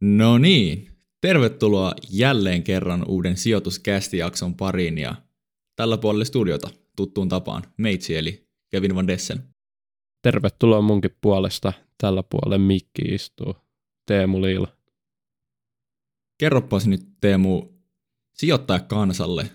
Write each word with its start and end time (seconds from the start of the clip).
No 0.00 0.38
niin, 0.38 0.90
tervetuloa 1.20 1.92
jälleen 2.10 2.62
kerran 2.62 3.04
uuden 3.08 3.36
sijoituskästijakson 3.36 4.54
pariin 4.54 4.98
ja 4.98 5.14
tällä 5.76 5.98
puolella 5.98 6.24
studiota 6.24 6.70
tuttuun 6.96 7.28
tapaan 7.28 7.62
meitsi 7.76 8.16
eli 8.16 8.48
Kevin 8.70 8.94
Van 8.94 9.06
Dessen. 9.06 9.42
Tervetuloa 10.22 10.82
munkin 10.82 11.16
puolesta. 11.20 11.72
Tällä 11.98 12.22
puolella 12.22 12.58
mikki 12.58 13.02
istuu. 13.02 13.56
Teemu 14.06 14.42
Liila. 14.42 14.68
Kerropas 16.38 16.86
nyt 16.86 17.06
Teemu 17.20 17.68
sijoittaa 18.34 18.78
kansalle, 18.78 19.50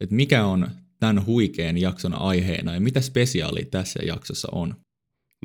että 0.00 0.14
mikä 0.14 0.46
on 0.46 0.70
tämän 1.00 1.26
huikean 1.26 1.78
jakson 1.78 2.14
aiheena 2.14 2.74
ja 2.74 2.80
mitä 2.80 3.00
spesiaalia 3.00 3.66
tässä 3.70 4.00
jaksossa 4.06 4.48
on? 4.52 4.74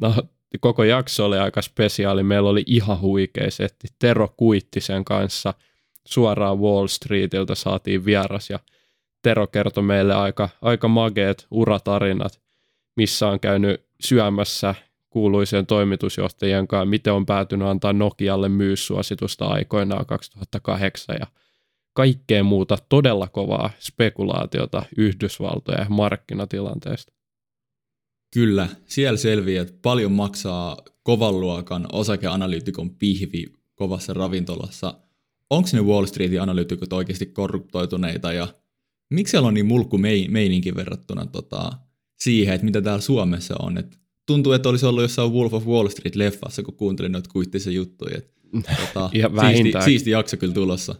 No, 0.01 0.15
koko 0.59 0.83
jakso 0.83 1.25
oli 1.25 1.37
aika 1.37 1.61
spesiaali. 1.61 2.23
Meillä 2.23 2.49
oli 2.49 2.63
ihan 2.65 3.01
huikea 3.01 3.51
setti. 3.51 3.87
Tero 3.99 4.33
Kuittisen 4.37 5.05
kanssa 5.05 5.53
suoraan 6.07 6.59
Wall 6.59 6.87
Streetiltä 6.87 7.55
saatiin 7.55 8.05
vieras 8.05 8.49
ja 8.49 8.59
Tero 9.21 9.47
kertoi 9.47 9.83
meille 9.83 10.15
aika, 10.15 10.49
aika 10.61 10.87
mageet 10.87 11.47
uratarinat, 11.51 12.41
missä 12.95 13.27
on 13.27 13.39
käynyt 13.39 13.85
syömässä 14.01 14.75
kuuluisien 15.09 15.65
toimitusjohtajien 15.65 16.67
kanssa, 16.67 16.85
miten 16.85 17.13
on 17.13 17.25
päätynyt 17.25 17.67
antaa 17.67 17.93
Nokialle 17.93 18.49
myyssuositusta 18.49 19.45
aikoinaan 19.45 20.05
2008 20.05 21.15
ja 21.19 21.27
kaikkea 21.93 22.43
muuta 22.43 22.77
todella 22.89 23.27
kovaa 23.27 23.69
spekulaatiota 23.79 24.83
Yhdysvaltojen 24.97 25.85
markkinatilanteesta. 25.89 27.18
Kyllä, 28.33 28.69
siellä 28.85 29.17
selviää, 29.17 29.61
että 29.61 29.77
paljon 29.81 30.11
maksaa 30.11 30.77
kovan 31.03 31.39
luokan 31.39 31.87
osakeanalyytikon 31.91 32.95
pihvi 32.95 33.53
kovassa 33.75 34.13
ravintolassa. 34.13 34.99
Onko 35.49 35.69
ne 35.73 35.81
Wall 35.81 36.05
Streetin 36.05 36.41
analyytikot 36.41 36.93
oikeasti 36.93 37.25
korruptoituneita 37.25 38.33
ja 38.33 38.47
miksi 39.09 39.31
siellä 39.31 39.47
on 39.47 39.53
niin 39.53 39.65
mulkku 39.65 39.97
meininki 40.27 40.75
verrattuna 40.75 41.25
tota, 41.25 41.71
siihen, 42.15 42.55
että 42.55 42.65
mitä 42.65 42.81
täällä 42.81 43.01
Suomessa 43.01 43.55
on. 43.59 43.77
Et 43.77 43.99
tuntuu, 44.25 44.51
että 44.51 44.69
olisi 44.69 44.85
ollut 44.85 45.01
jossain 45.01 45.31
Wolf 45.31 45.53
of 45.53 45.67
Wall 45.67 45.87
Street-leffassa, 45.87 46.63
kun 46.63 46.75
kuuntelin 46.75 47.11
noita 47.11 47.29
kuittisen 47.33 47.73
juttuja. 47.73 48.17
Et, 48.17 48.33
tota, 48.85 49.09
siisti, 49.09 49.81
siisti 49.85 50.09
jakso 50.09 50.37
kyllä 50.37 50.53
tulossa. 50.53 50.95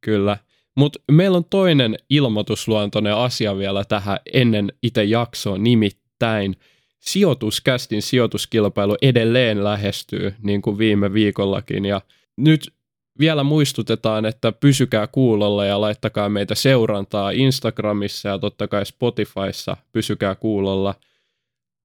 Kyllä. 0.00 0.38
Mutta 0.76 0.98
meillä 1.12 1.36
on 1.36 1.44
toinen 1.44 1.96
ilmoitusluontoinen 2.10 3.14
asia 3.14 3.58
vielä 3.58 3.84
tähän 3.84 4.18
ennen 4.32 4.72
itse 4.82 5.04
jaksoa, 5.04 5.58
nimittäin 5.58 6.56
sijoituskästin 7.00 8.02
sijoituskilpailu 8.02 8.96
edelleen 9.02 9.64
lähestyy, 9.64 10.34
niin 10.42 10.62
kuin 10.62 10.78
viime 10.78 11.12
viikollakin. 11.12 11.84
Ja 11.84 12.00
nyt 12.36 12.74
vielä 13.18 13.44
muistutetaan, 13.44 14.26
että 14.26 14.52
pysykää 14.52 15.06
kuulolla 15.06 15.64
ja 15.64 15.80
laittakaa 15.80 16.28
meitä 16.28 16.54
seurantaa 16.54 17.30
Instagramissa 17.30 18.28
ja 18.28 18.38
totta 18.38 18.68
kai 18.68 18.86
Spotifyssa 18.86 19.76
pysykää 19.92 20.34
kuulolla. 20.34 20.94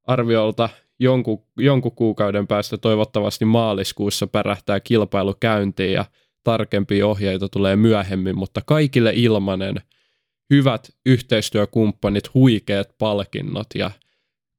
Arviolta 0.08 0.70
jonkun, 1.00 1.44
jonkun 1.58 1.96
kuukauden 1.96 2.48
päästä 2.48 2.78
toivottavasti 2.78 3.46
maaliskuussa 3.46 4.28
pärähtää 4.28 4.80
kilpailu 4.80 5.36
käyntiin 5.40 5.94
ja 5.94 6.06
tarkempia 6.44 7.08
ohjeita 7.08 7.50
tulee 7.50 7.76
myöhemmin, 7.76 8.38
mutta 8.38 8.62
kaikille 8.66 9.14
ilmanen, 9.16 9.76
hyvät 10.50 10.90
yhteistyökumppanit, 11.06 12.34
huikeat 12.34 12.98
palkinnot 12.98 13.68
ja 13.76 13.92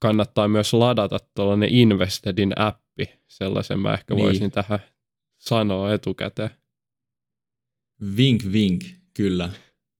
kannattaa 0.03 0.49
myös 0.49 0.73
ladata 0.73 1.19
tuollainen 1.35 1.69
Investedin 1.69 2.53
appi, 2.57 3.05
sellaisen 3.29 3.79
mä 3.79 3.95
ehkä 3.95 4.15
niin. 4.15 4.25
voisin 4.25 4.51
tähän 4.51 4.79
sanoa 5.39 5.93
etukäteen. 5.93 6.51
Vink 8.17 8.43
vink, 8.53 8.85
kyllä. 9.15 9.51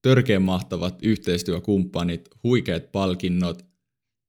Törkeän 0.01 0.41
mahtavat 0.41 0.95
yhteistyökumppanit, 1.03 2.29
huikeat 2.43 2.91
palkinnot. 2.91 3.65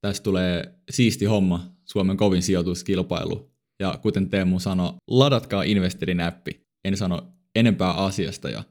Tästä 0.00 0.24
tulee 0.24 0.74
siisti 0.90 1.24
homma, 1.24 1.66
Suomen 1.84 2.16
kovin 2.16 2.42
sijoituskilpailu. 2.42 3.50
Ja 3.80 3.98
kuten 4.02 4.30
Teemu 4.30 4.60
sanoi, 4.60 4.92
ladatkaa 5.08 5.62
Investorin 5.62 6.20
appi. 6.20 6.66
En 6.84 6.96
sano 6.96 7.32
enempää 7.54 7.90
asiasta 7.90 8.50
ja 8.50 8.64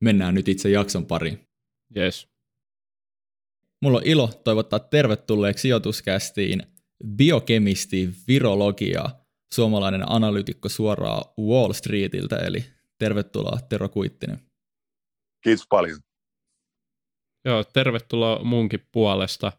mennään 0.00 0.34
nyt 0.34 0.48
itse 0.48 0.70
jakson 0.70 1.06
pariin. 1.06 1.48
Yes. 1.96 2.28
Mulla 3.82 3.98
on 3.98 4.06
ilo 4.06 4.26
toivottaa 4.44 4.78
tervetulleeksi 4.78 5.62
sijoituskästiin 5.62 6.62
biokemisti, 7.16 8.10
virologia, 8.28 9.04
suomalainen 9.54 10.12
analyytikko 10.12 10.68
suoraan 10.68 11.24
Wall 11.40 11.72
Streetiltä, 11.72 12.36
eli 12.36 12.64
Tervetuloa 12.98 13.58
Tero 13.68 13.88
Kuittinen. 13.88 14.40
Kiitos 15.44 15.66
paljon. 15.68 16.00
Joo, 17.44 17.64
tervetuloa 17.64 18.44
munkin 18.44 18.88
puolesta. 18.92 19.52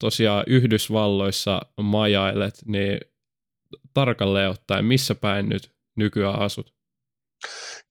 Tosiaan 0.00 0.44
Yhdysvalloissa 0.46 1.60
majailet, 1.80 2.54
niin 2.66 3.00
tarkalleen 3.94 4.50
ottaen, 4.50 4.84
missä 4.84 5.14
päin 5.14 5.48
nyt 5.48 5.72
nykyään 5.96 6.38
asut? 6.38 6.74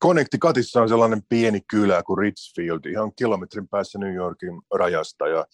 Connecticutissa 0.04 0.82
on 0.82 0.90
sellainen 0.90 1.22
pieni 1.30 1.62
kylä 1.70 2.04
kuin 2.04 2.18
Richfield, 2.18 2.86
ihan 2.86 3.12
kilometrin 3.16 3.68
päässä 3.68 4.00
New 4.00 4.14
Yorkin 4.14 4.62
rajasta, 4.76 5.28
ja 5.28 5.46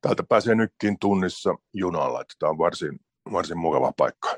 täältä 0.00 0.22
pääsee 0.28 0.54
nytkin 0.54 0.98
tunnissa 1.00 1.54
junalla, 1.74 2.20
että 2.20 2.34
tämä 2.38 2.50
on 2.50 2.58
varsin, 2.58 2.98
varsin 3.32 3.58
mukava 3.58 3.92
paikka. 3.96 4.36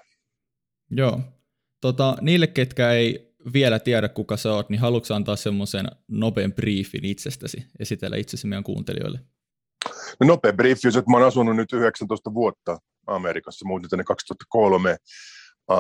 Joo. 0.90 1.20
Tota, 1.80 2.16
niille, 2.20 2.46
ketkä 2.46 2.90
ei 2.90 3.34
vielä 3.52 3.78
tiedä, 3.78 4.08
kuka 4.08 4.36
sä 4.36 4.52
oot, 4.52 4.70
niin 4.70 4.80
haluatko 4.80 5.14
antaa 5.14 5.36
semmoisen 5.36 5.86
nopean 6.08 6.52
briefin 6.52 7.04
itsestäsi, 7.04 7.64
esitellä 7.78 8.16
itsesi 8.16 8.46
meidän 8.46 8.64
kuuntelijoille? 8.64 9.18
No 10.20 10.26
nopea 10.26 10.52
briefi, 10.52 10.88
että 10.88 11.10
mä 11.10 11.16
oon 11.16 11.26
asunut 11.26 11.56
nyt 11.56 11.72
19 11.72 12.34
vuotta 12.34 12.78
Amerikassa, 13.06 13.68
muutin 13.68 13.90
tänne 13.90 14.04
2003. 14.04 14.96
Uh, 15.70 15.76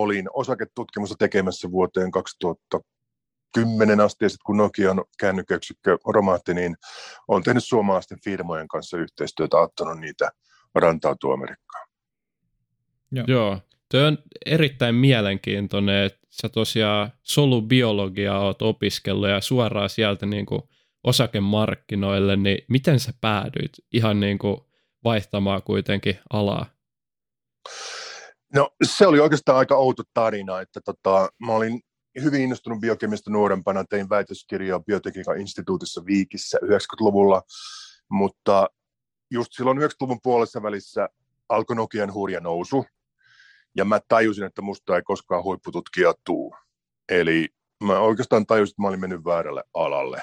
olin 0.00 0.28
osaketutkimusta 0.34 1.14
tekemässä 1.18 1.70
vuoteen 1.70 2.10
2010 2.10 4.00
asti, 4.00 4.24
ja 4.24 4.28
sitten 4.28 4.44
kun 4.46 4.56
Nokian 4.56 5.04
kännykkäyksikkö 5.18 5.98
romahti, 6.06 6.54
niin 6.54 6.76
olen 7.28 7.42
tehnyt 7.42 7.64
suomalaisten 7.64 8.18
firmojen 8.24 8.68
kanssa 8.68 8.96
yhteistyötä, 8.96 9.58
auttanut 9.58 9.98
niitä 9.98 10.30
rantautua 10.74 11.34
Amerikkaan. 11.34 11.88
Joo. 13.12 13.24
Joo. 13.28 13.58
Tuo 13.90 14.00
on 14.00 14.18
erittäin 14.46 14.94
mielenkiintoinen, 14.94 16.04
että 16.04 16.18
sä 16.30 16.48
tosiaan 16.48 17.12
solubiologiaa 17.22 18.40
oot 18.40 18.62
opiskellut 18.62 19.28
ja 19.28 19.40
suoraan 19.40 19.90
sieltä 19.90 20.26
niin 20.26 20.46
kuin 20.46 20.62
osakemarkkinoille, 21.04 22.36
niin 22.36 22.58
miten 22.68 23.00
sä 23.00 23.12
päädyit 23.20 23.72
ihan 23.92 24.20
niin 24.20 24.38
kuin 24.38 24.56
vaihtamaan 25.04 25.62
kuitenkin 25.62 26.18
alaa? 26.32 26.66
No 28.54 28.70
se 28.82 29.06
oli 29.06 29.20
oikeastaan 29.20 29.58
aika 29.58 29.76
outo 29.76 30.02
tarina, 30.14 30.60
että 30.60 30.80
tota, 30.84 31.28
mä 31.46 31.52
olin 31.52 31.80
hyvin 32.22 32.40
innostunut 32.40 32.80
biokemista 32.80 33.30
nuorempana, 33.30 33.84
tein 33.84 34.08
väitöskirjaa 34.08 34.80
biotekniikan 34.80 35.40
instituutissa 35.40 36.06
Viikissä 36.06 36.58
90-luvulla, 36.64 37.42
mutta 38.10 38.68
just 39.30 39.52
silloin 39.52 39.78
90-luvun 39.78 40.20
puolessa 40.22 40.62
välissä 40.62 41.08
alkoi 41.48 41.76
Nokian 41.76 42.14
hurja 42.14 42.40
nousu, 42.40 42.84
ja 43.76 43.84
mä 43.84 44.00
tajusin, 44.08 44.44
että 44.44 44.62
musta 44.62 44.96
ei 44.96 45.02
koskaan 45.02 45.44
huippututkija 45.44 46.14
tuu. 46.24 46.54
Eli 47.08 47.48
mä 47.84 47.98
oikeastaan 47.98 48.46
tajusin, 48.46 48.72
että 48.72 48.82
mä 48.82 48.88
olin 48.88 49.00
mennyt 49.00 49.24
väärälle 49.24 49.64
alalle. 49.74 50.22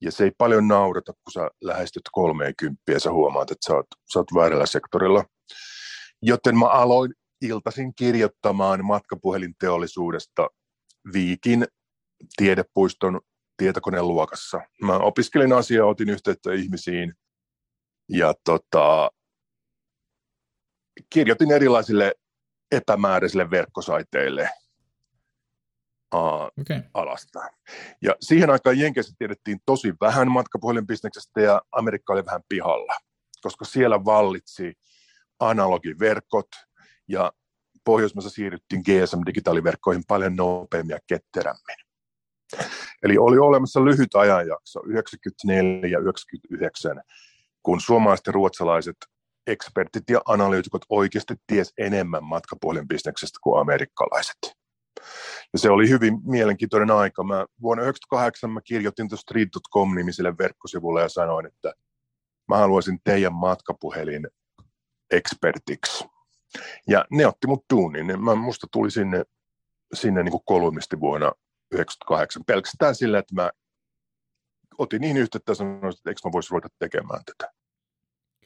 Ja 0.00 0.12
se 0.12 0.24
ei 0.24 0.30
paljon 0.38 0.68
naurata, 0.68 1.12
kun 1.12 1.32
sä 1.32 1.50
lähestyt 1.60 2.02
30 2.12 2.82
ja 2.92 3.00
sä 3.00 3.12
huomaat, 3.12 3.50
että 3.50 3.66
sä 3.66 3.74
oot, 3.74 3.86
sä 4.12 4.18
oot 4.18 4.34
väärällä 4.34 4.66
sektorilla. 4.66 5.24
Joten 6.22 6.58
mä 6.58 6.66
aloin 6.66 7.14
iltaisin 7.42 7.94
kirjoittamaan 7.94 8.84
matkapuhelinteollisuudesta 8.84 10.48
Viikin 11.12 11.66
tiedepuiston 12.36 13.20
tietokoneen 13.56 14.08
luokassa. 14.08 14.60
Mä 14.82 14.96
opiskelin 14.96 15.52
asiaa, 15.52 15.86
otin 15.86 16.10
yhteyttä 16.10 16.52
ihmisiin 16.52 17.14
ja 18.08 18.34
tota, 18.44 19.10
kirjoitin 21.10 21.52
erilaisille 21.52 22.14
epämääräisille 22.72 23.50
verkkosaiteille 23.50 24.50
uh, 26.14 26.20
okay. 26.60 26.82
alasta. 26.94 27.40
Ja 28.02 28.16
siihen 28.20 28.50
aikaan 28.50 28.78
Jenkeissä 28.78 29.14
tiedettiin 29.18 29.60
tosi 29.66 29.94
vähän 30.00 30.30
matkapuhelinbisneksestä 30.30 31.40
ja 31.40 31.62
Amerikka 31.72 32.12
oli 32.12 32.26
vähän 32.26 32.42
pihalla, 32.48 32.94
koska 33.42 33.64
siellä 33.64 34.04
vallitsi 34.04 34.74
analogiverkot 35.40 36.48
ja 37.10 37.32
Pohjoismaissa 37.84 38.30
siirryttiin 38.30 38.82
GSM-digitaaliverkkoihin 38.82 40.02
paljon 40.08 40.36
nopeammin 40.36 40.94
ja 40.94 40.98
ketterämmin. 41.06 41.76
Eli 43.02 43.18
oli 43.18 43.38
olemassa 43.38 43.84
lyhyt 43.84 44.14
ajanjakso, 44.14 44.80
94-99, 44.80 44.82
kun 47.62 47.80
suomalaiset 47.80 48.26
ja 48.26 48.32
ruotsalaiset 48.32 48.96
ekspertit 49.46 50.10
ja 50.10 50.20
analyytikot 50.24 50.82
oikeasti 50.88 51.34
ties 51.46 51.72
enemmän 51.78 52.24
matkapuhelinbisneksestä 52.24 53.38
kuin 53.42 53.60
amerikkalaiset. 53.60 54.38
Ja 55.52 55.58
se 55.58 55.70
oli 55.70 55.88
hyvin 55.88 56.18
mielenkiintoinen 56.24 56.90
aika. 56.90 57.24
Mä, 57.24 57.46
vuonna 57.62 57.82
1998 57.82 58.50
mä 58.50 58.60
kirjoitin 58.64 59.08
tuossa 59.08 59.22
street.com-nimiselle 59.22 60.38
verkkosivulle 60.38 61.02
ja 61.02 61.08
sanoin, 61.08 61.46
että 61.46 61.72
mä 62.48 62.56
haluaisin 62.56 62.98
teidän 63.04 63.34
matkapuhelin 63.34 64.28
ekspertiksi. 65.10 66.04
Ja 66.88 67.04
ne 67.10 67.26
otti 67.26 67.46
mut 67.46 67.64
duuniin. 67.72 68.24
Mä, 68.24 68.34
musta 68.34 68.66
tuli 68.72 68.90
sinne, 68.90 69.24
sinne 69.94 70.22
niin 70.22 70.40
kolumnisti 70.44 71.00
vuonna 71.00 71.26
1998 71.26 72.44
pelkästään 72.44 72.94
sillä, 72.94 73.18
että 73.18 73.34
mä 73.34 73.50
otin 74.78 75.00
niin 75.00 75.16
yhteyttä 75.16 75.50
ja 75.50 75.54
sanoin, 75.54 75.76
että 75.76 76.10
eikö 76.10 76.20
mä 76.24 76.32
voisi 76.32 76.50
ruveta 76.50 76.68
tekemään 76.78 77.24
tätä. 77.24 77.52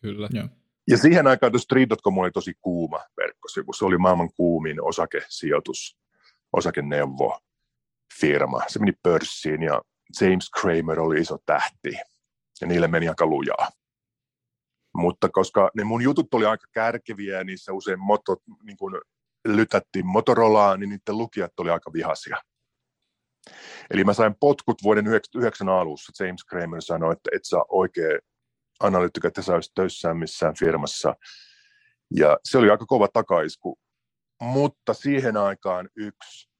Kyllä. 0.00 0.28
Joo. 0.32 0.48
Ja 0.90 0.98
siihen 0.98 1.26
aikaan 1.26 1.52
tuossa 1.52 1.64
Street.com 1.64 2.18
oli 2.18 2.30
tosi 2.30 2.54
kuuma 2.60 3.00
verkkosivu. 3.16 3.72
Se 3.72 3.84
oli 3.84 3.98
maailman 3.98 4.30
kuumin 4.36 4.82
osakesijoitus, 4.82 5.98
osakeneuvo 6.52 7.40
firma. 8.20 8.60
Se 8.68 8.78
meni 8.78 8.92
pörssiin 9.02 9.62
ja 9.62 9.82
James 10.20 10.50
Kramer 10.50 11.00
oli 11.00 11.20
iso 11.20 11.38
tähti 11.46 11.92
ja 12.60 12.66
niille 12.66 12.88
meni 12.88 13.08
aika 13.08 13.26
lujaa. 13.26 13.68
Mutta 14.94 15.28
koska 15.28 15.70
ne 15.74 15.84
mun 15.84 16.02
jutut 16.02 16.34
oli 16.34 16.46
aika 16.46 16.66
kärkeviä 16.72 17.38
ja 17.38 17.44
niissä 17.44 17.72
usein 17.72 18.00
motot, 18.00 18.42
niin 18.62 18.76
kun 18.76 19.00
lytättiin 19.48 20.06
Motorolaa, 20.06 20.76
niin 20.76 20.90
niiden 20.90 21.18
lukijat 21.18 21.52
oli 21.60 21.70
aika 21.70 21.92
vihaisia. 21.92 22.36
Eli 23.90 24.04
mä 24.04 24.12
sain 24.12 24.34
potkut 24.40 24.82
vuoden 24.82 25.06
99 25.06 25.68
alussa. 25.68 26.24
James 26.24 26.44
Kramer 26.44 26.82
sanoi, 26.82 27.12
että 27.12 27.30
et 27.32 27.44
saa 27.44 27.64
oikein 27.68 28.18
analyytikko, 28.80 29.28
että 29.28 29.42
sä 29.42 29.54
olisit 29.54 29.74
töissään 29.74 30.16
missään 30.16 30.54
firmassa. 30.58 31.14
Ja 32.16 32.38
se 32.44 32.58
oli 32.58 32.70
aika 32.70 32.86
kova 32.86 33.08
takaisku. 33.12 33.78
Mutta 34.42 34.94
siihen 34.94 35.36
aikaan 35.36 35.88
yksi 35.96 36.50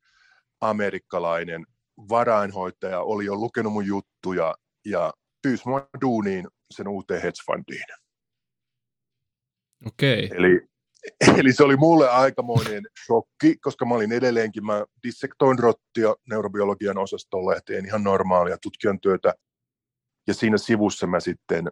amerikkalainen 0.60 1.66
varainhoitaja 2.08 3.00
oli 3.00 3.24
jo 3.24 3.34
lukenut 3.34 3.72
mun 3.72 3.86
juttuja 3.86 4.54
ja 4.84 5.12
pyysi 5.42 5.68
mua 5.68 5.88
duuniin 6.00 6.48
sen 6.74 6.88
uuteen 6.88 7.22
hedge 7.22 7.42
fundiin. 7.46 7.84
Okei. 7.84 8.03
Okay. 9.86 10.28
Eli, 10.38 10.60
eli 11.38 11.52
se 11.52 11.64
oli 11.64 11.76
mulle 11.76 12.10
aikamoinen 12.10 12.82
shokki, 13.06 13.56
koska 13.56 13.84
mä 13.84 13.94
olin 13.94 14.12
edelleenkin, 14.12 14.66
mä 14.66 14.84
dissektoin 15.06 15.58
rottia 15.58 16.14
neurobiologian 16.30 16.98
osastolla 16.98 17.54
ja 17.54 17.60
tein 17.66 17.86
ihan 17.86 18.04
normaalia 18.04 18.58
tutkijan 18.62 19.00
työtä. 19.00 19.34
Ja 20.26 20.34
siinä 20.34 20.58
sivussa 20.58 21.06
mä 21.06 21.20
sitten 21.20 21.70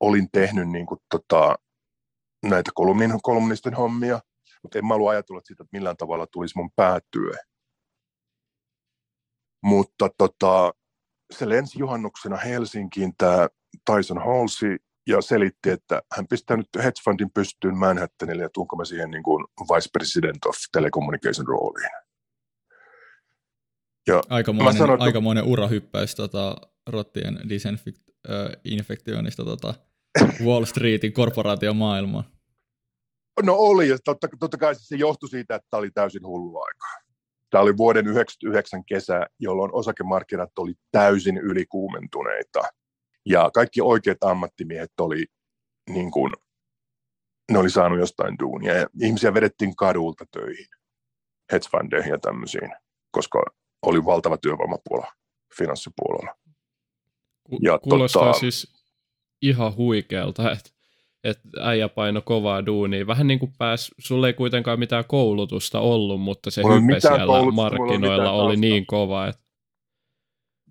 olin 0.00 0.28
tehnyt 0.32 0.68
niin 0.68 0.86
kuin, 0.86 1.00
tota, 1.10 1.56
näitä 2.42 2.70
kolumnin, 2.74 3.22
kolumnisten 3.22 3.74
hommia, 3.74 4.20
mutta 4.62 4.78
en 4.78 4.86
mä 4.86 4.94
ollut 4.94 5.08
ajatellut 5.08 5.46
siitä, 5.46 5.62
että 5.62 5.76
millään 5.76 5.96
tavalla 5.96 6.26
tulisi 6.26 6.58
mun 6.58 6.70
päätyö. 6.76 7.32
Mutta 9.62 10.08
tota, 10.18 10.72
se 11.32 11.48
lensi 11.48 11.78
juhannuksena 11.78 12.36
Helsinkiin 12.36 13.12
tämä 13.18 13.48
Tyson 13.86 14.18
Halsey 14.18 14.76
selitti, 15.20 15.70
että 15.70 16.02
hän 16.16 16.26
pistää 16.28 16.56
nyt 16.56 16.68
hedge 16.76 17.00
fundin 17.04 17.30
pystyyn 17.34 17.76
Manhattanille 17.76 18.42
ja 18.42 18.50
tuunko 18.54 18.76
mä 18.76 18.84
siihen 18.84 19.10
niin 19.10 19.22
kuin 19.22 19.44
vice 19.60 19.88
president 19.92 20.46
of 20.46 20.56
telecommunication 20.72 21.46
rooliin. 21.46 21.90
Ja 24.06 24.22
aikamoinen, 24.28 24.78
sanon, 24.78 24.94
että... 24.94 25.04
aikamoinen 25.04 25.44
urahyppäys 25.44 26.14
tota, 26.14 26.56
rottien 26.86 27.40
disinfektioinnista 27.48 29.44
tota, 29.44 29.74
Wall 30.46 30.64
Streetin 30.64 31.12
korporaatiomaailmaan. 31.12 32.24
No 33.42 33.54
oli, 33.54 33.88
ja 33.88 33.98
totta, 34.04 34.28
totta 34.40 34.58
kai 34.58 34.74
se 34.74 34.96
johtui 34.96 35.28
siitä, 35.28 35.54
että 35.54 35.66
tämä 35.70 35.78
oli 35.78 35.90
täysin 35.90 36.26
hullu 36.26 36.58
aika. 36.58 36.86
Tämä 37.50 37.62
oli 37.62 37.76
vuoden 37.76 38.04
1999 38.04 38.84
kesä, 38.84 39.26
jolloin 39.38 39.74
osakemarkkinat 39.74 40.58
oli 40.58 40.74
täysin 40.92 41.36
ylikuumentuneita. 41.36 42.62
Ja 43.26 43.50
kaikki 43.54 43.80
oikeat 43.80 44.18
ammattimiehet 44.24 44.92
oli 45.00 45.26
niin 45.90 46.10
kuin, 46.10 46.32
ne 47.52 47.58
oli 47.58 47.70
saanut 47.70 47.98
jostain 47.98 48.38
duunia. 48.38 48.74
Ja 48.74 48.86
ihmisiä 49.00 49.34
vedettiin 49.34 49.76
kadulta 49.76 50.24
töihin, 50.30 50.66
hedge 51.52 51.68
fundeihin 51.70 52.10
ja 52.10 52.18
tämmöisiin, 52.18 52.70
koska 53.10 53.42
oli 53.86 54.04
valtava 54.04 54.36
työvoimapuola 54.36 55.12
finanssipuolella. 55.58 56.34
Ja 57.60 57.78
Kuulostaa 57.78 58.24
tota, 58.24 58.38
siis 58.38 58.72
ihan 59.42 59.76
huikealta, 59.76 60.52
että 60.52 60.70
et 61.24 61.40
äijä 61.60 61.88
paino 61.88 62.22
kovaa 62.22 62.66
duunia. 62.66 63.06
Vähän 63.06 63.26
niin 63.26 63.38
kuin 63.38 63.52
pääs, 63.58 63.90
sulle 63.98 64.26
ei 64.26 64.32
kuitenkaan 64.32 64.78
mitään 64.78 65.04
koulutusta 65.08 65.80
ollut, 65.80 66.20
mutta 66.20 66.50
se 66.50 66.62
hype 66.62 67.00
siellä 67.00 67.52
markkinoilla 67.52 68.30
oli 68.30 68.56
niin 68.56 68.86
kova. 68.86 69.28
Että... 69.28 69.42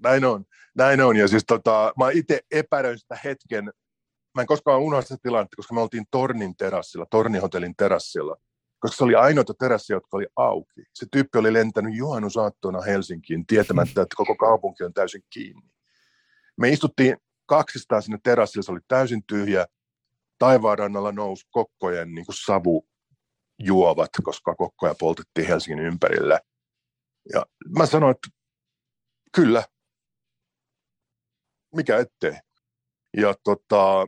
Näin 0.04 0.26
on, 0.26 0.46
näin 0.78 1.02
on. 1.02 1.16
Ja 1.16 1.28
siis 1.28 1.44
tota, 1.48 1.94
mä 1.98 2.10
itse 2.10 2.40
epäröin 2.52 3.00
sitä 3.00 3.18
hetken, 3.24 3.66
mä 4.36 4.42
en 4.42 4.48
koskaan 4.48 4.82
unohda 4.82 5.02
sitä 5.02 5.18
tilannetta, 5.24 5.56
koska 5.56 5.74
me 5.74 5.82
oltiin 5.82 6.06
Tornin 6.12 6.56
terassilla, 6.58 7.06
Tornihotellin 7.06 7.76
terassilla, 7.78 8.36
koska 8.80 8.98
se 8.98 9.04
oli 9.04 9.16
ainoita 9.16 9.54
terassia, 9.60 9.96
jotka 9.96 10.18
oli 10.18 10.28
auki. 10.36 10.84
Se 10.94 11.06
tyyppi 11.12 11.38
oli 11.38 11.54
lentänyt 11.54 11.96
juhannusaattona 11.96 12.82
Helsinkiin 12.82 13.46
tietämättä, 13.46 14.02
että 14.02 14.16
koko 14.16 14.36
kaupunki 14.36 14.84
on 14.84 14.94
täysin 14.94 15.24
kiinni. 15.30 15.70
Me 16.58 16.70
istuttiin 16.70 17.18
kaksistaan 17.46 18.02
sinne 18.02 18.20
terassille, 18.24 18.64
se 18.64 18.72
oli 18.72 18.80
täysin 18.88 19.24
tyhjä. 19.28 19.66
Taivaanrannalla 20.40 21.12
nousi 21.12 21.48
kokkojen 21.52 22.16
niin 22.16 22.26
kuin 22.26 22.36
savu 22.46 22.88
juovat, 23.60 24.10
koska 24.24 24.56
kokkoja 24.56 24.96
poltettiin 25.00 25.48
Helsingin 25.48 25.86
ympärillä. 25.86 26.40
Ja 27.34 27.46
mä 27.78 27.86
sanoin, 27.86 28.12
että 28.12 28.28
kyllä, 29.36 29.64
mikä 31.76 31.98
ettei. 31.98 32.34
Ja 33.18 33.36
tota, 33.44 34.06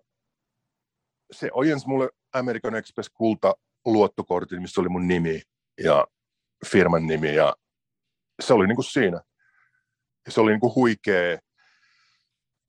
se 1.31 1.50
ojensi 1.54 1.88
mulle 1.88 2.10
American 2.33 2.75
Express 2.75 3.10
kulta 3.13 3.54
luottokortin, 3.86 4.62
missä 4.62 4.81
oli 4.81 4.89
mun 4.89 5.07
nimi 5.07 5.42
ja 5.83 6.07
firman 6.65 7.07
nimi 7.07 7.36
ja 7.36 7.56
se 8.42 8.54
oli 8.54 8.68
niin 8.68 8.75
kuin 8.75 8.86
siinä. 8.86 9.21
Ja 10.26 10.31
se 10.31 10.42
oli 10.42 10.52
niin 10.52 10.59
kuin 10.59 10.76
huikea 10.76 11.40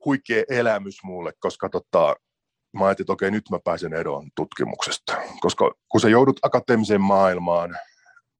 huikea 0.04 0.45
elämys 0.49 1.02
mulle, 1.02 1.33
koska 1.38 1.68
tota, 1.68 2.16
mä 2.78 2.87
ajattelin, 2.87 3.04
että 3.04 3.12
okei, 3.12 3.30
nyt 3.30 3.50
mä 3.50 3.59
pääsen 3.64 3.92
eroon 3.92 4.30
tutkimuksesta. 4.37 5.16
Koska 5.40 5.75
kun 5.88 6.00
sä 6.00 6.09
joudut 6.09 6.40
akateemiseen 6.42 7.00
maailmaan 7.00 7.78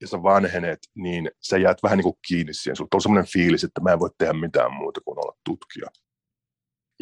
ja 0.01 0.09
sä 0.09 0.23
vanhenet, 0.23 0.79
niin 0.95 1.31
sä 1.41 1.59
jäät 1.59 1.83
vähän 1.83 1.99
niin 1.99 2.03
kuin 2.03 2.17
kiinni 2.29 2.55
siihen. 2.55 2.77
Sulla 2.77 2.89
on 2.95 3.01
sellainen 3.01 3.33
fiilis, 3.33 3.65
että 3.65 3.81
mä 3.81 3.93
en 3.93 4.01
voi 4.01 4.11
tehdä 4.19 4.33
mitään 4.33 4.73
muuta 4.73 5.01
kuin 5.05 5.19
olla 5.19 5.37
tutkija. 5.45 5.87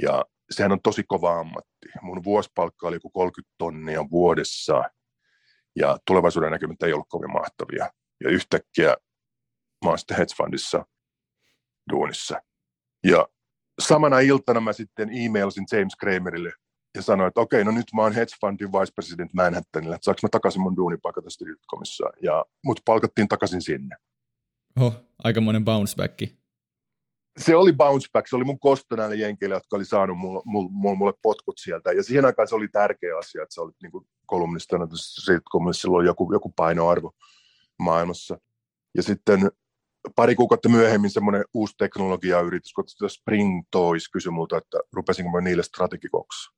Ja 0.03 0.25
sehän 0.51 0.73
on 0.73 0.83
tosi 0.83 1.03
kova 1.03 1.41
ammatti. 1.41 1.89
Mun 2.03 2.25
vuosipalkka 2.25 2.89
oli 2.89 2.97
joku 2.97 3.11
30 3.11 3.55
tonnia 3.59 4.11
vuodessa 4.11 4.83
ja 5.77 5.99
tulevaisuuden 6.07 6.53
näkymät 6.53 6.83
ei 6.83 6.93
ollut 6.93 7.09
kovin 7.09 7.33
mahtavia. 7.33 7.91
Ja 8.25 8.31
yhtäkkiä 8.31 8.97
mä 9.85 9.91
oon 9.91 9.99
sitten 9.99 10.17
hedge 10.17 10.35
fundissa 10.37 10.87
duunissa. 11.93 12.43
Ja 13.07 13.29
samana 13.81 14.21
iltana 14.21 14.61
mä 14.61 14.73
sitten 14.73 15.09
e-mailsin 15.09 15.65
James 15.73 15.97
Kramerille 15.97 16.53
ja 16.95 17.03
sanoin, 17.03 17.29
että 17.29 17.41
okei, 17.41 17.65
no 17.65 17.71
nyt 17.71 17.87
mä 17.95 18.03
oon 18.03 18.13
hedge 18.13 18.35
fundin 18.41 18.73
vice 18.73 18.93
president 18.95 19.33
Manhattanilla, 19.35 19.95
että 19.95 20.05
saanko 20.05 20.19
mä 20.23 20.29
takaisin 20.29 20.63
mun 20.63 20.77
duunipaikan 20.77 21.25
tästä. 21.25 21.45
Ja 22.23 22.45
mut 22.65 22.81
palkattiin 22.85 23.29
takaisin 23.29 23.63
sinne. 23.63 23.97
Oho, 24.81 24.95
aikamoinen 25.25 25.65
bounce 25.65 25.97
back. 25.97 26.42
Se 27.39 27.57
oli 27.57 27.73
bounce 27.73 28.09
back, 28.13 28.29
se 28.29 28.37
oli 28.37 28.45
mun 28.45 28.61
kosto 28.61 28.97
näille 28.97 29.17
jenkeille, 29.17 29.55
jotka 29.55 29.77
oli 29.77 29.85
saanut 29.85 30.19
mulle, 30.19 30.43
mulle, 30.45 30.97
mulle 30.97 31.13
potkut 31.23 31.59
sieltä. 31.59 31.93
Ja 31.93 32.03
siihen 32.03 32.25
aikaan 32.25 32.49
se 32.49 32.55
oli 32.55 32.69
tärkeä 32.69 33.19
asia, 33.19 33.43
että 33.43 33.55
sä 33.55 33.63
olit 33.63 33.77
niin 33.83 34.07
kolumnistana 34.27 34.87
tässä 34.87 35.33
silloin 35.73 36.07
joku, 36.07 36.33
joku 36.33 36.53
painoarvo 36.57 37.13
maailmassa. 37.79 38.39
Ja 38.97 39.03
sitten 39.03 39.51
pari 40.17 40.35
kuukautta 40.35 40.69
myöhemmin 40.69 41.11
semmoinen 41.11 41.45
uusi 41.55 41.75
teknologiayritys, 41.79 42.73
kun 42.73 42.85
Spring 43.09 43.67
Toys 43.71 44.09
kysyi 44.09 44.33
multa, 44.33 44.59
että 44.59 44.79
rupesinko 44.93 45.31
mä 45.31 45.41
niille 45.41 45.63
strategikoksi. 45.63 46.51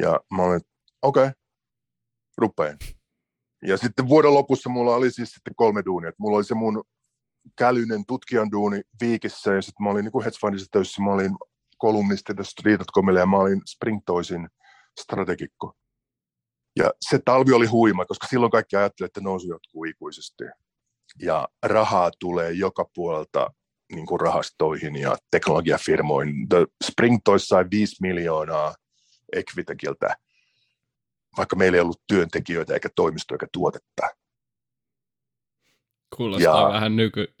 Ja 0.00 0.20
mä 0.36 0.42
olin, 0.42 0.60
okei, 1.02 1.24
okay, 1.24 1.32
rupeen. 2.38 2.78
Ja 3.62 3.76
sitten 3.76 4.08
vuoden 4.08 4.34
lopussa 4.34 4.70
mulla 4.70 4.94
oli 4.94 5.10
siis 5.10 5.30
sitten 5.30 5.54
kolme 5.56 5.82
duunia. 5.84 6.12
Mulla 6.18 6.36
oli 6.36 6.44
se 6.44 6.54
mun 6.54 6.84
kälyinen 7.58 8.06
tutkijan 8.06 8.50
duuni 8.50 8.80
Viikissä 9.00 9.54
ja 9.54 9.62
sitten 9.62 9.84
mä 9.84 9.90
olin 9.90 10.04
niin 10.04 10.24
hedge 10.24 10.64
töissä, 10.72 11.02
mä 11.02 11.12
olin 11.12 11.36
kolumnisti 11.78 12.32
Street.comille 12.42 13.20
ja 13.20 13.26
mä 13.26 13.36
olin 13.36 13.62
Spring 13.66 14.00
Toysin 14.06 14.48
strategikko. 15.00 15.74
Ja 16.76 16.92
se 17.00 17.18
talvi 17.24 17.52
oli 17.52 17.66
huima, 17.66 18.04
koska 18.04 18.26
silloin 18.26 18.52
kaikki 18.52 18.76
ajattelivat, 18.76 19.10
että 19.10 19.20
nousu 19.20 19.48
jatkuu 19.48 19.84
ikuisesti 19.84 20.44
ja 21.18 21.48
rahaa 21.62 22.10
tulee 22.20 22.52
joka 22.52 22.84
puolelta 22.94 23.50
niin 23.92 24.06
kuin 24.06 24.20
rahastoihin 24.20 24.96
ja 24.96 25.16
teknologiafirmoihin. 25.30 26.48
The 26.48 26.66
Spring 26.84 27.18
Toys 27.24 27.48
sai 27.48 27.64
5 27.70 27.96
miljoonaa 28.00 28.74
Equitekiltä, 29.32 30.16
vaikka 31.36 31.56
meillä 31.56 31.76
ei 31.76 31.82
ollut 31.82 32.02
työntekijöitä 32.08 32.74
eikä 32.74 32.88
toimistoa 32.96 33.34
eikä 33.34 33.46
tuotetta. 33.52 34.19
Kuulostaa 36.16 36.68
ja... 36.68 36.72
vähän 36.72 36.96
nyky, 36.96 37.34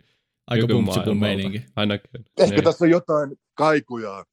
Aika 0.50 0.66
meininki. 1.14 1.62
Ainakin. 1.76 2.10
Ehkä 2.38 2.54
niin. 2.54 2.64
tässä 2.64 2.84
on 2.84 2.90
jotain 2.90 3.36
kaikuja. 3.54 4.24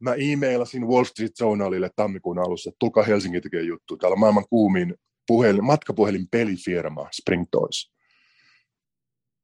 Mä 0.00 0.14
e-mailasin 0.14 0.86
Wall 0.88 1.04
Street 1.04 1.32
Journalille 1.40 1.90
tammikuun 1.96 2.38
alussa, 2.38 2.70
että 2.70 2.76
tulkaa 2.78 3.04
Helsingin 3.04 3.42
tekee 3.42 3.62
juttu. 3.62 3.96
Täällä 3.96 4.14
on 4.14 4.20
maailman 4.20 4.44
kuumin 4.50 4.94
puhelin, 5.26 5.64
matkapuhelin 5.64 6.26
pelifirma 6.30 7.08
Spring 7.20 7.44
Toys. 7.50 7.92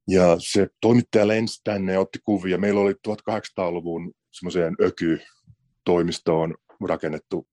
Ja 0.09 0.37
se 0.39 0.69
toimittaja 0.81 1.29
lensi 1.29 1.61
tänne 1.65 1.93
ja 1.93 2.01
otti 2.01 2.19
kuvia. 2.25 2.59
Meillä 2.59 2.81
oli 2.81 2.93
1800-luvun 2.93 4.13
semmoiseen 4.31 4.75
öky-toimistoon 4.81 6.55
rakennettu 6.89 7.49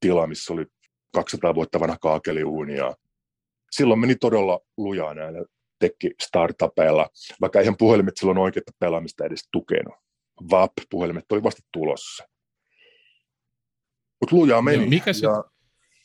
tila, 0.00 0.26
missä 0.26 0.52
oli 0.52 0.66
200 1.14 1.54
vuotta 1.54 1.80
vanha 1.80 1.96
kaakeliuuni. 2.00 2.76
Ja 2.76 2.96
silloin 3.70 4.00
meni 4.00 4.14
todella 4.14 4.60
lujaa 4.76 5.14
näillä 5.14 5.44
tekki 5.78 6.10
startupeilla, 6.22 7.08
vaikka 7.40 7.58
eihän 7.58 7.76
puhelimet 7.76 8.16
silloin 8.16 8.38
oikeita 8.38 8.72
pelaamista 8.78 9.24
edes 9.24 9.48
tukenut. 9.52 9.94
VAP-puhelimet 10.50 11.32
oli 11.32 11.42
vasta 11.42 11.62
tulossa. 11.72 12.24
Mutta 14.20 14.36
lujaa 14.36 14.62
meni. 14.62 14.76
Joo, 14.76 14.86
mikä 14.86 15.12
se, 15.12 15.26
ja... 15.26 15.44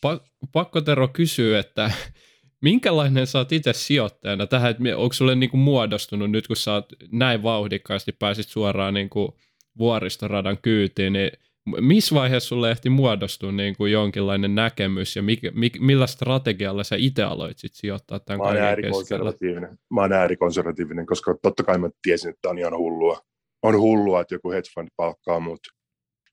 pa- 0.05 0.27
pakko 0.51 0.81
Tero 0.81 1.07
kysyä, 1.07 1.59
että 1.59 1.91
minkälainen 2.61 3.27
sä 3.27 3.37
oot 3.37 3.51
itse 3.51 3.73
sijoittajana 3.73 4.47
tähän, 4.47 4.71
että 4.71 4.97
onko 4.97 5.13
sulle 5.13 5.35
niinku 5.35 5.57
muodostunut 5.57 6.31
nyt, 6.31 6.47
kun 6.47 6.55
sä 6.55 6.73
oot 6.73 6.93
näin 7.11 7.43
vauhdikkaasti 7.43 8.11
pääsit 8.11 8.47
suoraan 8.47 8.93
niinku 8.93 9.37
vuoristoradan 9.77 10.57
kyytiin, 10.61 11.13
niin 11.13 11.31
missä 11.65 12.15
vaiheessa 12.15 12.47
sulle 12.47 12.71
ehti 12.71 12.89
muodostua 12.89 13.51
niin 13.51 13.75
kuin 13.77 13.91
jonkinlainen 13.91 14.55
näkemys 14.55 15.15
ja 15.15 15.23
mikä, 15.23 15.51
mikä, 15.53 15.79
millä 15.81 16.07
strategialla 16.07 16.83
sä 16.83 16.95
itse 16.99 17.23
aloit 17.23 17.57
sit 17.57 17.73
sijoittaa 17.73 18.19
tämän 18.19 18.39
mä 18.39 18.43
oon 18.43 18.57
äärikonservatiivinen. 18.57 19.77
Mä 19.93 20.01
oon 20.01 20.13
äärikonservatiivinen, 20.13 21.05
koska 21.05 21.35
totta 21.41 21.63
kai 21.63 21.77
mä 21.77 21.89
tiesin, 22.01 22.29
että 22.29 22.49
on 22.49 22.57
ihan 22.57 22.77
hullua. 22.77 23.19
On 23.63 23.79
hullua, 23.79 24.21
että 24.21 24.35
joku 24.35 24.51
hedge 24.51 24.69
fund 24.73 24.87
palkkaa 24.95 25.39
mut. 25.39 25.59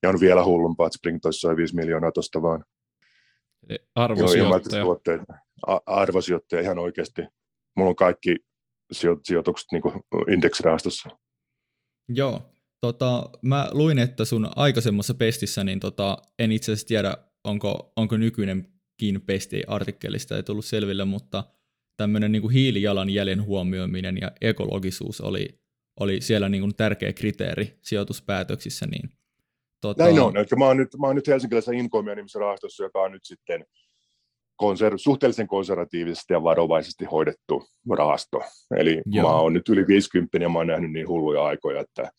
Ja 0.03 0.09
on 0.09 0.19
vielä 0.19 0.43
hullumpaa, 0.43 0.87
että 0.87 0.97
Spring 0.97 1.19
sai 1.31 1.55
5 1.55 1.75
miljoonaa 1.75 2.11
tosta 2.11 2.41
vaan. 2.41 2.65
Eli 3.69 3.79
arvosijoittaja. 3.95 4.83
Joo, 4.83 5.81
arvosijoittaja 5.85 6.61
ihan 6.61 6.79
oikeasti. 6.79 7.21
Mulla 7.75 7.89
on 7.89 7.95
kaikki 7.95 8.35
sijoitukset 9.23 9.67
niin 9.71 9.83
indeksirahastossa. 10.33 11.09
Joo, 12.09 12.41
Tota, 12.81 13.29
mä 13.41 13.67
luin, 13.71 13.99
että 13.99 14.25
sun 14.25 14.49
aikaisemmassa 14.55 15.13
pestissä, 15.13 15.63
niin 15.63 15.79
tota, 15.79 16.17
en 16.39 16.51
itse 16.51 16.71
asiassa 16.71 16.87
tiedä, 16.87 17.17
onko, 17.43 17.93
onko 17.95 18.17
nykyinenkin 18.17 19.21
pesti 19.25 19.63
artikkelista 19.67 20.35
ei 20.35 20.43
tullut 20.43 20.65
selville, 20.65 21.05
mutta 21.05 21.43
tämmöinen 21.97 22.31
niin 22.31 22.49
hiilijalanjäljen 22.49 23.45
huomioiminen 23.45 24.17
ja 24.21 24.31
ekologisuus 24.41 25.21
oli, 25.21 25.59
oli 25.99 26.21
siellä 26.21 26.49
niin 26.49 26.61
kuin 26.61 26.75
tärkeä 26.75 27.13
kriteeri 27.13 27.77
sijoituspäätöksissä. 27.81 28.85
Niin, 28.85 29.09
tota... 29.81 30.03
Näin 30.03 30.19
on. 30.19 30.37
Että 30.37 30.55
mä, 30.55 30.65
oon 30.65 30.77
nyt, 30.77 30.89
mä 30.99 31.07
oon 31.07 31.15
nyt 31.15 31.27
helsinkiläisessä 31.27 31.71
Inkomia 31.71 32.15
nimisessä 32.15 32.39
rahastossa, 32.39 32.83
joka 32.83 32.99
on 32.99 33.11
nyt 33.11 33.25
sitten 33.25 33.65
konser- 34.63 34.97
suhteellisen 34.97 35.47
konservatiivisesti 35.47 36.33
ja 36.33 36.43
varovaisesti 36.43 37.05
hoidettu 37.05 37.63
rahasto. 37.89 38.41
Eli 38.77 39.01
Joo. 39.05 39.29
mä 39.29 39.35
oon 39.35 39.53
nyt 39.53 39.69
yli 39.69 39.87
50 39.87 40.37
ja 40.37 40.49
mä 40.49 40.59
oon 40.59 40.67
nähnyt 40.67 40.91
niin 40.91 41.07
hulluja 41.07 41.43
aikoja, 41.43 41.81
että 41.81 42.11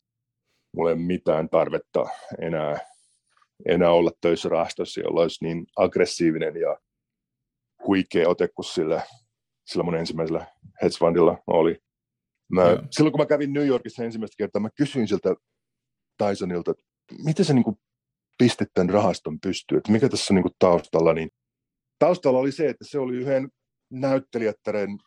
mulla 0.73 0.91
ei 0.91 0.95
ole 0.95 1.03
mitään 1.03 1.49
tarvetta 1.49 2.07
enää, 2.41 2.79
enää 3.67 3.91
olla 3.91 4.11
töissä 4.21 4.49
rahastossa, 4.49 5.01
jolla 5.01 5.21
olisi 5.21 5.45
niin 5.45 5.67
aggressiivinen 5.77 6.57
ja 6.57 6.79
huikea 7.87 8.29
ote 8.29 8.49
kuin 8.49 8.67
sillä, 8.67 9.03
sillä 9.67 9.85
mun 9.85 9.95
ensimmäisellä 9.95 10.47
hedge 10.83 10.99
fundilla 10.99 11.39
oli. 11.47 11.79
Mä, 12.53 12.63
silloin 12.91 13.13
kun 13.13 13.21
mä 13.21 13.27
kävin 13.27 13.53
New 13.53 13.67
Yorkissa 13.67 14.05
ensimmäistä 14.05 14.35
kertaa, 14.39 14.63
mä 14.63 14.69
kysyin 14.77 15.09
siltä 15.09 15.35
Tysonilta, 16.19 16.71
että 16.71 16.85
miten 17.25 17.45
sä 17.45 17.55
niin 17.55 17.65
pistit 18.39 18.69
tämän 18.75 18.91
rahaston 18.91 19.41
pystyyn, 19.41 19.79
että 19.79 19.93
mikä 19.93 20.09
tässä 20.09 20.35
on 20.35 20.41
niin 20.43 20.55
taustalla, 20.59 21.13
niin 21.13 21.31
taustalla 21.99 22.39
oli 22.39 22.53
se, 22.53 22.69
että 22.69 22.85
se 22.89 22.99
oli 22.99 23.17
yhden 23.17 23.49
näyttelijättären 23.91 24.99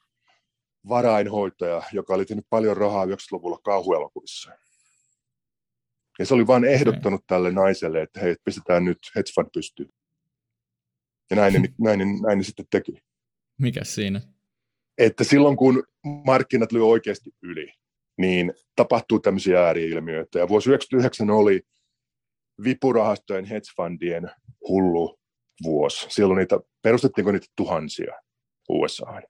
varainhoitaja, 0.90 1.84
joka 1.92 2.14
oli 2.14 2.26
tehnyt 2.26 2.46
paljon 2.50 2.78
rahaa 2.78 3.06
90-luvulla 3.06 3.60
kauhuelokuvissa. 3.64 4.52
Ja 6.20 6.26
se 6.26 6.34
oli 6.34 6.48
vain 6.48 6.64
ehdottanut 6.64 7.20
okay. 7.20 7.26
tälle 7.28 7.52
naiselle, 7.52 8.02
että 8.02 8.20
hei, 8.20 8.36
pistetään 8.44 8.86
nyt 8.86 8.98
hedge 9.16 9.32
fund 9.36 9.48
pystyyn. 9.54 9.90
Ja 11.30 11.36
näin 11.36 11.54
näin, 11.82 12.00
ne, 12.00 12.06
näin 12.22 12.38
ne 12.38 12.44
sitten 12.44 12.66
teki. 12.70 12.92
Mikä 13.62 13.84
siinä? 13.84 14.22
Että 14.98 15.24
silloin 15.24 15.58
kun 15.58 15.84
markkinat 16.26 16.72
lyö 16.72 16.84
oikeasti 16.84 17.32
yli, 17.42 17.74
niin 18.18 18.54
tapahtuu 18.76 19.20
tämmöisiä 19.20 19.66
ääriilmiöitä. 19.66 20.40
Ja 20.40 20.48
vuosi 20.48 20.70
1999 20.70 21.30
oli 21.30 21.62
vipurahastojen 22.64 23.46
hedge 23.46 23.72
fundien 23.76 24.32
hullu 24.68 25.20
vuosi. 25.64 26.08
Silloin 26.10 26.38
niitä, 26.38 26.60
perustettiinko 26.82 27.32
niitä 27.32 27.48
tuhansia 27.56 28.14
USA. 28.70 29.22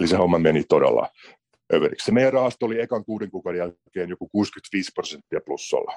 Eli 0.00 0.08
se 0.08 0.16
homma 0.16 0.38
meni 0.38 0.64
todella 0.68 1.08
överiksi. 1.72 2.04
Se 2.04 2.12
meidän 2.12 2.32
rahasto 2.32 2.66
oli 2.66 2.80
ekan 2.80 3.04
kuuden 3.04 3.30
kuukauden 3.30 3.58
jälkeen 3.58 4.08
joku 4.08 4.28
65 4.28 4.92
prosenttia 4.94 5.40
plussalla. 5.46 5.94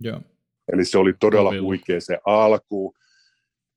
Joo. 0.00 0.20
Eli 0.72 0.84
se 0.84 0.98
oli 0.98 1.12
todella 1.20 1.48
Kovilla. 1.50 1.66
huikea 1.66 2.00
se 2.00 2.18
alku. 2.24 2.94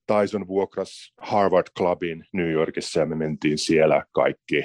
Tyson 0.07 0.47
vuokras 0.47 1.13
Harvard 1.17 1.67
Clubin 1.77 2.25
New 2.33 2.51
Yorkissa 2.51 2.99
ja 2.99 3.05
me 3.05 3.15
mentiin 3.15 3.57
siellä 3.57 4.05
kaikki 4.11 4.63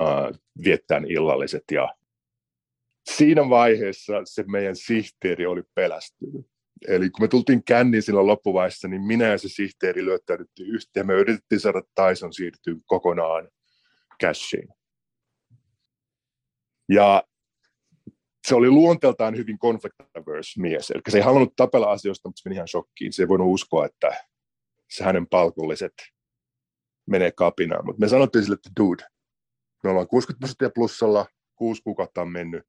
uh, 0.00 0.38
viettämään 0.64 1.10
illalliset 1.10 1.64
ja 1.72 1.94
siinä 3.10 3.48
vaiheessa 3.48 4.12
se 4.24 4.44
meidän 4.46 4.76
sihteeri 4.76 5.46
oli 5.46 5.62
pelästynyt. 5.74 6.46
Eli 6.88 7.10
kun 7.10 7.24
me 7.24 7.28
tultiin 7.28 7.64
känniin 7.64 8.02
silloin 8.02 8.26
loppuvaiheessa, 8.26 8.88
niin 8.88 9.02
minä 9.02 9.26
ja 9.26 9.38
se 9.38 9.48
sihteeri 9.48 10.04
lyöttäydyttiin 10.04 10.68
yhteen. 10.68 11.06
Me 11.06 11.14
yritettiin 11.14 11.60
saada 11.60 11.82
Tyson 11.94 12.32
siirtyä 12.32 12.74
kokonaan 12.86 13.48
cashiin. 14.22 14.68
Ja 16.88 17.22
se 18.48 18.54
oli 18.54 18.70
luonteeltaan 18.70 19.36
hyvin 19.36 19.58
conflict 19.58 19.96
mies. 20.58 20.90
Eli 20.90 21.02
se 21.08 21.18
ei 21.18 21.24
halunnut 21.24 21.56
tapella 21.56 21.90
asioista, 21.90 22.28
mutta 22.28 22.40
se 22.42 22.48
meni 22.48 22.56
ihan 22.56 22.68
shokkiin. 22.68 23.12
Se 23.12 23.22
ei 23.22 23.28
voinut 23.28 23.54
uskoa, 23.54 23.86
että 23.86 24.26
se 24.90 25.04
hänen 25.04 25.26
palkolliset 25.26 25.94
menee 27.06 27.32
kapinaan. 27.32 27.86
Mutta 27.86 28.00
me 28.00 28.08
sanottiin 28.08 28.44
sille, 28.44 28.54
että 28.54 28.70
dude, 28.80 29.04
me 29.84 29.90
ollaan 29.90 30.08
60 30.08 30.40
prosenttia 30.40 30.70
plussalla, 30.74 31.26
kuusi 31.54 31.82
kuukautta 31.82 32.22
on 32.22 32.32
mennyt. 32.32 32.62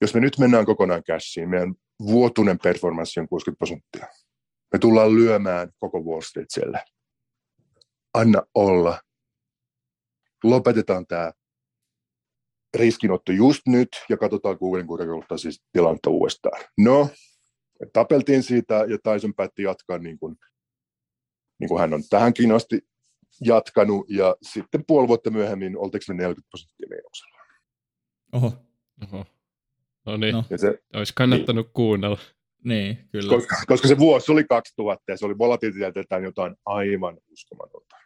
Jos 0.00 0.14
me 0.14 0.20
nyt 0.20 0.38
mennään 0.38 0.66
kokonaan 0.66 1.02
cashiin, 1.04 1.48
meidän 1.48 1.74
vuotuinen 2.02 2.58
performanssi 2.58 3.20
on 3.20 3.28
60 3.28 3.58
prosenttia. 3.58 4.06
Me 4.72 4.78
tullaan 4.78 5.14
lyömään 5.14 5.72
koko 5.78 6.00
Wall. 6.00 6.20
Anna 8.14 8.42
olla 8.54 9.00
lopetetaan 10.44 11.06
tämä 11.06 11.32
riskinotto 12.76 13.32
just 13.32 13.62
nyt 13.66 13.88
ja 14.08 14.16
katsotaan 14.16 14.58
kuuden 14.58 14.86
kuukauden 14.86 15.38
siis 15.38 15.62
tilannetta 15.72 16.10
uudestaan. 16.10 16.64
No, 16.78 17.08
tapeltiin 17.92 18.42
siitä 18.42 18.74
ja 18.74 18.98
Tyson 19.04 19.34
päätti 19.34 19.62
jatkaa 19.62 19.98
niin 19.98 20.18
kuin, 20.18 20.36
niin 21.60 21.68
kuin 21.68 21.80
hän 21.80 21.94
on 21.94 22.02
tähänkin 22.10 22.52
asti 22.52 22.80
jatkanut 23.40 24.06
ja 24.10 24.36
sitten 24.42 24.84
puoli 24.86 25.08
vuotta 25.08 25.30
myöhemmin 25.30 25.78
oltiinko 25.78 26.04
me 26.08 26.14
40 26.14 26.48
prosenttia 26.50 26.88
miinuksella. 26.90 27.38
Oho. 28.32 28.52
Oho. 29.02 29.24
No 30.06 30.16
niin, 30.16 30.34
no. 30.34 30.44
se, 30.56 30.78
olisi 30.94 31.12
kannattanut 31.16 31.66
niin. 31.66 31.72
kuunnella. 31.72 32.18
Niin, 32.64 33.08
kyllä. 33.12 33.34
Koska, 33.34 33.56
koska 33.66 33.88
se 33.88 33.98
vuosi 33.98 34.32
oli 34.32 34.44
2000 34.44 35.12
ja 35.12 35.16
se 35.16 35.26
oli 35.26 35.38
volatiliteetiltaan 35.38 36.24
jotain 36.24 36.56
aivan 36.64 37.18
uskomatonta. 37.32 37.96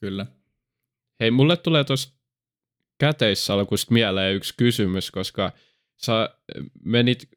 Kyllä. 0.00 0.26
Hei, 1.22 1.30
mulle 1.30 1.56
tulee 1.56 1.84
tuossa 1.84 2.14
käteissalkusta 2.98 3.94
mieleen 3.94 4.34
yksi 4.34 4.54
kysymys, 4.56 5.10
koska 5.10 5.52
sä 5.96 6.36
menit, 6.84 7.28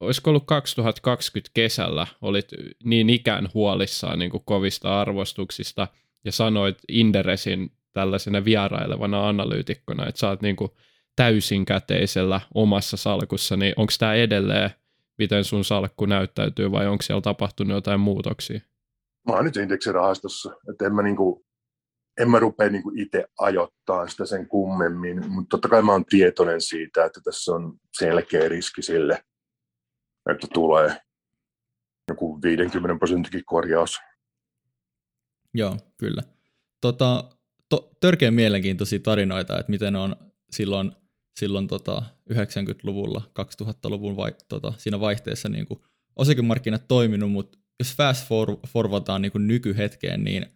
olisiko 0.00 0.30
ollut 0.30 0.46
2020 0.46 1.50
kesällä, 1.54 2.06
olit 2.22 2.48
niin 2.84 3.10
ikään 3.10 3.48
huolissaan 3.54 4.18
niin 4.18 4.30
kuin 4.30 4.42
kovista 4.44 5.00
arvostuksista 5.00 5.88
ja 6.24 6.32
sanoit 6.32 6.78
Inderesin 6.88 7.72
tällaisena 7.92 8.44
vierailevana 8.44 9.28
analyytikkona, 9.28 10.06
että 10.06 10.18
sä 10.18 10.28
oot 10.28 10.42
niin 10.42 10.56
kuin 10.56 10.70
täysin 11.16 11.64
käteisellä 11.64 12.40
omassa 12.54 12.96
salkussa, 12.96 13.56
niin 13.56 13.74
onko 13.76 13.92
tämä 13.98 14.14
edelleen, 14.14 14.70
miten 15.18 15.44
sun 15.44 15.64
salkku 15.64 16.06
näyttäytyy 16.06 16.72
vai 16.72 16.86
onko 16.86 17.02
siellä 17.02 17.20
tapahtunut 17.20 17.74
jotain 17.74 18.00
muutoksia? 18.00 18.60
Mä 19.28 19.34
oon 19.34 19.44
nyt 19.44 19.56
indeksirahastossa, 19.56 20.52
että 20.70 20.86
en 20.86 20.94
mä 20.94 21.02
niinku 21.02 21.49
en 22.20 22.30
mä 22.30 22.38
rupea 22.38 22.70
niin 22.70 22.98
itse 22.98 23.24
ajoittaa 23.38 24.08
sitä 24.08 24.26
sen 24.26 24.48
kummemmin, 24.48 25.30
mutta 25.30 25.48
totta 25.48 25.68
kai 25.68 25.82
mä 25.82 25.92
oon 25.92 26.04
tietoinen 26.04 26.60
siitä, 26.60 27.04
että 27.04 27.20
tässä 27.24 27.52
on 27.52 27.78
selkeä 27.98 28.48
riski 28.48 28.82
sille, 28.82 29.24
että 30.30 30.46
tulee 30.54 31.00
joku 32.08 32.42
50 32.42 32.98
prosentin 32.98 33.44
korjaus. 33.44 33.98
Joo, 35.54 35.76
kyllä. 35.96 36.22
Tota, 36.80 37.24
to, 37.68 37.90
törkeän 38.00 38.34
mielenkiintoisia 38.34 38.98
tarinoita, 38.98 39.58
että 39.58 39.70
miten 39.70 39.96
on 39.96 40.16
silloin, 40.50 40.92
silloin 41.40 41.68
tota 41.68 42.02
90-luvulla, 42.32 43.22
2000-luvun 43.40 44.16
vai, 44.16 44.32
tota, 44.48 44.72
siinä 44.76 45.00
vaihteessa 45.00 45.48
niin 45.48 45.66
kuin 45.66 45.80
osakemarkkinat 46.16 46.88
toiminut, 46.88 47.32
mutta 47.32 47.58
jos 47.78 47.96
fast 47.96 48.28
forwataan 48.68 49.22
niin 49.22 49.32
nykyhetkeen, 49.36 50.24
niin 50.24 50.46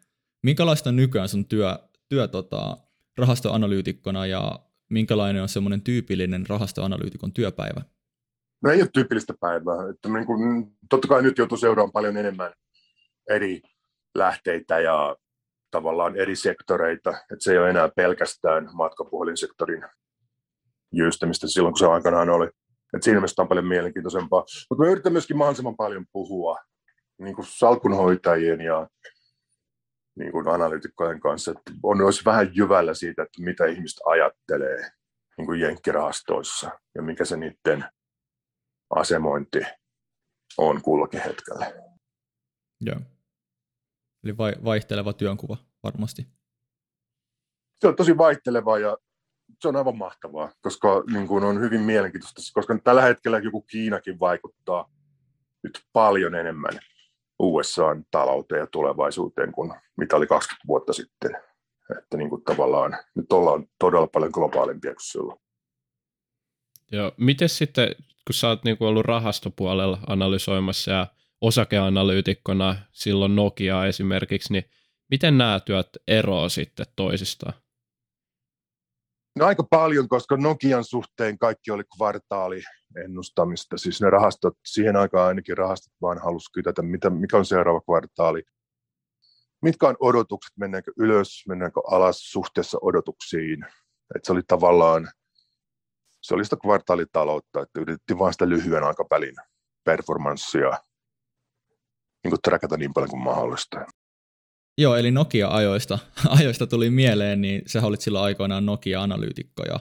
minkälaista 0.44 0.90
on 0.90 0.96
nykyään 0.96 1.28
sun 1.28 1.48
työ, 1.48 1.78
työ 2.08 2.28
tota, 2.28 2.78
rahastoanalyytikkona 3.18 4.26
ja 4.26 4.58
minkälainen 4.90 5.42
on 5.42 5.48
semmoinen 5.48 5.82
tyypillinen 5.82 6.46
rahastoanalyytikon 6.48 7.32
työpäivä? 7.32 7.80
No 8.62 8.70
ei 8.70 8.82
ole 8.82 8.90
tyypillistä 8.92 9.34
päivää. 9.40 9.90
Että 9.90 10.08
niin 10.08 10.26
kuin, 10.26 10.66
totta 10.90 11.08
kai 11.08 11.22
nyt 11.22 11.38
joutuu 11.38 11.58
seuraamaan 11.58 11.92
paljon 11.92 12.16
enemmän 12.16 12.52
eri 13.30 13.62
lähteitä 14.14 14.80
ja 14.80 15.16
tavallaan 15.70 16.16
eri 16.16 16.36
sektoreita. 16.36 17.10
Että 17.10 17.44
se 17.44 17.52
ei 17.52 17.58
ole 17.58 17.70
enää 17.70 17.88
pelkästään 17.96 18.68
matkapuhelinsektorin 18.72 19.84
jyystämistä 20.92 21.48
silloin, 21.48 21.72
kun 21.72 21.78
se 21.78 21.86
aikanaan 21.86 22.30
oli. 22.30 22.46
Että 22.94 23.04
siinä 23.04 23.20
mielessä 23.20 23.42
on 23.42 23.48
paljon 23.48 23.66
mielenkiintoisempaa. 23.66 24.44
Mutta 24.70 24.84
me 24.84 24.90
yritän 24.90 25.12
myöskin 25.12 25.36
mahdollisimman 25.36 25.76
paljon 25.76 26.06
puhua 26.12 26.58
niin 27.18 27.34
kuin 27.34 27.46
salkunhoitajien 27.48 28.60
ja 28.60 28.88
niin 30.18 30.32
kuin 30.32 30.48
analyytikkojen 30.48 31.20
kanssa, 31.20 31.50
että 31.50 31.72
on 31.82 32.00
olisi 32.00 32.24
vähän 32.24 32.50
jyvällä 32.56 32.94
siitä, 32.94 33.22
että 33.22 33.42
mitä 33.42 33.64
ihmiset 33.64 34.00
ajattelee 34.06 34.90
niin 35.38 35.46
kuin 35.46 35.60
jenkkirahastoissa 35.60 36.70
ja 36.94 37.02
mikä 37.02 37.24
se 37.24 37.36
niiden 37.36 37.84
asemointi 38.90 39.60
on 40.58 40.82
kullakin 40.82 41.20
hetkellä. 41.20 41.72
Joo. 42.80 43.00
Eli 44.24 44.36
vaihteleva 44.64 45.12
työnkuva 45.12 45.56
varmasti. 45.82 46.26
Se 47.80 47.88
on 47.88 47.96
tosi 47.96 48.18
vaihteleva 48.18 48.78
ja 48.78 48.98
se 49.60 49.68
on 49.68 49.76
aivan 49.76 49.98
mahtavaa, 49.98 50.52
koska 50.60 51.04
niin 51.12 51.28
kuin 51.28 51.44
on 51.44 51.60
hyvin 51.60 51.80
mielenkiintoista, 51.80 52.42
koska 52.54 52.78
tällä 52.84 53.02
hetkellä 53.02 53.38
joku 53.38 53.62
Kiinakin 53.62 54.20
vaikuttaa 54.20 54.90
nyt 55.62 55.82
paljon 55.92 56.34
enemmän 56.34 56.78
USAn 57.44 58.04
talouteen 58.10 58.58
ja 58.58 58.66
tulevaisuuteen 58.66 59.52
kuin 59.52 59.72
mitä 59.96 60.16
oli 60.16 60.26
20 60.26 60.66
vuotta 60.68 60.92
sitten. 60.92 61.36
Että 61.98 62.16
niin 62.16 62.30
kuin 62.30 62.44
tavallaan 62.44 62.96
nyt 63.14 63.32
ollaan 63.32 63.68
todella 63.78 64.06
paljon 64.06 64.30
globaalimpia 64.34 64.94
kuin 64.94 65.06
silloin. 65.06 65.40
Joo, 66.92 67.12
miten 67.16 67.48
sitten, 67.48 67.88
kun 67.98 68.34
sä 68.34 68.48
oot 68.48 68.64
niin 68.64 68.78
kuin 68.78 68.88
ollut 68.88 69.06
rahastopuolella 69.06 69.98
analysoimassa 70.06 70.90
ja 70.90 71.06
osakeanalyytikkona 71.40 72.76
silloin 72.92 73.36
Nokia 73.36 73.86
esimerkiksi, 73.86 74.52
niin 74.52 74.64
miten 75.10 75.38
nämä 75.38 75.60
työt 75.60 75.88
eroavat 76.08 76.52
sitten 76.52 76.86
toisistaan? 76.96 77.63
No 79.36 79.46
aika 79.46 79.62
paljon, 79.70 80.08
koska 80.08 80.36
Nokian 80.36 80.84
suhteen 80.84 81.38
kaikki 81.38 81.70
oli 81.70 81.82
kvartaali 81.96 82.62
ennustamista. 83.04 83.78
Siis 83.78 84.00
ne 84.00 84.10
rahastot, 84.10 84.54
siihen 84.64 84.96
aikaan 84.96 85.28
ainakin 85.28 85.58
rahastot 85.58 85.92
vaan 86.02 86.18
halusi 86.18 86.52
kytätä, 86.52 86.82
mitä, 86.82 87.10
mikä 87.10 87.36
on 87.36 87.46
seuraava 87.46 87.80
kvartaali. 87.80 88.42
Mitkä 89.62 89.88
on 89.88 89.96
odotukset, 90.00 90.56
mennäänkö 90.56 90.92
ylös, 90.96 91.44
mennäänkö 91.48 91.80
alas 91.90 92.18
suhteessa 92.18 92.78
odotuksiin. 92.82 93.66
Et 94.16 94.24
se 94.24 94.32
oli 94.32 94.42
tavallaan, 94.46 95.10
se 96.22 96.34
oli 96.34 96.44
sitä 96.44 96.56
kvartaalitaloutta, 96.56 97.62
että 97.62 97.80
yritettiin 97.80 98.18
vain 98.18 98.32
sitä 98.32 98.48
lyhyen 98.48 98.84
aikavälin 98.84 99.34
performanssia 99.84 100.78
niin 102.24 102.34
träkätä 102.44 102.76
niin 102.76 102.94
paljon 102.94 103.10
kuin 103.10 103.22
mahdollista. 103.22 103.86
Joo, 104.78 104.96
eli 104.96 105.10
Nokia-ajoista 105.10 105.98
ajoista 106.40 106.66
tuli 106.66 106.90
mieleen, 106.90 107.40
niin 107.40 107.62
sä 107.66 107.86
olit 107.86 108.00
silloin 108.00 108.24
aikoinaan 108.24 108.66
Nokia-analyytikko 108.66 109.62
ja 109.68 109.80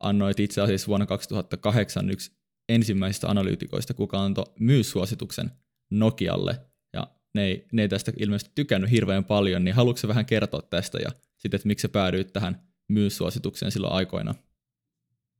annoit 0.00 0.40
itse 0.40 0.60
asiassa 0.60 0.86
vuonna 0.86 1.06
2008 1.06 2.10
yksi 2.10 2.32
ensimmäisistä 2.68 3.28
analyytikoista, 3.28 3.94
kuka 3.94 4.24
antoi 4.24 4.44
myyssuosituksen 4.60 5.50
Nokialle, 5.90 6.60
ja 6.92 7.06
ne 7.34 7.44
ei, 7.44 7.66
ne 7.72 7.82
ei 7.82 7.88
tästä 7.88 8.12
ilmeisesti 8.16 8.52
tykännyt 8.54 8.90
hirveän 8.90 9.24
paljon, 9.24 9.64
niin 9.64 9.74
haluatko 9.74 10.08
vähän 10.08 10.26
kertoa 10.26 10.62
tästä 10.62 10.98
ja 10.98 11.10
sitten, 11.36 11.58
että 11.58 11.68
miksi 11.68 11.82
sä 11.82 11.88
päädyit 11.88 12.32
tähän 12.32 12.62
myyssuositukseen 12.88 13.72
silloin 13.72 13.92
aikoina? 13.92 14.34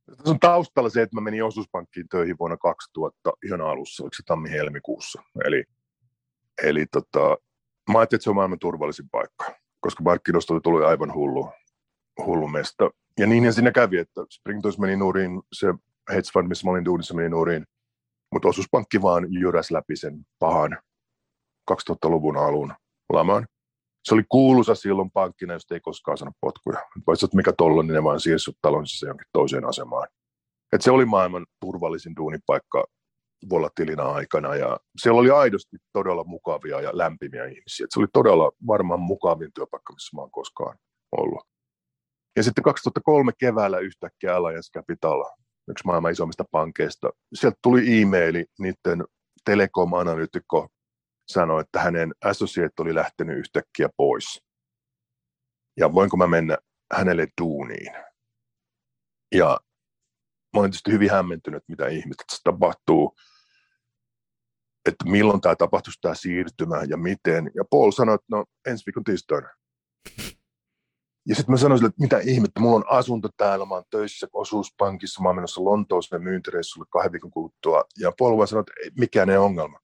Tässä 0.05 0.29
on 0.29 0.39
taustalla 0.39 0.89
se, 0.89 1.01
että 1.01 1.15
mä 1.15 1.21
menin 1.21 1.43
osuuspankkiin 1.43 2.09
töihin 2.09 2.35
vuonna 2.39 2.57
2000 2.57 3.31
ihan 3.45 3.61
alussa, 3.61 4.03
oliko 4.03 4.13
se 4.13 4.23
tammi-helmikuussa. 4.25 5.23
Eli, 5.45 5.63
eli 6.63 6.85
tota, 6.85 7.37
mä 7.91 7.99
ajattelin, 7.99 8.17
että 8.17 8.23
se 8.23 8.29
on 8.29 8.35
maailman 8.35 8.59
turvallisin 8.59 9.09
paikka, 9.11 9.55
koska 9.79 10.03
markkinoista 10.03 10.59
tullut 10.63 10.83
aivan 10.83 11.13
hullu, 11.13 11.49
hullu 12.25 12.47
mesta. 12.47 12.89
Ja 13.19 13.27
niin 13.27 13.53
siinä 13.53 13.71
kävi, 13.71 13.97
että 13.97 14.21
Springtoys 14.31 14.79
meni 14.79 14.95
nuuriin, 14.95 15.41
se 15.53 15.67
hedge 16.09 16.29
fund, 16.33 16.47
missä 16.47 16.67
mä 16.67 16.71
olin 16.71 16.85
duunissa, 16.85 17.13
meni 17.13 17.29
nuoriin. 17.29 17.65
Mutta 18.33 18.47
osuuspankki 18.47 19.01
vaan 19.01 19.33
jyräs 19.33 19.71
läpi 19.71 19.95
sen 19.95 20.25
pahan 20.39 20.77
2000-luvun 21.71 22.37
alun 22.37 22.73
laman. 23.13 23.47
Se 24.03 24.13
oli 24.13 24.23
kuuluisa 24.29 24.75
silloin 24.75 25.11
pankkina, 25.11 25.53
josta 25.53 25.73
ei 25.73 25.79
koskaan 25.79 26.17
saanut 26.17 26.35
potkuja. 26.41 26.79
Että 26.97 27.35
mikä 27.35 27.53
tolla, 27.57 27.83
niin 27.83 27.93
ne 27.93 28.03
vaan 28.03 28.19
siirsyt 28.19 28.57
talonsa 28.61 29.07
jonkin 29.07 29.27
toiseen 29.33 29.65
asemaan. 29.65 30.07
Et 30.73 30.81
se 30.81 30.91
oli 30.91 31.05
maailman 31.05 31.45
turvallisin 31.59 32.15
duunipaikka 32.15 32.85
volatiilina 33.49 34.03
aikana 34.03 34.55
ja 34.55 34.79
siellä 34.97 35.19
oli 35.19 35.29
aidosti 35.29 35.77
todella 35.93 36.23
mukavia 36.23 36.81
ja 36.81 36.89
lämpimiä 36.93 37.45
ihmisiä. 37.45 37.83
Et 37.83 37.91
se 37.91 37.99
oli 37.99 38.07
todella 38.13 38.51
varmaan 38.67 38.99
mukavin 38.99 39.53
työpaikka, 39.53 39.93
missä 39.93 40.17
mä 40.17 40.21
oon 40.21 40.31
koskaan 40.31 40.77
ollut. 41.17 41.47
Ja 42.35 42.43
sitten 42.43 42.63
2003 42.63 43.31
keväällä 43.39 43.79
yhtäkkiä 43.79 44.35
Alliance 44.35 44.71
Capital 44.71 45.23
yksi 45.67 45.85
maailman 45.85 46.11
isommista 46.11 46.45
pankeista. 46.51 47.09
Sieltä 47.33 47.57
tuli 47.63 48.01
e-maili, 48.01 48.45
niiden 48.59 49.03
telekom-analyytikko 49.45 50.67
sanoi, 51.27 51.61
että 51.61 51.79
hänen 51.79 52.13
associate 52.25 52.73
oli 52.79 52.95
lähtenyt 52.95 53.37
yhtäkkiä 53.37 53.89
pois. 53.97 54.43
Ja 55.77 55.93
voinko 55.93 56.17
mä 56.17 56.27
mennä 56.27 56.57
hänelle 56.93 57.27
duuniin? 57.41 57.93
Ja 59.35 59.59
mä 60.53 60.59
olen 60.59 60.71
tietysti 60.71 60.91
hyvin 60.91 61.11
hämmentynyt, 61.11 61.63
mitä 61.67 61.85
se 62.31 62.37
tapahtuu, 62.43 63.15
että 64.85 65.05
milloin 65.09 65.41
tämä 65.41 65.55
tapahtuisi 65.55 65.99
tämä 66.01 66.15
siirtymä 66.15 66.83
ja 66.87 66.97
miten. 66.97 67.51
Ja 67.55 67.63
Paul 67.69 67.91
sanoi, 67.91 68.15
että 68.15 68.27
no 68.31 68.45
ensi 68.67 68.85
viikon 68.85 69.03
tiistaina. 69.03 69.49
Ja 71.27 71.35
sitten 71.35 71.53
mä 71.53 71.57
sanoin 71.57 71.79
sille, 71.79 71.89
että 71.89 72.01
mitä 72.01 72.19
ihmettä, 72.19 72.59
mulla 72.59 72.75
on 72.75 72.83
asunto 72.87 73.29
täällä, 73.37 73.65
mä 73.65 73.75
oon 73.75 73.83
töissä 73.89 74.27
osuuspankissa, 74.33 75.21
mä 75.21 75.29
oon 75.29 75.35
menossa 75.35 75.63
Lontooseen 75.63 76.23
myyntireissulle 76.23 76.85
kahden 76.89 77.11
viikon 77.11 77.31
kuluttua. 77.31 77.83
Ja 77.99 78.11
Paul 78.19 78.45
sanoi, 78.45 78.63
että 78.85 78.99
mikään 78.99 79.29
ei 79.29 79.37
ongelma. 79.37 79.79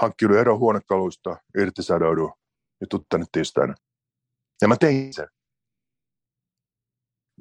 Hankkiudun 0.00 0.38
ero 0.38 0.58
huonekaluista, 0.58 1.36
irtisadoudu 1.58 2.32
ja 2.80 2.86
tuu 2.90 3.06
tänne 3.08 3.26
tiistaina. 3.32 3.74
Ja 4.62 4.68
mä 4.68 4.76
tein 4.76 5.14
sen. 5.14 5.28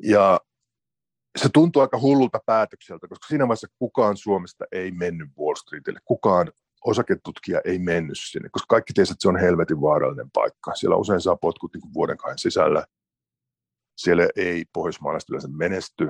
Ja 0.04 0.40
se 1.38 1.50
tuntuu 1.54 1.82
aika 1.82 2.00
hullulta 2.00 2.40
päätökseltä, 2.46 3.08
koska 3.08 3.28
siinä 3.28 3.48
vaiheessa 3.48 3.68
kukaan 3.80 4.18
Suomesta 4.18 4.66
ei 4.72 4.92
mennyt 4.92 5.30
Wall 5.40 5.56
Streetille. 5.56 6.00
Kukaan 6.06 6.52
osaketutkija 6.86 7.62
ei 7.66 7.80
mennyt 7.80 8.18
sinne, 8.20 8.50
koska 8.50 8.66
kaikki 8.70 8.94
tiesivät, 8.94 9.16
että 9.16 9.22
se 9.22 9.30
on 9.30 9.40
helvetin 9.40 9.82
vaarallinen 9.82 10.32
paikka. 10.34 10.76
Siellä 10.76 10.96
usein 10.96 11.22
saa 11.22 11.36
potkut 11.36 11.74
niin 11.74 11.82
kuin 11.82 11.94
vuoden 11.94 12.18
kahden 12.18 12.40
sisällä. 12.40 12.86
Siellä 13.98 14.28
ei 14.36 14.66
pohjoismaalaiset 14.74 15.30
yleensä 15.30 15.48
menesty. 15.48 16.10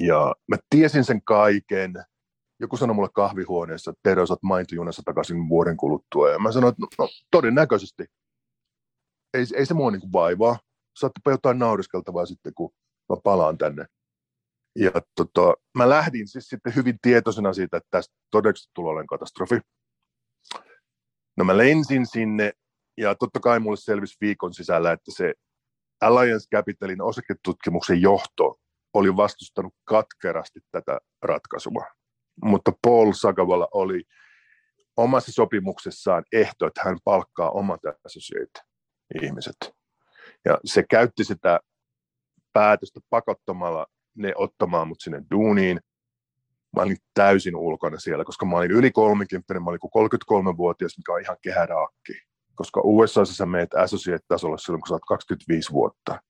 Ja 0.00 0.34
mä 0.48 0.56
tiesin 0.70 1.04
sen 1.04 1.22
kaiken. 1.22 1.94
Joku 2.60 2.76
sanoi 2.76 2.94
mulle 2.94 3.08
kahvihuoneessa, 3.14 3.90
että 3.90 4.00
Tere, 4.02 4.22
osaat 4.22 4.42
maintojunassa 4.42 5.02
takaisin 5.04 5.48
vuoden 5.48 5.76
kuluttua. 5.76 6.30
Ja 6.30 6.38
mä 6.38 6.52
sanoin, 6.52 6.72
että 6.72 6.82
no, 6.82 6.88
no 7.04 7.08
todennäköisesti. 7.30 8.04
Ei, 9.34 9.44
ei 9.56 9.66
se 9.66 9.74
mua 9.74 9.90
niin 9.90 10.00
kuin 10.00 10.12
vaivaa. 10.12 10.58
Saattepa 10.96 11.30
jotain 11.30 11.58
nauriskeltavaa 11.58 12.26
sitten, 12.26 12.54
kun 12.54 12.72
mä 13.08 13.16
palaan 13.24 13.58
tänne. 13.58 13.86
Ja 14.76 14.90
tota, 15.16 15.54
mä 15.74 15.88
lähdin 15.88 16.28
siis 16.28 16.48
sitten 16.48 16.76
hyvin 16.76 16.98
tietoisena 17.02 17.52
siitä, 17.52 17.76
että 17.76 17.88
tästä 17.90 18.14
todennäköisesti 18.30 18.70
tulee 18.74 19.04
katastrofi. 19.08 19.60
No 21.36 21.44
mä 21.44 21.56
lensin 21.56 22.06
sinne 22.06 22.52
ja 22.96 23.14
totta 23.14 23.40
kai 23.40 23.60
mulle 23.60 23.76
selvisi 23.76 24.16
viikon 24.20 24.54
sisällä, 24.54 24.92
että 24.92 25.12
se 25.16 25.34
Alliance 26.00 26.48
Capitalin 26.54 27.02
osaketutkimuksen 27.02 28.02
johto 28.02 28.60
oli 28.94 29.16
vastustanut 29.16 29.74
katkerasti 29.84 30.60
tätä 30.70 30.98
ratkaisua. 31.22 31.86
Mutta 32.44 32.72
Paul 32.82 33.12
Sagavala 33.12 33.68
oli 33.72 34.04
omassa 34.96 35.32
sopimuksessaan 35.32 36.24
ehto, 36.32 36.66
että 36.66 36.82
hän 36.84 36.98
palkkaa 37.04 37.50
omat 37.50 37.80
associate 38.04 38.60
ihmiset. 39.22 39.56
Ja 40.44 40.58
se 40.64 40.84
käytti 40.90 41.24
sitä 41.24 41.60
päätöstä 42.52 43.00
pakottamalla 43.10 43.86
ne 44.16 44.32
ottamaan 44.36 44.88
mut 44.88 45.00
sinne 45.00 45.22
duuniin. 45.30 45.80
Mä 46.76 46.82
olin 46.82 46.96
täysin 47.14 47.56
ulkona 47.56 47.98
siellä, 47.98 48.24
koska 48.24 48.46
mä 48.46 48.56
olin 48.56 48.70
yli 48.70 48.90
30, 48.90 49.60
mä 49.60 49.70
olin 49.70 49.80
33-vuotias, 49.80 50.98
mikä 50.98 51.12
on 51.12 51.20
ihan 51.20 51.36
kehäraakki. 51.42 52.12
koska 52.54 52.80
USA 52.84 53.24
sä 53.24 53.46
meet 53.46 53.74
associate-tasolla 53.74 54.58
silloin, 54.58 54.80
kun 54.80 54.88
sä 54.88 54.94
oot 54.94 55.04
25 55.08 55.72
vuotta. 55.72 56.20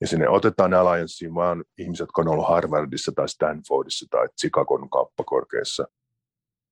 Ja 0.00 0.06
sinne 0.06 0.28
otetaan 0.28 0.74
Allianceen 0.74 1.34
vaan 1.34 1.64
ihmiset, 1.78 2.02
jotka 2.02 2.22
on 2.22 2.28
ollut 2.28 2.48
Harvardissa 2.48 3.12
tai 3.16 3.28
Stanfordissa 3.28 4.06
tai 4.10 4.28
Chicagon 4.40 4.90
kauppakorkeassa. 4.90 5.86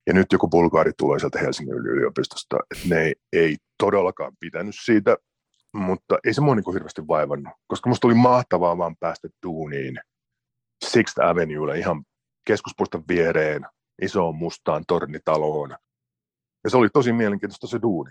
Ja 0.07 0.13
nyt 0.13 0.27
joku 0.33 0.49
bulgaari 0.49 0.93
tulee 0.99 1.19
sieltä 1.19 1.39
Helsingin 1.39 1.75
yliopistosta, 1.75 2.57
että 2.71 2.95
ne 2.95 3.03
ei, 3.03 3.15
ei 3.33 3.57
todellakaan 3.79 4.33
pitänyt 4.41 4.75
siitä, 4.85 5.17
mutta 5.73 6.19
ei 6.25 6.35
se 6.35 6.41
mua 6.41 6.55
niin 6.55 6.73
hirveästi 6.73 7.09
vaivannut, 7.09 7.53
koska 7.67 7.91
musta 7.91 8.07
oli 8.07 8.15
mahtavaa 8.15 8.79
vaan 8.79 8.97
päästä 9.01 9.29
duuniin 9.47 10.01
Sixth 10.87 11.21
Avenuelle 11.21 11.79
ihan 11.79 12.05
keskuspuiston 12.45 13.05
viereen, 13.09 13.67
isoon 14.03 14.37
mustaan 14.37 14.85
tornitaloon. 14.89 15.71
Ja 16.65 16.71
se 16.71 16.77
oli 16.77 16.89
tosi 16.89 17.13
mielenkiintoista 17.13 17.67
se 17.67 17.83
duuni. 17.83 18.11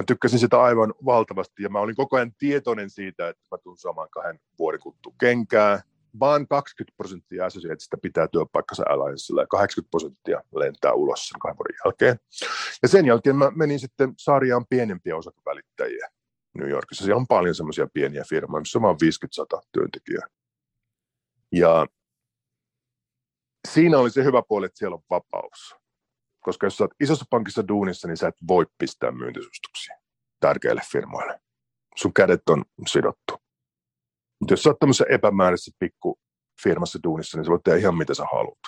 Mä 0.00 0.04
tykkäsin 0.06 0.38
sitä 0.38 0.62
aivan 0.62 0.94
valtavasti 1.04 1.62
ja 1.62 1.68
mä 1.68 1.78
olin 1.78 1.96
koko 1.96 2.16
ajan 2.16 2.32
tietoinen 2.38 2.90
siitä, 2.90 3.28
että 3.28 3.42
mä 3.50 3.58
tuun 3.58 3.78
saamaan 3.78 4.10
kahden 4.10 4.40
vuoden 4.58 4.80
kuluttua 4.80 5.12
kenkää. 5.20 5.82
Vaan 6.20 6.48
20 6.48 6.96
prosenttia 6.96 7.46
Associatesista 7.46 7.96
pitää 8.02 8.28
työpaikkansa 8.28 8.84
Alliancella 8.88 9.42
ja 9.42 9.46
80 9.46 9.90
prosenttia 9.90 10.42
lentää 10.54 10.92
ulos 10.92 11.28
sen 11.28 11.40
kahden 11.40 11.58
vuoden 11.58 11.76
jälkeen. 11.84 12.16
Ja 12.82 12.88
sen 12.88 13.06
jälkeen 13.06 13.36
mä 13.36 13.52
menin 13.54 13.80
sitten 13.80 14.12
sarjaan 14.18 14.66
pienempiä 14.68 15.16
osakevälittäjiä 15.16 16.08
New 16.58 16.68
Yorkissa. 16.68 17.04
Siellä 17.04 17.20
on 17.20 17.26
paljon 17.26 17.54
semmoisia 17.54 17.88
pieniä 17.94 18.24
firmoja, 18.28 18.60
missä 18.60 18.78
on 18.78 18.82
vain 18.82 18.96
50 19.00 19.56
työntekijää. 19.72 20.26
Ja 21.58 21.86
siinä 23.68 23.98
oli 23.98 24.10
se 24.10 24.24
hyvä 24.24 24.42
puoli, 24.48 24.66
että 24.66 24.78
siellä 24.78 24.94
on 24.94 25.02
vapaus. 25.10 25.74
Koska 26.40 26.66
jos 26.66 26.76
sä 26.76 26.84
oot 26.84 26.94
isossa 27.00 27.24
pankissa 27.30 27.68
duunissa, 27.68 28.08
niin 28.08 28.16
sä 28.16 28.28
et 28.28 28.34
voi 28.48 28.66
pistää 28.78 29.10
myyntisuosituksia 29.10 29.96
tärkeille 30.40 30.82
firmoille. 30.92 31.40
Sun 31.96 32.14
kädet 32.14 32.48
on 32.48 32.64
sidottu. 32.86 33.34
Mutta 34.40 34.52
jos 34.52 34.62
sä 34.62 34.70
oot 34.70 34.78
tämmöisessä 34.78 35.04
epämääräisessä 35.10 35.70
pikku 35.78 36.18
firmassa 36.62 36.98
duunissa, 37.04 37.38
niin 37.38 37.44
sä 37.44 37.50
voit 37.50 37.62
tehdä 37.62 37.78
ihan 37.78 37.98
mitä 37.98 38.14
sä 38.14 38.24
haluat. 38.32 38.58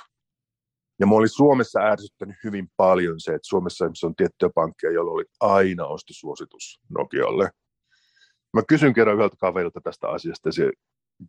Ja 1.01 1.07
mä 1.07 1.14
olin 1.14 1.29
Suomessa 1.29 1.81
ärsyttänyt 1.81 2.37
hyvin 2.44 2.68
paljon 2.77 3.20
se, 3.20 3.35
että 3.35 3.49
Suomessa 3.49 3.87
on 4.03 4.16
tiettyjä 4.16 4.51
pankkeja, 4.55 4.92
joilla 4.92 5.12
oli 5.12 5.25
aina 5.40 5.87
ostosuositus 5.87 6.81
Nokialle. 6.99 7.51
Mä 8.55 8.62
kysyn 8.68 8.94
kerran 8.94 9.16
yhdeltä 9.16 9.37
kaverilta 9.40 9.81
tästä 9.81 10.09
asiasta, 10.09 10.49
ja 10.49 10.53
se 10.53 10.70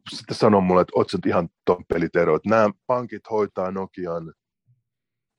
sitten 0.10 0.38
sanoi 0.38 0.62
mulle, 0.62 0.82
että 0.82 0.93
oot 0.95 1.26
ihan 1.28 1.50
tompelitero, 1.65 2.36
että 2.36 2.50
nämä 2.50 2.69
pankit 2.88 3.30
hoitaa 3.30 3.71
Nokian 3.71 4.34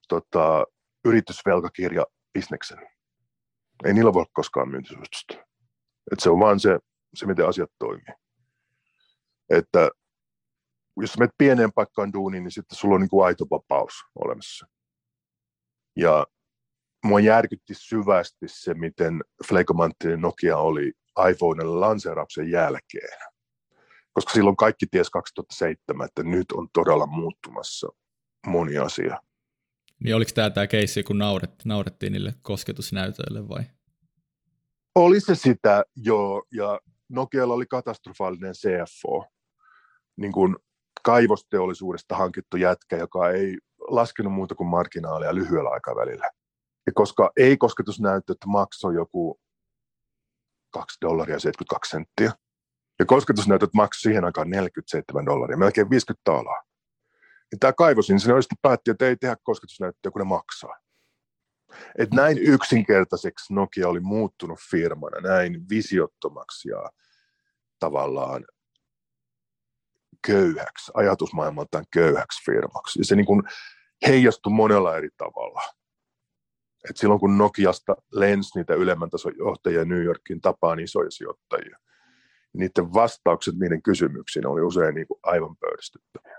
tota, 0.09 0.65
yritysvelkakirja 1.05 2.05
bisneksen. 2.33 2.79
Ei 3.85 3.95
niillä 3.95 4.13
voi 4.13 4.25
koskaan 4.33 4.69
myyntisuositusta. 4.69 5.35
Että 6.13 6.23
se 6.23 6.31
on 6.31 6.41
vaan 6.41 6.61
se, 6.61 6.79
se, 7.15 7.27
miten 7.27 7.49
asiat 7.49 7.71
toimii. 7.79 8.15
Että 9.51 9.91
jos 10.97 11.19
menet 11.19 11.35
pieneen 11.39 11.73
paikkaan 11.73 12.13
duuniin, 12.13 12.45
niin 12.45 12.53
sitten 12.53 12.79
sulla 12.79 12.95
on 12.95 13.01
niin 13.01 13.11
kuin 13.11 13.27
aito 13.27 13.45
vapaus 13.51 13.93
olemassa. 14.15 14.67
Ja 15.97 16.27
mua 17.05 17.21
järkytti 17.21 17.75
syvästi 17.75 18.49
se, 18.49 18.75
miten 18.75 19.21
flekomanttinen 19.49 20.21
Nokia 20.21 20.59
oli 20.59 20.93
iPhonelle 21.31 21.77
lanseerauksen 21.77 22.51
jälkeen 22.51 23.19
koska 24.19 24.33
silloin 24.33 24.57
kaikki 24.57 24.87
ties 24.87 25.11
2007, 25.11 26.07
että 26.07 26.23
nyt 26.23 26.53
on 26.53 26.69
todella 26.73 27.07
muuttumassa 27.07 27.89
moni 28.47 28.79
asia. 28.79 29.23
Niin 30.05 30.17
oliko 30.17 30.31
tämä 30.35 30.51
tämä 30.51 30.67
keissi, 30.67 31.03
kun 31.03 31.19
nauret, 31.19 31.51
naurettiin 31.65 32.13
niille 32.13 32.35
kosketusnäytöille 32.43 33.49
vai? 33.49 33.63
Oli 34.95 35.21
se 35.21 35.35
sitä, 35.35 35.85
joo, 35.97 36.43
ja 36.53 36.81
Nokialla 37.09 37.55
oli 37.55 37.67
katastrofaalinen 37.67 38.53
CFO, 38.53 39.27
niin 40.17 40.33
kuin 40.33 40.57
kaivosteollisuudesta 41.03 42.17
hankittu 42.17 42.57
jätkä, 42.57 42.97
joka 42.97 43.31
ei 43.31 43.59
laskenut 43.89 44.33
muuta 44.33 44.55
kuin 44.55 44.69
marginaalia 44.69 45.35
lyhyellä 45.35 45.71
aikavälillä. 45.71 46.31
Ja 46.87 46.93
koska 46.95 47.31
ei 47.37 47.57
kosketusnäyttö, 47.57 48.33
että 48.33 48.47
maksoi 48.47 48.95
joku 48.95 49.41
2 50.71 50.99
dollaria 51.01 51.39
72 51.39 51.91
senttiä, 51.91 52.33
ja 52.99 53.07
kosketusnäytöt 53.07 53.75
maksoi 53.75 54.01
siihen 54.01 54.25
aikaan 54.25 54.51
47 54.51 55.27
dollaria, 55.27 55.57
melkein 55.57 55.91
50 55.91 56.33
dollaria. 56.33 56.69
Ja 57.53 57.59
tämä 57.61 57.73
kaivos, 57.73 58.09
niin 58.09 58.21
sitten 58.21 58.59
päätti, 58.63 58.91
että 58.91 59.07
ei 59.07 59.17
tehdä 59.17 59.37
kosketusnäyttöä, 59.43 60.13
kun 60.13 60.21
ne 60.21 60.25
maksaa. 60.25 60.77
Et 61.99 62.11
näin 62.11 62.39
yksinkertaiseksi 62.39 63.55
Nokia 63.55 63.89
oli 63.89 64.01
muuttunut 64.01 64.59
firmana, 64.71 65.21
näin 65.21 65.69
visiottomaksi 65.69 66.69
ja 66.69 66.91
tavallaan 67.79 68.45
köyhäksi, 70.27 70.93
ajatusmaailmaltaan 70.95 71.85
köyhäksi 71.93 72.45
firmaksi. 72.45 73.01
Ja 73.01 73.05
se 73.05 73.17
niin 73.17 73.27
kuin 73.27 73.43
heijastui 74.07 74.53
monella 74.53 74.97
eri 74.97 75.09
tavalla. 75.17 75.63
Et 76.91 76.97
silloin 76.97 77.21
kun 77.21 77.39
Nokiasta 77.39 77.97
lensi 78.13 78.59
niitä 78.59 78.75
ylemmän 78.75 79.11
tason 79.11 79.39
johtajia 79.39 79.85
New 79.85 80.03
Yorkin 80.05 80.41
tapaan 80.41 80.81
isoja 80.81 81.11
sijoittajia, 81.11 81.79
niiden 82.53 82.95
vastaukset 82.95 83.55
niiden 83.55 83.83
kysymyksiin 83.83 84.47
oli 84.47 84.61
usein 84.61 84.95
niin 84.95 85.07
kuin 85.07 85.21
aivan 85.23 85.57
pöydistyttäviä. 85.57 86.39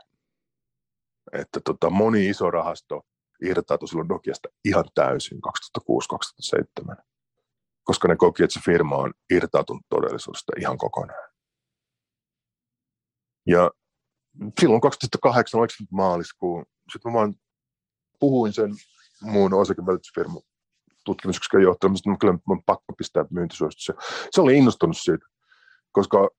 Että 1.31 1.59
tota, 1.65 1.89
moni 1.89 2.29
iso 2.29 2.51
rahasto 2.51 3.01
irtautui 3.41 3.87
silloin 3.87 4.07
Nokiasta 4.07 4.49
ihan 4.65 4.85
täysin 4.95 5.39
2006-2007, 5.79 6.95
koska 7.83 8.07
ne 8.07 8.15
koki, 8.15 8.43
että 8.43 8.53
se 8.53 8.59
firma 8.65 8.95
on 8.95 9.13
irtautunut 9.29 9.85
todellisuudesta 9.89 10.51
ihan 10.59 10.77
kokonaan. 10.77 11.29
Ja 13.47 13.71
silloin 14.59 14.81
2008, 14.81 15.59
oliko 15.59 15.73
maaliskuun, 15.91 16.65
sitten 16.91 17.11
mä 17.11 17.17
vaan 17.17 17.35
puhuin 18.19 18.53
sen 18.53 18.71
muun 19.21 19.53
osakevälitysfirman 19.53 20.41
tutkimusyksikön 21.05 21.61
johtajasta, 21.61 22.11
että 22.11 22.19
kyllä 22.19 22.33
mä 22.33 22.61
pakko 22.65 22.93
pistää 22.97 23.25
myyntisuositus. 23.29 23.91
Se 24.31 24.41
oli 24.41 24.57
innostunut 24.57 24.97
siitä 24.97 25.25
koska 25.91 26.29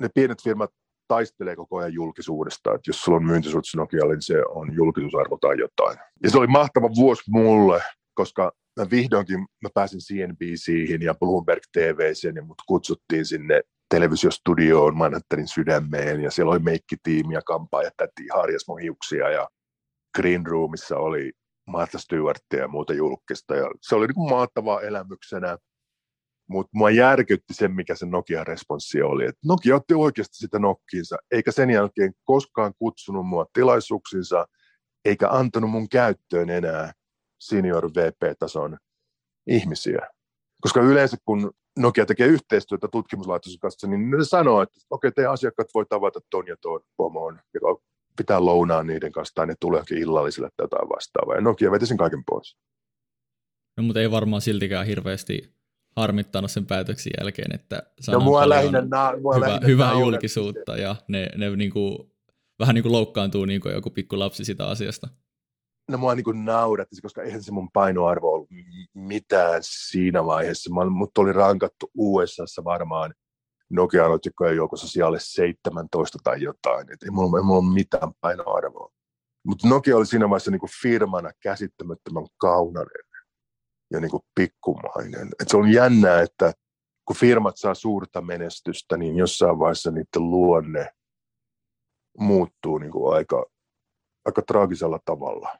ne 0.00 0.08
pienet 0.14 0.42
firmat 0.42 0.70
taistelee 1.08 1.56
koko 1.56 1.76
ajan 1.76 1.92
julkisuudesta, 1.92 2.74
että 2.74 2.88
jos 2.88 3.02
sulla 3.02 3.16
on 3.16 3.26
myyntisuutus 3.26 3.76
Nokialle, 3.76 4.14
niin 4.14 4.22
se 4.22 4.42
on 4.48 4.74
julkisuusarvo 4.74 5.38
tai 5.40 5.58
jotain. 5.58 5.98
Ja 6.22 6.30
se 6.30 6.38
oli 6.38 6.46
mahtava 6.46 6.88
vuosi 6.96 7.22
mulle, 7.28 7.82
koska 8.14 8.52
mä 8.80 8.86
vihdoinkin 8.90 9.38
mä 9.38 9.68
pääsin 9.74 10.00
CNBCihin 10.00 11.02
ja 11.02 11.14
Bloomberg 11.14 11.62
TVCen 11.72 12.36
ja 12.36 12.42
mut 12.42 12.62
kutsuttiin 12.66 13.26
sinne 13.26 13.60
televisiostudioon 13.90 14.96
Manhattanin 14.96 15.48
sydämeen. 15.48 16.20
Ja 16.20 16.30
siellä 16.30 16.52
oli 16.52 16.58
meikkitiimi 16.58 17.34
ja 17.34 17.42
kampaaja 17.42 17.90
täti 17.96 18.28
harjas 18.34 18.64
mun 18.68 18.80
hiuksia 18.80 19.30
ja 19.30 19.48
Green 20.16 20.46
Roomissa 20.46 20.96
oli 20.96 21.32
Martha 21.66 21.98
Stewartia 21.98 22.60
ja 22.60 22.68
muuta 22.68 22.94
julkista. 22.94 23.56
Ja 23.56 23.70
se 23.80 23.94
oli 23.94 24.06
niin 24.06 24.14
kuin 24.14 24.30
mahtavaa 24.30 24.80
elämyksenä 24.80 25.58
mutta 26.48 26.70
mua 26.74 26.90
järkytti 26.90 27.54
se, 27.54 27.68
mikä 27.68 27.94
se 27.94 28.06
Nokia-responssi 28.06 29.02
oli. 29.02 29.26
Et 29.26 29.36
Nokia 29.44 29.76
otti 29.76 29.94
oikeasti 29.94 30.36
sitä 30.36 30.58
nokkiinsa, 30.58 31.16
eikä 31.30 31.52
sen 31.52 31.70
jälkeen 31.70 32.12
koskaan 32.24 32.72
kutsunut 32.78 33.26
mua 33.26 33.46
tilaisuuksinsa, 33.52 34.46
eikä 35.04 35.28
antanut 35.28 35.70
mun 35.70 35.88
käyttöön 35.88 36.50
enää 36.50 36.92
senior 37.40 37.90
VP-tason 37.90 38.76
ihmisiä. 39.46 40.08
Koska 40.60 40.80
yleensä 40.80 41.16
kun 41.24 41.52
Nokia 41.78 42.06
tekee 42.06 42.26
yhteistyötä 42.26 42.88
tutkimuslaitoksen 42.92 43.58
kanssa, 43.58 43.86
niin 43.86 44.10
ne 44.10 44.24
sanoo, 44.24 44.62
että 44.62 44.80
okei, 44.90 45.08
okay, 45.08 45.12
teidän 45.14 45.32
asiakkaat 45.32 45.68
voi 45.74 45.86
tavata 45.88 46.20
ton 46.30 46.46
ja 46.46 46.56
ton 46.60 46.80
pomoon, 46.96 47.40
joka 47.54 47.82
pitää 48.16 48.44
lounaa 48.44 48.82
niiden 48.82 49.12
kanssa, 49.12 49.34
tai 49.34 49.46
ne 49.46 49.54
tuleekin 49.60 49.98
illalliselle 49.98 50.48
tai 50.56 50.64
jotain 50.64 50.88
vastaavaa. 50.88 51.34
Ja 51.34 51.40
Nokia 51.40 51.70
veti 51.70 51.86
sen 51.86 51.96
kaiken 51.96 52.24
pois. 52.24 52.56
No, 53.76 53.82
mutta 53.82 54.00
ei 54.00 54.10
varmaan 54.10 54.42
siltikään 54.42 54.86
hirveästi 54.86 55.54
harmittanut 55.96 56.50
sen 56.50 56.66
päätöksen 56.66 57.12
jälkeen, 57.20 57.54
että 57.54 57.82
no, 58.08 58.20
mua 58.20 58.48
lähinnä, 58.48 58.80
na, 58.80 59.12
mua 59.22 59.34
hyvä, 59.34 59.60
hyvää 59.66 59.92
julkisuutta 59.92 60.76
ja 60.76 60.96
ne, 61.08 61.28
ne 61.36 61.56
niinku, 61.56 62.10
vähän 62.58 62.74
niin 62.74 62.82
kuin 62.82 62.92
loukkaantuu 62.92 63.44
niin 63.44 63.60
kuin 63.60 63.74
joku 63.74 63.90
pikku 63.90 64.18
lapsi 64.18 64.44
sitä 64.44 64.66
asiasta. 64.66 65.08
No 65.90 65.98
mua 65.98 66.14
niin 66.14 66.24
kuin 66.24 66.44
nauratti, 66.44 67.00
koska 67.02 67.22
eihän 67.22 67.42
se 67.42 67.52
mun 67.52 67.70
painoarvo 67.72 68.32
ollut 68.32 68.48
mitään 68.94 69.60
siinä 69.62 70.24
vaiheessa. 70.24 70.74
Mä, 70.74 70.84
mut 70.84 71.18
oli 71.18 71.32
rankattu 71.32 71.90
USAssa 71.98 72.64
varmaan 72.64 73.14
Nokian 73.70 74.10
otsikkojen 74.10 74.56
joukossa 74.56 74.88
siellä 74.88 75.18
17 75.20 76.18
tai 76.24 76.42
jotain. 76.42 76.92
Et 76.92 77.02
ei, 77.02 77.10
mulla, 77.10 77.38
ei 77.38 77.44
mulla 77.44 77.60
ole 77.60 77.74
mitään 77.74 78.12
painoarvoa. 78.20 78.90
Mutta 79.46 79.68
Nokia 79.68 79.96
oli 79.96 80.06
siinä 80.06 80.30
vaiheessa 80.30 80.50
niin 80.50 80.60
kuin 80.60 80.70
firmana 80.82 81.30
käsittämättömän 81.42 82.26
kaunainen 82.36 83.04
ja 83.90 84.00
niin 84.00 84.10
kuin 84.10 84.22
pikkumainen. 84.34 85.28
Et 85.40 85.48
se 85.48 85.56
on 85.56 85.72
jännää, 85.72 86.20
että 86.20 86.52
kun 87.04 87.16
firmat 87.16 87.56
saa 87.56 87.74
suurta 87.74 88.20
menestystä, 88.20 88.96
niin 88.96 89.16
jossain 89.16 89.58
vaiheessa 89.58 89.90
niiden 89.90 90.30
luonne 90.30 90.90
muuttuu 92.18 92.78
niin 92.78 92.92
kuin 92.92 93.14
aika, 93.14 93.46
aika 94.24 94.42
traagisella 94.42 94.98
tavalla. 95.04 95.58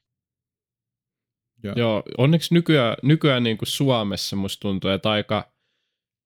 Joo, 1.63 1.75
Joo 1.77 2.03
onneksi 2.19 2.55
nykyään, 2.55 2.97
nykyään 3.03 3.43
niin 3.43 3.59
kuin 3.59 3.69
Suomessa 3.69 4.37
musta 4.37 4.61
tuntuu, 4.61 4.91
että 4.91 5.11
aika 5.11 5.55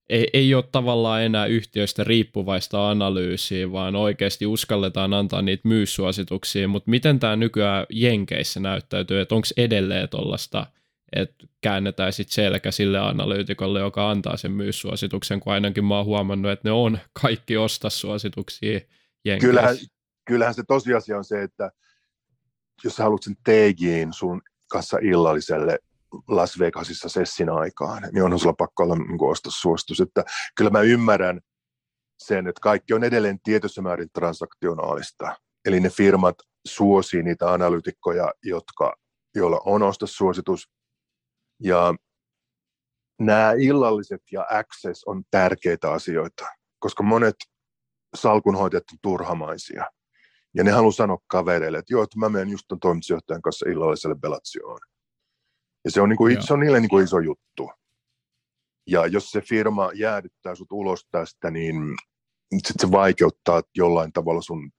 ei, 0.09 0.31
ei 0.33 0.55
ole 0.55 0.65
tavallaan 0.73 1.23
enää 1.23 1.47
yhtiöistä 1.47 2.05
riippuvaista 2.05 2.91
analyysiä, 2.91 3.73
vaan 3.73 3.97
oikeasti 3.97 4.47
uskalletaan 4.47 5.15
antaa 5.15 5.43
niitä 5.43 5.69
myyssuosituksia, 5.69 6.69
mutta 6.69 6.91
miten 6.91 7.21
tämä 7.21 7.37
nykyään 7.37 7.87
Jenkeissä 7.91 8.61
näyttäytyy, 8.61 9.21
että 9.21 9.35
onko 9.35 9.49
edelleen 9.57 10.09
tuollaista, 10.09 10.67
että 11.13 11.47
käännetään 11.61 12.13
sitten 12.13 12.35
selkä 12.35 12.71
sille 12.71 12.99
analyytikolle, 12.99 13.81
joka 13.81 14.11
antaa 14.11 14.37
sen 14.37 14.53
myyssuosituksen, 14.53 15.41
kun 15.41 15.53
ainakin 15.53 15.85
mä 15.85 15.97
oon 15.97 16.07
huomannut, 16.07 16.51
että 16.51 16.69
ne 16.69 16.73
on 16.73 16.99
kaikki 17.23 17.57
ostasuosituksia 17.57 18.81
Jenkeissä. 19.25 19.49
Kyllähän, 19.49 19.77
kyllähän 20.25 20.55
se 20.55 20.63
tosiasia 20.69 21.19
on 21.19 21.25
se, 21.25 21.43
että 21.43 21.71
jos 22.85 22.97
sä 22.97 23.03
haluat 23.03 23.23
sen 23.23 23.37
TGin 23.37 24.13
sun 24.13 24.43
kanssa 24.71 24.99
illalliselle 25.03 25.79
Las 26.29 26.59
Vegasissa 26.59 27.09
sessin 27.09 27.51
aikaan, 27.51 28.03
niin 28.13 28.23
onhan 28.23 28.39
sulla 28.39 28.55
pakko 28.59 28.83
olla 28.83 28.95
niin. 28.95 30.03
Että 30.03 30.25
kyllä 30.57 30.71
mä 30.71 30.81
ymmärrän 30.81 31.41
sen, 32.19 32.47
että 32.47 32.61
kaikki 32.61 32.95
on 32.95 33.05
edelleen 33.05 33.41
tietyssä 33.43 33.83
määrin 33.83 34.09
transaktionaalista. 34.13 35.37
Eli 35.65 35.81
ne 35.81 35.91
firmat 35.91 36.37
suosii 36.67 37.23
niitä 37.23 37.53
analyytikkoja, 37.53 38.33
jotka, 38.43 38.97
joilla 39.35 39.61
on 39.65 39.83
ostossuositus. 39.83 40.69
Ja 41.63 41.95
nämä 43.21 43.53
illalliset 43.59 44.23
ja 44.33 44.47
access 44.51 45.05
on 45.05 45.23
tärkeitä 45.31 45.93
asioita, 45.93 46.47
koska 46.79 47.03
monet 47.03 47.37
salkunhoitajat 48.17 48.85
on 48.93 48.99
turhamaisia. 49.03 49.85
Ja 50.55 50.65
ne 50.65 50.71
haluaa 50.71 50.93
sanoa 50.93 51.19
kavereille, 51.27 51.79
että 51.79 51.95
joo, 51.95 52.03
että 52.03 52.19
mä 52.19 52.29
menen 52.29 52.49
just 52.49 52.65
ton 52.69 52.81
toimitusjohtajan 52.81 53.43
kanssa 53.43 53.71
illalliselle 53.71 54.17
Belatsioon. 54.17 54.81
Ja 55.85 55.91
se 55.91 56.01
on, 56.01 56.09
niin 56.09 56.17
kuin, 56.17 56.47
se 56.47 56.53
on 56.53 56.61
niille 56.61 56.81
niin 56.81 56.89
kuin 56.89 57.05
iso 57.05 57.19
juttu. 57.19 57.71
Ja 58.87 59.07
jos 59.07 59.31
se 59.31 59.41
firma 59.41 59.91
jäädyttää 59.95 60.55
sut 60.55 60.73
ulos 60.73 61.07
tästä, 61.11 61.51
niin 61.51 61.77
sit 62.67 62.77
se 62.79 62.91
vaikeuttaa 62.91 63.63
jollain 63.77 64.13
tavalla 64.13 64.43
sun 64.43 64.71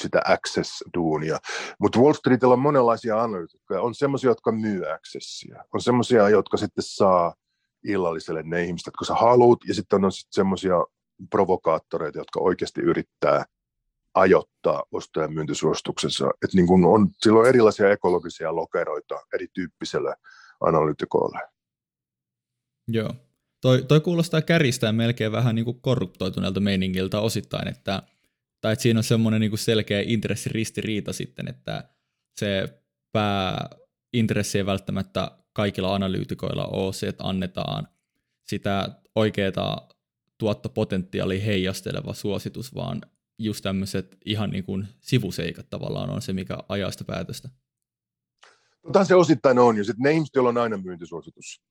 sitä 0.00 0.22
access-duunia. 0.24 1.38
Mutta 1.78 1.98
Wall 1.98 2.12
Streetillä 2.12 2.52
on 2.52 2.58
monenlaisia 2.58 3.22
analyytikkoja. 3.22 3.80
On 3.80 3.94
semmoisia, 3.94 4.30
jotka 4.30 4.52
myy 4.52 4.92
accessia. 4.92 5.64
On 5.74 5.80
semmoisia, 5.80 6.28
jotka 6.28 6.56
sitten 6.56 6.84
saa 6.86 7.34
illalliselle 7.84 8.42
ne 8.42 8.64
ihmiset, 8.64 8.86
jotka 8.86 9.04
sä 9.04 9.14
haluat. 9.14 9.58
Ja 9.68 9.74
sitten 9.74 10.04
on 10.04 10.12
sitten 10.12 10.34
semmoisia 10.34 10.84
provokaattoreita, 11.30 12.18
jotka 12.18 12.40
oikeasti 12.40 12.80
yrittää 12.80 13.44
ajoittaa 14.14 14.84
ostajan 14.92 15.32
myyntisuosituksensa. 15.32 16.30
Että 16.30 16.56
niin 16.56 16.66
kun 16.66 16.84
on, 16.84 17.08
sillä 17.22 17.40
on 17.40 17.46
erilaisia 17.46 17.90
ekologisia 17.90 18.56
lokeroita 18.56 19.14
erityyppiselle 19.34 20.16
analytikoille. 20.60 21.40
Joo. 22.88 23.12
Toi, 23.60 23.82
toi 23.82 24.00
kuulostaa 24.00 24.42
käristää 24.42 24.92
melkein 24.92 25.32
vähän 25.32 25.54
niin 25.54 25.64
kuin 25.64 25.80
korruptoituneelta 25.80 26.60
meiningiltä 26.60 27.20
osittain, 27.20 27.68
että, 27.68 28.02
tai 28.60 28.72
että 28.72 28.82
siinä 28.82 29.00
on 29.00 29.04
semmoinen 29.04 29.40
niin 29.40 29.58
selkeä 29.58 30.02
intressiristiriita 30.06 31.12
sitten, 31.12 31.48
että 31.48 31.88
se 32.40 32.82
pääintressi 33.12 34.58
ei 34.58 34.66
välttämättä 34.66 35.30
kaikilla 35.52 35.94
analyytikoilla 35.94 36.66
ole 36.66 36.92
se, 36.92 37.08
että 37.08 37.24
annetaan 37.24 37.88
sitä 38.44 38.88
oikeaa 39.14 39.88
tuottopotentiaalia 40.38 41.44
heijasteleva 41.44 42.14
suositus, 42.14 42.74
vaan 42.74 43.02
just 43.38 43.62
tämmöiset 43.62 44.16
ihan 44.24 44.50
niin 44.50 44.64
kuin 44.64 44.88
sivuseikat 45.00 45.70
tavallaan 45.70 46.10
on 46.10 46.22
se, 46.22 46.32
mikä 46.32 46.58
ajaa 46.68 46.90
sitä 46.90 47.04
päätöstä. 47.04 47.48
Mutta 48.84 49.04
se 49.04 49.14
osittain 49.14 49.58
on, 49.58 49.76
ja 49.76 49.84
sitten 49.84 50.02
ne 50.02 50.12
ihmiset, 50.12 50.34
joilla 50.34 50.48
on 50.48 50.58
aina 50.58 50.76
myyntisuositus. 50.76 51.62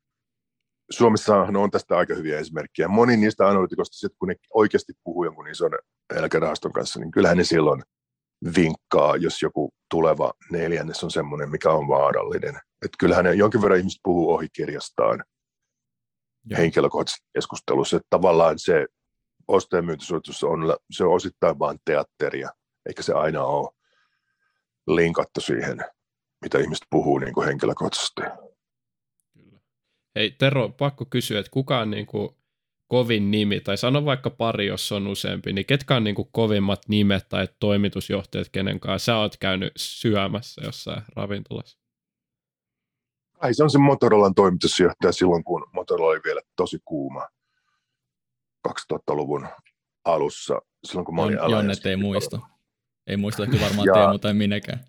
Suomessahan 0.89 1.55
on 1.55 1.71
tästä 1.71 1.97
aika 1.97 2.15
hyviä 2.15 2.39
esimerkkejä. 2.39 2.87
Moni 2.87 3.17
niistä 3.17 3.47
analytikosta, 3.47 3.97
sit 3.97 4.11
kun 4.19 4.27
ne 4.27 4.35
oikeasti 4.53 4.93
puhuu 5.03 5.23
jonkun 5.23 5.47
ison 5.47 5.71
eläkerahaston 6.15 6.71
kanssa, 6.71 6.99
niin 6.99 7.11
kyllähän 7.11 7.37
ne 7.37 7.43
silloin 7.43 7.83
vinkkaa, 8.55 9.15
jos 9.15 9.41
joku 9.41 9.73
tuleva 9.89 10.33
neljännes 10.51 11.03
on 11.03 11.11
semmoinen, 11.11 11.49
mikä 11.49 11.71
on 11.71 11.87
vaarallinen. 11.87 12.55
Että 12.55 12.97
kyllähän 12.99 13.25
ne 13.25 13.33
jonkin 13.33 13.61
verran 13.61 13.79
ihmiset 13.79 13.99
puhuu 14.03 14.33
ohi 14.33 14.47
kirjastaan 14.53 15.23
henkilökohtaisessa 16.57 17.25
keskustelussa. 17.33 17.97
Että 17.97 18.07
tavallaan 18.09 18.59
se 18.59 18.85
ostajamyyntisuositus 19.47 20.43
on, 20.43 20.75
se 20.91 21.03
on 21.03 21.13
osittain 21.13 21.59
vain 21.59 21.77
teatteria, 21.85 22.49
eikä 22.85 23.01
se 23.01 23.13
aina 23.13 23.43
ole 23.43 23.69
linkattu 24.87 25.41
siihen, 25.41 25.77
mitä 26.41 26.59
ihmiset 26.59 26.85
puhuu 26.89 27.19
niin 27.19 27.33
kuin 27.33 27.47
henkilökohtaisesti. 27.47 28.21
Hei 30.15 30.31
Tero, 30.31 30.69
pakko 30.69 31.05
kysyä, 31.05 31.39
että 31.39 31.51
kuka 31.51 31.79
on 31.79 31.91
niin 31.91 32.05
kuin 32.05 32.29
kovin 32.87 33.31
nimi, 33.31 33.59
tai 33.59 33.77
sano 33.77 34.05
vaikka 34.05 34.29
pari, 34.29 34.67
jos 34.67 34.91
on 34.91 35.07
useampi, 35.07 35.53
niin 35.53 35.65
ketkä 35.65 35.95
on 35.95 36.03
niin 36.03 36.15
kuin 36.15 36.29
kovimmat 36.31 36.81
nimet 36.87 37.29
tai 37.29 37.47
toimitusjohtajat, 37.59 38.49
kenen 38.51 38.79
kanssa 38.79 39.05
sä 39.05 39.17
oot 39.17 39.37
käynyt 39.37 39.73
syömässä 39.77 40.61
jossain 40.65 41.01
ravintolassa? 41.15 41.77
Ai 43.39 43.53
se 43.53 43.63
on 43.63 43.69
se 43.69 43.77
Motorolan 43.77 44.35
toimitusjohtaja 44.35 45.11
silloin, 45.11 45.43
kun 45.43 45.67
Motorola 45.73 46.11
oli 46.11 46.21
vielä 46.25 46.41
tosi 46.55 46.77
kuuma. 46.85 47.27
2000-luvun 48.67 49.47
alussa, 50.05 50.61
silloin 50.85 51.05
kun 51.05 51.15
mä 51.15 51.21
olin 51.21 51.37
Jonnet 51.49 51.85
ei 51.85 51.95
muista. 51.95 52.39
Ei 53.07 53.17
muista 53.17 53.47
kyllä 53.47 53.65
varmaan 53.65 53.87
Teemu 53.93 54.19
tai 54.19 54.33
minäkään. 54.33 54.79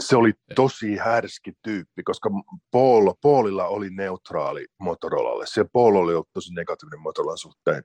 Se 0.00 0.16
oli 0.16 0.32
tosi 0.54 0.96
härski 0.96 1.52
tyyppi, 1.62 2.02
koska 2.02 2.30
Paul, 2.70 3.12
Paulilla 3.22 3.66
oli 3.66 3.90
neutraali 3.90 4.66
Motorolalle. 4.80 5.46
Se 5.46 5.64
Paul 5.72 5.94
oli 5.94 6.14
ollut 6.14 6.32
tosi 6.32 6.54
negatiivinen 6.54 7.00
Motorolan 7.00 7.38
suhteen. 7.38 7.82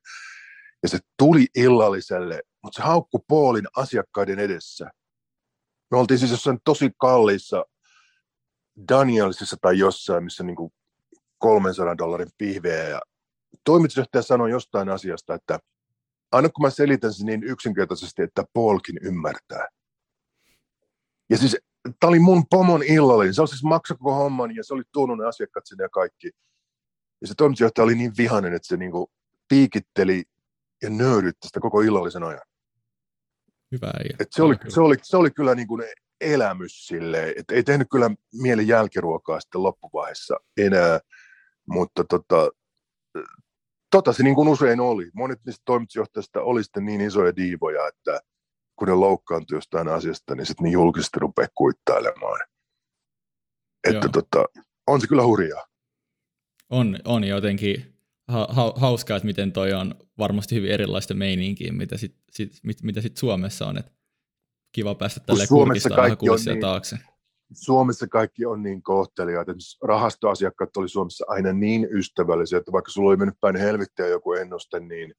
Ja 0.84 0.89
se 0.89 0.99
tuli 1.17 1.45
illalliselle, 1.56 2.41
mutta 2.63 2.76
se 2.76 2.88
haukkui 2.88 3.21
Paulin 3.28 3.67
asiakkaiden 3.76 4.39
edessä. 4.39 4.91
Me 5.91 5.97
oltiin 5.97 6.19
siis 6.19 6.32
jossain 6.32 6.60
tosi 6.63 6.91
kalliissa 6.97 7.65
Danielsissa 8.89 9.58
tai 9.62 9.78
jossain, 9.78 10.23
missä 10.23 10.43
niin 10.43 10.56
kuin 10.56 10.73
300 11.38 11.97
dollarin 11.97 12.30
pihveä 12.38 12.89
ja 12.89 13.02
toimitusjohtaja 13.63 14.21
sanoi 14.21 14.52
jostain 14.52 14.89
asiasta, 14.89 15.34
että 15.34 15.60
aina 16.32 16.49
kun 16.49 16.65
mä 16.65 16.69
selitän 16.69 17.13
sen 17.13 17.26
niin 17.26 17.43
yksinkertaisesti, 17.43 18.21
että 18.21 18.43
Paulkin 18.54 18.97
ymmärtää. 19.02 19.67
Ja 21.30 21.38
siis 21.38 21.58
tämä 21.84 22.10
oli 22.10 22.19
mun 22.19 22.43
pomon 22.50 22.84
illallinen. 22.84 23.34
Se 23.34 23.41
on 23.41 23.48
siis 23.48 23.63
maksa 23.63 23.96
koko 23.96 24.15
homman 24.15 24.56
ja 24.56 24.63
se 24.63 24.74
oli 24.74 24.84
tuonut 24.91 25.17
ne 25.17 25.26
asiakkaat 25.26 25.65
sinne 25.65 25.84
ja 25.84 25.89
kaikki. 25.89 26.32
Ja 27.22 27.28
se 27.28 27.34
toimitusjohtaja 27.38 27.84
oli 27.84 27.96
niin 27.96 28.12
vihainen, 28.17 28.54
että 28.54 28.67
se 28.67 28.78
niinku 28.78 29.12
piikitteli 29.50 30.24
ja 30.82 30.89
nöyrytti 30.89 31.48
sitä 31.48 31.60
koko 31.60 31.82
illallisen 31.82 32.24
ajan. 32.24 32.41
Hyvä 33.72 33.91
Et 34.19 34.28
se, 34.32 34.43
oli, 34.43 34.56
se, 34.67 34.82
oli, 34.82 34.96
se 35.02 35.17
oli 35.17 35.32
kyllä 35.32 35.56
niin 35.56 35.67
kuin 35.67 35.84
elämys 36.22 36.88
silleen, 36.88 37.34
että 37.38 37.56
ei 37.56 37.63
tehnyt 37.63 37.88
kyllä 37.91 38.12
mieli 38.34 38.67
jälkiruokaa 38.67 39.39
sitten 39.39 39.63
loppuvaiheessa 39.63 40.39
enää, 40.58 41.00
mutta 41.67 42.04
tota, 42.04 42.50
tota 43.91 44.13
se 44.13 44.24
niin 44.24 44.36
kuin 44.36 44.48
usein 44.48 44.80
oli. 44.80 45.10
Monet 45.13 45.39
niistä 45.46 45.62
toimitusjohtajista 45.65 46.41
oli 46.41 46.63
sitten 46.63 46.86
niin 46.86 47.02
isoja 47.02 47.36
diivoja, 47.36 47.88
että 47.88 48.19
kun 48.75 48.88
ne 48.88 48.93
loukkaantui 48.93 49.57
jostain 49.57 49.88
asiasta, 49.88 50.36
niin 50.36 50.45
sitten 50.45 50.63
niin 50.63 50.73
julkisesti 50.73 51.19
rupeaa 51.19 51.47
kuittailemaan. 51.55 52.39
Että 53.89 54.09
tota, 54.09 54.45
on 54.88 55.01
se 55.01 55.07
kyllä 55.07 55.23
hurjaa. 55.23 55.65
On, 56.69 56.99
on 57.05 57.23
jotenkin 57.23 57.93
ha- 58.27 58.47
ha- 58.49 58.73
hauskaa, 58.75 59.17
että 59.17 59.27
miten 59.27 59.51
toi 59.51 59.73
on 59.73 59.95
varmasti 60.17 60.55
hyvin 60.55 60.71
erilaista 60.71 61.13
meininkiä, 61.13 61.71
mitä 61.71 61.97
sitten 61.97 62.23
sit, 62.31 62.51
mit, 62.63 62.83
mitä 62.83 63.01
sit 63.01 63.17
Suomessa 63.17 63.67
on. 63.67 63.77
Et 63.77 63.91
kiva 64.71 64.95
päästä 64.95 65.19
tälle 65.19 65.47
kurkistaa 65.47 65.97
vähän 65.97 66.17
niin, 66.45 66.59
taakse. 66.59 66.97
Suomessa 67.53 68.07
kaikki 68.07 68.45
on 68.45 68.63
niin 68.63 68.83
kohteliaita. 68.83 69.51
Rahastoasiakkaat 69.81 70.77
oli 70.77 70.89
Suomessa 70.89 71.25
aina 71.27 71.53
niin 71.53 71.88
ystävällisiä, 71.91 72.57
että 72.57 72.71
vaikka 72.71 72.91
sulla 72.91 73.09
oli 73.09 73.17
mennyt 73.17 73.39
päin 73.41 73.55
helvittiä 73.55 74.07
joku 74.07 74.33
ennuste, 74.33 74.79
niin 74.79 75.13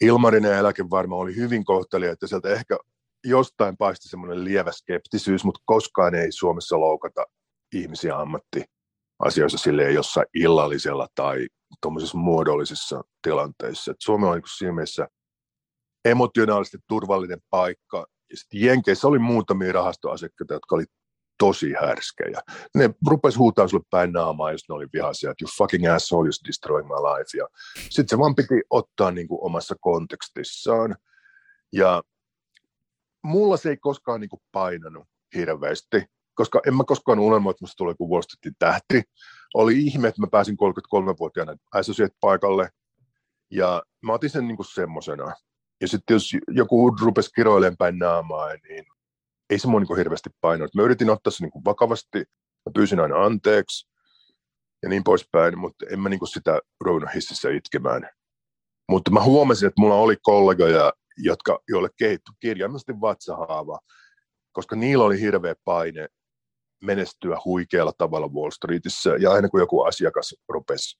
Ilmarinen 0.00 0.52
eläkevarma 0.58 1.16
oli 1.16 1.36
hyvin 1.36 1.64
kohtelia, 1.64 2.12
että 2.12 2.26
sieltä 2.26 2.48
ehkä 2.48 2.76
jostain 3.24 3.76
paisti 3.76 4.08
semmoinen 4.08 4.44
lievä 4.44 4.72
skeptisyys, 4.72 5.44
mutta 5.44 5.60
koskaan 5.64 6.14
ei 6.14 6.32
Suomessa 6.32 6.80
loukata 6.80 7.24
ihmisiä 7.74 8.16
ammattiasioissa 8.16 9.58
silleen 9.58 9.94
jossain 9.94 10.26
illallisella 10.34 11.08
tai 11.14 11.46
tuommoisissa 11.82 12.18
muodollisissa 12.18 13.02
tilanteissa. 13.22 13.90
Et 13.90 13.96
Suomi 14.00 14.26
on 14.26 14.34
niin 14.34 14.42
siinä 14.58 14.72
mielessä 14.72 15.08
emotionaalisesti 16.04 16.78
turvallinen 16.88 17.40
paikka. 17.50 18.06
Ja 18.30 18.36
sitten 18.36 18.60
Jenkeissä 18.60 19.08
oli 19.08 19.18
muutamia 19.18 19.72
rahastoasiakkaita, 19.72 20.54
jotka 20.54 20.74
oli 20.74 20.84
tosi 21.38 21.72
härskejä. 21.80 22.40
Ne 22.74 22.90
rupes 23.08 23.38
huutaa 23.38 23.68
sulle 23.68 23.84
päin 23.90 24.12
naamaa, 24.12 24.52
jos 24.52 24.68
ne 24.68 24.74
oli 24.74 24.86
vihaisia, 24.92 25.30
että 25.30 25.44
you 25.44 25.50
fucking 25.58 25.94
asshole, 25.94 26.28
you're 26.28 26.46
destroying 26.46 26.88
my 26.88 26.94
life. 26.94 27.38
Ja 27.38 27.48
sitten 27.90 28.08
se 28.08 28.18
vaan 28.18 28.34
piti 28.34 28.62
ottaa 28.70 29.10
niin 29.10 29.28
kuin 29.28 29.38
omassa 29.42 29.74
kontekstissaan. 29.80 30.96
Ja 31.72 32.02
mulla 33.24 33.56
se 33.56 33.70
ei 33.70 33.76
koskaan 33.76 34.20
niin 34.20 34.30
kuin 34.30 34.42
painanut 34.52 35.08
hirveästi, 35.34 36.04
koska 36.34 36.60
en 36.66 36.76
mä 36.76 36.84
koskaan 36.84 37.18
unelmoit, 37.18 37.54
että 37.54 37.62
musta 37.62 37.76
tulee 37.76 37.94
kuin 37.94 38.10
Wall 38.10 38.22
Streetin 38.22 38.56
tähti. 38.58 39.02
Oli 39.54 39.78
ihme, 39.78 40.08
että 40.08 40.20
mä 40.20 40.26
pääsin 40.30 40.56
33-vuotiaana 40.56 41.56
Associate-paikalle, 41.74 42.68
ja 43.50 43.82
mä 44.02 44.12
otin 44.12 44.30
sen 44.30 44.48
niin 44.48 44.56
kuin 44.56 44.66
semmosena. 44.66 45.32
Ja 45.80 45.88
sitten 45.88 46.14
jos 46.14 46.30
joku 46.48 46.90
rupesi 47.00 47.30
kiroilemaan 47.30 47.76
päin 47.76 47.98
naamaa, 47.98 48.48
niin 48.68 48.84
ei 49.50 49.58
se 49.58 49.68
mua 49.68 49.80
niin 49.80 49.96
hirveästi 49.96 50.30
painanut. 50.40 50.74
Mä 50.74 50.82
yritin 50.82 51.10
ottaa 51.10 51.30
se 51.30 51.44
niin 51.44 51.64
vakavasti, 51.64 52.18
mä 52.66 52.72
pyysin 52.74 53.00
aina 53.00 53.24
anteeksi 53.24 53.88
ja 54.82 54.88
niin 54.88 55.04
poispäin, 55.04 55.58
mutta 55.58 55.86
en 55.90 56.00
mä 56.00 56.08
niin 56.08 56.26
sitä 56.26 56.60
ruvennut 56.80 57.14
hississä 57.14 57.50
itkemään. 57.50 58.10
Mutta 58.88 59.10
mä 59.10 59.22
huomasin, 59.22 59.66
että 59.68 59.80
mulla 59.80 59.94
oli 59.94 60.16
kollegoja, 60.22 60.92
jotka, 61.16 61.58
joille 61.68 61.88
kehittyi 61.98 62.34
kirjaimellisesti 62.40 63.00
vatsahaava, 63.00 63.78
koska 64.52 64.76
niillä 64.76 65.04
oli 65.04 65.20
hirveä 65.20 65.54
paine 65.64 66.08
menestyä 66.82 67.38
huikealla 67.44 67.92
tavalla 67.98 68.28
Wall 68.28 68.50
Streetissä, 68.50 69.10
ja 69.20 69.30
aina 69.30 69.48
kun 69.48 69.60
joku 69.60 69.82
asiakas 69.82 70.34
rupesi 70.48 70.98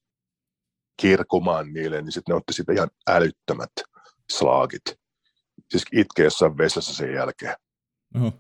kirkumaan 1.01 1.73
niille, 1.73 2.03
niin 2.03 2.13
sitten 2.13 2.33
ne 2.33 2.37
otti 2.37 2.53
sitä 2.53 2.73
ihan 2.73 2.89
älyttömät 3.09 3.71
slaagit. 4.33 4.83
Siis 5.71 5.85
itke 5.93 6.25
jossain 6.25 6.59
vessassa 6.59 6.95
sen 6.95 7.15
jälkeen. 7.15 7.55
Oho. 8.15 8.33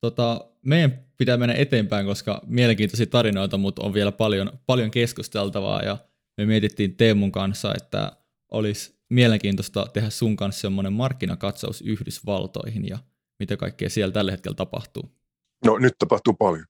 Tota, 0.00 0.50
meidän 0.62 1.04
pitää 1.16 1.36
mennä 1.36 1.54
eteenpäin, 1.54 2.06
koska 2.06 2.42
mielenkiintoisia 2.46 3.06
tarinoita, 3.06 3.58
mutta 3.58 3.82
on 3.82 3.94
vielä 3.94 4.12
paljon, 4.12 4.52
paljon 4.66 4.90
keskusteltavaa 4.90 5.82
ja 5.82 5.98
me 6.36 6.46
mietittiin 6.46 6.96
Teemun 6.96 7.32
kanssa, 7.32 7.74
että 7.74 8.12
olisi 8.52 8.98
mielenkiintoista 9.10 9.86
tehdä 9.92 10.10
sun 10.10 10.36
kanssa 10.36 10.60
semmoinen 10.60 10.92
markkinakatsaus 10.92 11.82
Yhdysvaltoihin 11.82 12.88
ja 12.88 12.98
mitä 13.38 13.56
kaikkea 13.56 13.90
siellä 13.90 14.12
tällä 14.12 14.30
hetkellä 14.30 14.54
tapahtuu. 14.54 15.18
No 15.64 15.78
nyt 15.78 15.94
tapahtuu 15.98 16.34
paljon. 16.34 16.64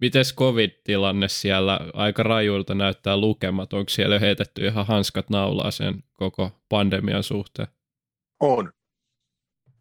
Mites 0.00 0.34
covid-tilanne 0.34 1.28
siellä? 1.28 1.80
Aika 1.94 2.22
rajuilta 2.22 2.74
näyttää 2.74 3.16
lukemat. 3.16 3.72
Onko 3.72 3.88
siellä 3.88 4.18
heitetty 4.18 4.66
ihan 4.66 4.86
hanskat 4.86 5.30
naulaa 5.30 5.70
sen 5.70 6.04
koko 6.12 6.50
pandemian 6.68 7.22
suhteen? 7.22 7.68
On. 8.40 8.72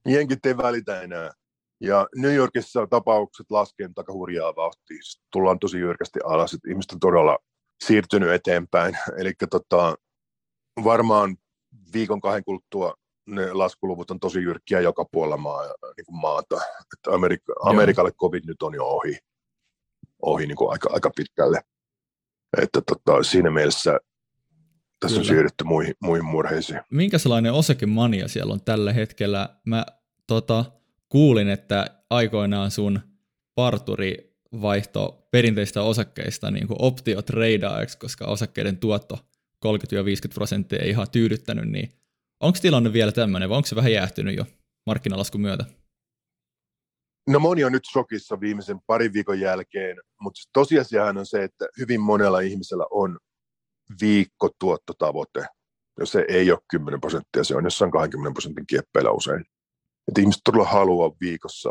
Jenkit 0.08 0.46
ei 0.46 0.58
välitä 0.58 1.02
enää. 1.02 1.32
Ja 1.82 2.08
New 2.16 2.34
Yorkissa 2.34 2.88
tapaukset 2.88 3.52
laskee 3.52 3.90
aika 3.98 4.14
hurjaa 4.14 4.56
vauhtia. 4.56 4.86
Siis 4.88 5.22
tullaan 5.32 5.60
tosi 5.60 5.80
jyrkästi 5.80 6.20
alas, 6.24 6.54
että 6.54 6.70
ihmiset 6.70 6.92
on 6.92 7.00
todella 7.00 7.38
siirtynyt 7.84 8.30
eteenpäin. 8.30 8.98
Eli 9.20 9.34
tota, 9.50 9.96
varmaan 10.84 11.38
viikon 11.94 12.22
kahden 12.22 12.44
kuluttua 12.44 12.94
ne 13.28 13.54
laskuluvut 13.54 14.12
on 14.12 14.20
tosi 14.20 14.40
jyrkkiä 14.40 14.80
joka 14.80 15.06
puolella 15.12 15.38
maa, 15.38 15.64
niin 15.64 16.06
kuin 16.06 16.20
maata. 16.22 16.56
Että 16.56 17.12
Amerik- 17.12 17.70
Amerikalle 17.70 18.12
COVID 18.12 18.44
nyt 18.46 18.62
on 18.62 18.74
jo 18.74 18.86
ohi, 18.86 19.18
ohi 20.22 20.48
niin 20.48 20.56
kuin 20.56 20.72
aika, 20.72 20.90
aika 20.94 21.12
pitkälle. 21.16 21.62
Että 22.58 22.82
tota, 22.82 23.24
siinä 23.24 23.52
mielessä 23.52 24.00
tässä 25.00 25.16
Kyllä. 25.16 25.20
on 25.20 25.26
siirrytty 25.26 25.64
muihin, 25.64 25.94
muihin 26.02 26.26
murheisiin. 26.26 26.80
Minkälainen 26.92 27.54
osakemania 27.54 28.28
siellä 28.28 28.54
on 28.54 28.62
tällä 28.62 28.94
hetkellä? 28.94 29.60
Mä 29.66 29.86
tota, 30.28 30.66
kuulin, 31.10 31.50
että 31.50 31.86
aikoinaan 32.10 32.72
sun 32.72 33.00
parturi 33.56 34.38
vaihto 34.62 35.28
perinteistä 35.32 35.82
osakkeista 35.82 36.52
niin 36.52 36.68
kuin 36.68 36.82
optiotreidaajaksi, 36.82 37.98
koska 37.98 38.26
osakkeiden 38.26 38.78
tuotto 38.78 39.18
30-50 39.66 39.70
prosenttia 40.34 40.80
ei 40.80 40.90
ihan 40.90 41.08
tyydyttänyt, 41.12 41.70
niin 41.70 41.90
onko 42.40 42.60
tilanne 42.62 42.94
vielä 42.94 43.12
tämmöinen 43.12 43.50
vai 43.50 43.58
onko 43.58 43.68
se 43.68 43.76
vähän 43.76 43.92
jäähtynyt 43.92 44.38
jo 44.38 44.46
markkinalaskun 44.86 45.42
myötä? 45.42 45.66
No 47.28 47.40
moni 47.40 47.64
on 47.64 47.72
nyt 47.72 47.86
shokissa 47.92 48.40
viimeisen 48.40 48.80
parin 48.88 49.14
viikon 49.14 49.40
jälkeen, 49.40 49.98
mutta 50.22 50.42
tosiasiahan 50.54 51.18
on 51.18 51.26
se, 51.26 51.44
että 51.44 51.68
hyvin 51.80 52.02
monella 52.02 52.40
ihmisellä 52.40 52.86
on 52.92 53.20
viikkotuottotavoite. 54.02 55.46
Jos 56.00 56.12
se 56.12 56.26
ei 56.28 56.52
ole 56.52 56.60
10 56.70 57.02
prosenttia, 57.02 57.44
se 57.44 57.56
on 57.56 57.64
jossain 57.64 57.92
20 57.92 58.34
prosentin 58.34 58.68
kieppeillä 58.68 59.12
usein. 59.12 59.46
Että 60.10 60.22
ihmiset 60.22 60.42
todella 60.44 60.66
haluaa 60.66 61.12
viikossa 61.22 61.70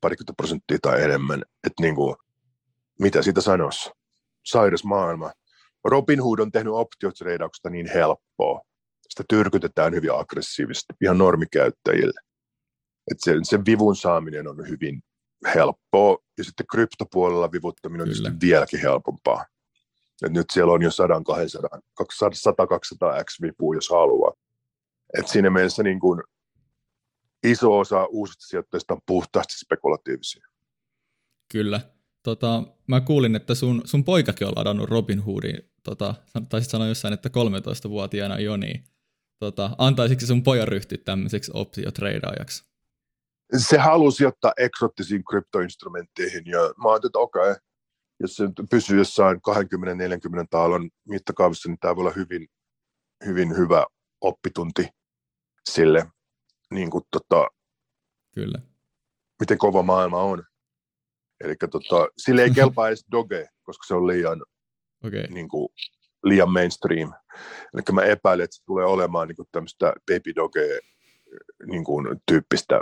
parikymmentä 0.00 0.32
prosenttia 0.36 0.78
tai 0.82 1.02
enemmän. 1.02 1.42
Että 1.66 1.82
niin 1.82 1.94
kuin, 1.94 2.16
mitä 3.00 3.22
siitä 3.22 3.40
sanoisi? 3.40 3.90
Sairas 4.46 4.84
maailma. 4.84 5.32
Robin 5.84 6.22
Hood 6.22 6.38
on 6.38 6.52
tehnyt 6.52 6.72
optiotreidauksesta 6.72 7.70
niin 7.70 7.90
helppoa. 7.94 8.60
Sitä 9.08 9.24
tyrkytetään 9.28 9.94
hyvin 9.94 10.14
aggressiivisesti 10.14 10.92
ihan 11.02 11.18
normikäyttäjille. 11.18 12.20
Että 13.10 13.24
se, 13.24 13.34
se 13.42 13.58
vivun 13.66 13.96
saaminen 13.96 14.48
on 14.48 14.68
hyvin 14.68 15.02
helppoa. 15.54 16.18
Ja 16.38 16.44
sitten 16.44 16.66
kryptopuolella 16.70 17.52
vivuttaminen 17.52 18.08
on 18.08 18.14
Kyllä. 18.14 18.32
vieläkin 18.40 18.80
helpompaa. 18.80 19.44
Et 20.26 20.32
nyt 20.32 20.50
siellä 20.50 20.72
on 20.72 20.82
jo 20.82 20.90
100, 20.90 21.22
200, 21.94 22.30
100, 22.34 22.66
200 22.66 23.24
x 23.24 23.42
vipua, 23.42 23.74
jos 23.74 23.88
haluaa. 23.90 24.32
Et 25.18 25.28
siinä 25.28 25.50
mielessä 25.50 25.82
niin 25.82 26.00
kuin 26.00 26.22
iso 27.44 27.78
osa 27.78 28.04
uusista 28.04 28.46
sijoittajista 28.46 28.94
on 28.94 29.00
puhtaasti 29.06 29.58
spekulatiivisia. 29.58 30.46
Kyllä. 31.52 31.80
Tota, 32.22 32.62
mä 32.86 33.00
kuulin, 33.00 33.36
että 33.36 33.54
sun, 33.54 33.82
sun 33.84 34.04
poikakin 34.04 34.46
on 34.46 34.52
ladannut 34.56 34.90
Robin 34.90 35.20
Hoodin, 35.20 35.70
tota, 35.82 36.14
taisit 36.48 36.70
sanoa 36.70 36.86
jossain, 36.86 37.14
että 37.14 37.28
13-vuotiaana 37.28 38.38
jo, 38.38 38.56
niin 38.56 38.84
tota, 39.38 39.70
antaisitko 39.78 40.26
sun 40.26 40.42
pojan 40.42 40.68
ryhtyä 40.68 40.98
tämmöiseksi 41.04 41.50
optiotreidaajaksi? 41.54 42.64
Se 43.56 43.78
halusi 43.78 44.26
ottaa 44.26 44.52
eksottisiin 44.58 45.24
kryptoinstrumentteihin, 45.24 46.46
ja 46.46 46.58
mä 46.58 46.90
ajattelin, 46.90 47.10
että 47.10 47.18
okei, 47.18 47.50
okay, 47.50 47.56
jos 48.20 48.36
se 48.36 48.44
pysyy 48.70 48.98
jossain 48.98 49.36
20-40 49.36 49.40
taalon 50.50 50.90
mittakaavassa, 51.08 51.68
niin 51.68 51.78
tämä 51.78 51.96
voi 51.96 52.02
olla 52.02 52.12
hyvin, 52.16 52.48
hyvin 53.26 53.56
hyvä 53.56 53.86
oppitunti 54.20 54.88
sille, 55.70 56.06
niin 56.74 56.90
kuin, 56.90 57.04
tota, 57.10 57.48
Kyllä. 58.34 58.58
miten 59.40 59.58
kova 59.58 59.82
maailma 59.82 60.22
on. 60.22 60.44
Eli 61.40 61.56
tota, 61.70 62.08
sille 62.18 62.42
ei 62.42 62.50
kelpaa 62.50 62.88
edes 62.88 63.04
doge, 63.12 63.48
koska 63.62 63.84
se 63.86 63.94
on 63.94 64.06
liian, 64.06 64.42
okay. 65.04 65.22
niin 65.30 65.48
kuin, 65.48 65.68
liian 66.24 66.52
mainstream. 66.52 67.12
Eli 67.74 67.82
mä 67.92 68.02
epäilen, 68.02 68.44
että 68.44 68.56
se 68.56 68.64
tulee 68.64 68.86
olemaan 68.86 69.28
niin 69.28 69.36
kuin 69.36 69.48
tämmöistä 69.52 69.92
baby 70.06 70.34
doge 70.34 70.80
niin 71.66 71.84
kuin, 71.84 72.20
tyyppistä, 72.26 72.80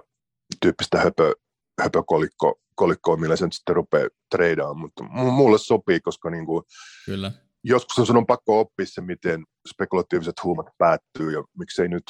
tyyppistä 0.63 0.99
höpö, 0.99 1.35
höpökolikko, 1.83 2.61
kolikkoa, 2.75 3.17
millä 3.17 3.37
sen 3.37 3.53
sitten 3.53 3.77
rupeaa 3.77 4.09
treidaamaan, 4.31 4.79
mutta 4.79 5.05
mulle 5.13 5.59
sopii, 5.59 6.01
koska 6.01 6.31
niin 6.31 6.47
kuin, 6.47 6.65
Kyllä. 7.07 7.33
joskus 7.65 8.11
on 8.11 8.27
pakko 8.27 8.61
oppia 8.61 8.87
se, 8.87 9.01
miten 9.01 9.45
spekulatiiviset 9.69 10.45
huumat 10.45 10.67
päättyy 10.79 11.33
ja 11.33 11.45
miksei 11.59 11.89
nyt. 11.89 12.05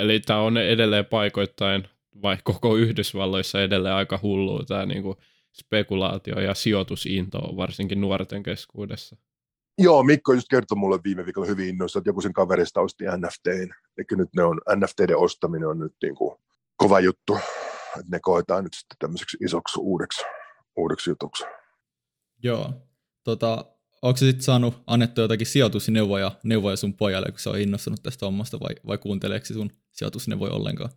Eli 0.00 0.20
tämä 0.20 0.40
on 0.40 0.56
edelleen 0.56 1.06
paikoittain, 1.06 1.88
vai 2.22 2.36
koko 2.44 2.76
Yhdysvalloissa 2.76 3.62
edelleen 3.62 3.94
aika 3.94 4.18
hullu 4.22 4.64
tämä 4.64 4.86
niinku 4.86 5.16
spekulaatio 5.52 6.40
ja 6.40 6.54
sijoitusinto, 6.54 7.38
varsinkin 7.38 8.00
nuorten 8.00 8.42
keskuudessa. 8.42 9.16
Joo, 9.78 10.02
Mikko 10.02 10.32
just 10.32 10.48
kertoi 10.50 10.78
mulle 10.78 10.98
viime 11.04 11.24
viikolla 11.24 11.48
hyvin 11.48 11.68
innoissa, 11.68 11.98
että 11.98 12.08
joku 12.08 12.20
sen 12.20 12.32
kaverista 12.32 12.80
osti 12.80 13.04
NFTin. 13.04 13.74
Eli 13.98 14.06
nyt 14.10 14.28
ne 14.36 14.42
on, 14.42 14.60
NFTiden 14.76 15.16
ostaminen 15.16 15.68
on 15.68 15.78
nyt 15.78 15.94
niin 16.02 16.14
kuin 16.14 16.36
kova 16.76 17.00
juttu, 17.00 17.36
että 17.88 18.10
ne 18.10 18.20
koetaan 18.22 18.64
nyt 18.64 18.74
sitten 18.74 18.96
tämmöiseksi 18.98 19.36
isoksi 19.44 19.80
uudeksi, 19.80 20.22
uudeksi 20.76 21.10
jutuksi. 21.10 21.44
Joo, 22.42 22.72
tota, 23.24 23.64
onko 24.02 24.16
sitten 24.16 24.42
saanut 24.42 24.82
annettu 24.86 25.20
jotakin 25.20 25.46
sijoitusneuvoja 25.46 26.32
neuvoja 26.42 26.76
sun 26.76 26.94
pojalle, 26.94 27.30
kun 27.30 27.38
se 27.38 27.50
on 27.50 27.58
innostunut 27.58 28.02
tästä 28.02 28.26
hommasta, 28.26 28.60
vai, 28.60 28.74
vai 28.86 28.98
kuunteleeko 28.98 29.46
sun 29.46 29.70
sijoitusneuvoja 29.92 30.52
ollenkaan? 30.52 30.90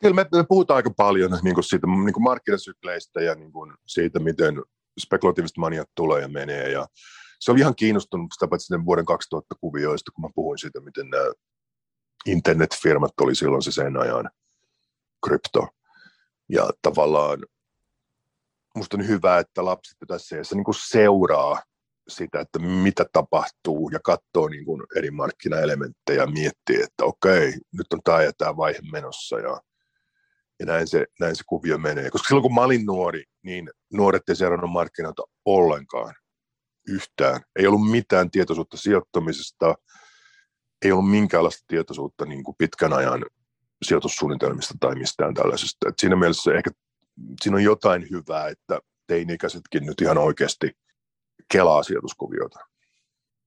Kyllä 0.00 0.14
me, 0.14 0.26
me 0.32 0.44
puhutaan 0.48 0.76
aika 0.76 0.90
paljon 0.90 1.38
niin 1.42 1.54
kuin 1.54 1.64
siitä 1.64 1.86
niin 1.86 2.12
kuin 2.12 2.24
markkinasykleistä 2.24 3.20
ja 3.20 3.34
niin 3.34 3.52
kuin 3.52 3.72
siitä, 3.86 4.18
miten 4.18 4.62
spekulatiiviset 5.00 5.56
maniat 5.56 5.88
tulee 5.94 6.22
ja 6.22 6.28
menee. 6.28 6.70
Ja 6.70 6.86
se 7.40 7.50
oli 7.50 7.60
ihan 7.60 7.74
kiinnostunut 7.74 8.32
sitä 8.32 8.48
paitsi 8.48 8.74
vuoden 8.84 9.04
2000 9.04 9.54
kuvioista, 9.60 10.12
kun 10.12 10.22
mä 10.22 10.28
puhuin 10.34 10.58
siitä, 10.58 10.80
miten 10.80 11.10
nämä 11.10 11.32
internetfirmat 12.26 13.12
oli 13.20 13.34
silloin 13.34 13.62
se 13.62 13.72
sen 13.72 13.96
ajan 13.96 14.30
krypto. 15.26 15.68
Ja 16.48 16.70
tavallaan 16.82 17.46
musta 18.74 18.96
on 18.96 19.08
hyvä, 19.08 19.38
että 19.38 19.64
lapset 19.64 19.96
tässä 20.08 20.36
niin 20.54 20.64
kuin 20.64 20.74
seuraa 20.88 21.62
sitä, 22.08 22.40
että 22.40 22.58
mitä 22.58 23.04
tapahtuu 23.12 23.90
ja 23.92 24.00
katsoo 24.04 24.48
niin 24.48 24.64
kuin 24.64 24.82
eri 24.96 25.10
markkinaelementtejä 25.10 26.22
ja 26.22 26.26
miettii, 26.26 26.82
että 26.82 27.04
okei, 27.04 27.52
nyt 27.72 27.92
on 27.92 28.00
tämä 28.04 28.22
ja 28.22 28.32
tämä 28.38 28.56
vaihe 28.56 28.78
menossa 28.92 29.38
ja, 29.38 29.60
ja 30.60 30.66
näin, 30.66 30.88
se, 30.88 31.06
näin 31.20 31.36
se 31.36 31.42
kuvio 31.46 31.78
menee. 31.78 32.10
Koska 32.10 32.28
silloin 32.28 32.42
kun 32.42 32.54
mä 32.54 32.60
olin 32.60 32.86
nuori, 32.86 33.24
niin 33.42 33.70
nuoret 33.92 34.28
ei 34.28 34.36
seurannut 34.36 34.70
markkinoita 34.70 35.22
ollenkaan 35.44 36.14
yhtään. 36.88 37.40
Ei 37.56 37.66
ollut 37.66 37.90
mitään 37.90 38.30
tietoisuutta 38.30 38.76
sijoittamisesta, 38.76 39.74
ei 40.84 40.92
ollut 40.92 41.10
minkäänlaista 41.10 41.64
tietoisuutta 41.66 42.26
niin 42.26 42.44
kuin 42.44 42.54
pitkän 42.58 42.92
ajan 42.92 43.26
sijoitussuunnitelmista 43.82 44.74
tai 44.80 44.94
mistään 44.94 45.34
tällaisesta. 45.34 45.88
Et 45.88 45.94
siinä 45.98 46.16
mielessä 46.16 46.54
ehkä 46.54 46.70
siinä 47.42 47.56
on 47.56 47.62
jotain 47.62 48.06
hyvää, 48.10 48.48
että 48.48 48.80
teini-ikäisetkin 49.06 49.86
nyt 49.86 50.00
ihan 50.00 50.18
oikeasti 50.18 50.70
kelaa 51.52 51.82
sijoituskuvioita. 51.82 52.58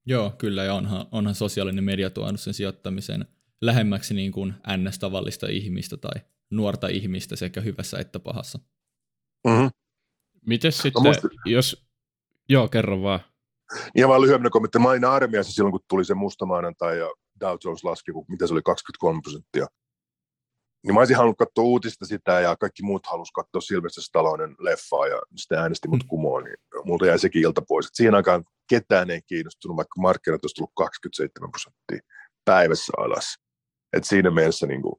Joo, 0.05 0.33
kyllä, 0.37 0.63
ja 0.63 0.73
onhan, 0.73 1.05
onhan 1.11 1.35
sosiaalinen 1.35 1.83
media 1.83 2.09
tuonut 2.09 2.41
sen 2.41 2.53
sijoittamisen 2.53 3.25
lähemmäksi 3.61 4.13
niin 4.13 4.31
kuin 4.31 4.53
ns-tavallista 4.77 5.47
ihmistä 5.47 5.97
tai 5.97 6.21
nuorta 6.49 6.87
ihmistä 6.87 7.35
sekä 7.35 7.61
hyvässä 7.61 7.99
että 7.99 8.19
pahassa. 8.19 8.59
Mm-hmm. 9.47 9.69
Miten 10.45 10.69
no 10.69 10.71
sitten, 10.71 11.03
no 11.03 11.09
musta... 11.09 11.27
jos... 11.45 11.87
Joo, 12.49 12.67
kerro 12.67 13.01
vaan. 13.01 13.19
Ihan 13.95 14.09
vaan 14.09 14.21
lyhyemmän 14.21 14.51
kommentti. 14.51 14.79
Mä 14.79 14.89
olin 14.89 15.05
armiassa 15.05 15.53
silloin, 15.53 15.71
kun 15.71 15.81
tuli 15.89 16.05
se 16.05 16.13
musta 16.13 16.45
maanantai 16.45 16.99
ja 16.99 17.07
Dow 17.39 17.57
Jones 17.63 17.83
laski, 17.83 18.11
kun 18.11 18.25
mitä 18.27 18.47
se 18.47 18.53
oli, 18.53 18.61
23 18.61 19.21
prosenttia. 19.21 19.67
Niin 20.83 20.93
mä 20.93 20.99
olisin 20.99 21.15
halunnut 21.15 21.37
katsoa 21.37 21.63
uutista 21.63 22.05
sitä 22.05 22.39
ja 22.39 22.55
kaikki 22.55 22.83
muut 22.83 23.05
halusivat 23.05 23.33
katsoa 23.35 23.61
Sylvester 23.61 24.03
Stallonen 24.03 24.55
leffaa 24.59 25.07
ja 25.07 25.21
sitten 25.35 25.59
äänesti 25.59 25.87
mut 25.87 26.03
mm. 26.03 26.07
kumoon, 26.07 26.43
niin 26.43 26.57
multa 26.85 27.05
jäi 27.05 27.19
sekin 27.19 27.41
ilta 27.41 27.61
pois. 27.67 27.85
Et 27.85 27.95
siihen 27.95 28.15
aikaan 28.15 28.43
ketään 28.69 29.09
ei 29.09 29.21
kiinnostunut, 29.21 29.77
vaikka 29.77 30.01
markkinat 30.01 30.43
olisi 30.43 30.55
tullut 30.55 30.71
27 30.75 31.51
prosenttia 31.51 32.09
päivässä 32.45 32.93
alas. 32.97 33.37
Et 33.93 34.03
siinä 34.03 34.31
mielessä 34.31 34.67
niin 34.67 34.81
kuin, 34.81 34.95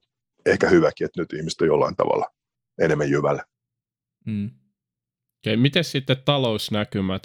ehkä 0.46 0.68
hyväkin, 0.68 1.04
että 1.04 1.20
nyt 1.20 1.32
ihmiset 1.32 1.60
on 1.60 1.66
jollain 1.66 1.96
tavalla 1.96 2.26
enemmän 2.80 3.10
jyvällä. 3.10 3.44
Mm. 4.26 4.50
Okay, 5.46 5.56
miten 5.56 5.84
sitten 5.84 6.16
talousnäkymät, 6.24 7.22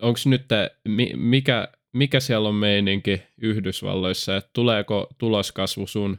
onko 0.00 0.20
nyt, 0.24 0.46
mikä, 1.16 1.68
mikä 1.92 2.20
siellä 2.20 2.48
on 2.48 2.54
meininki 2.54 3.22
Yhdysvalloissa, 3.42 4.36
että 4.36 4.50
tuleeko 4.52 5.06
tuloskasvu 5.18 5.86
sun 5.86 6.18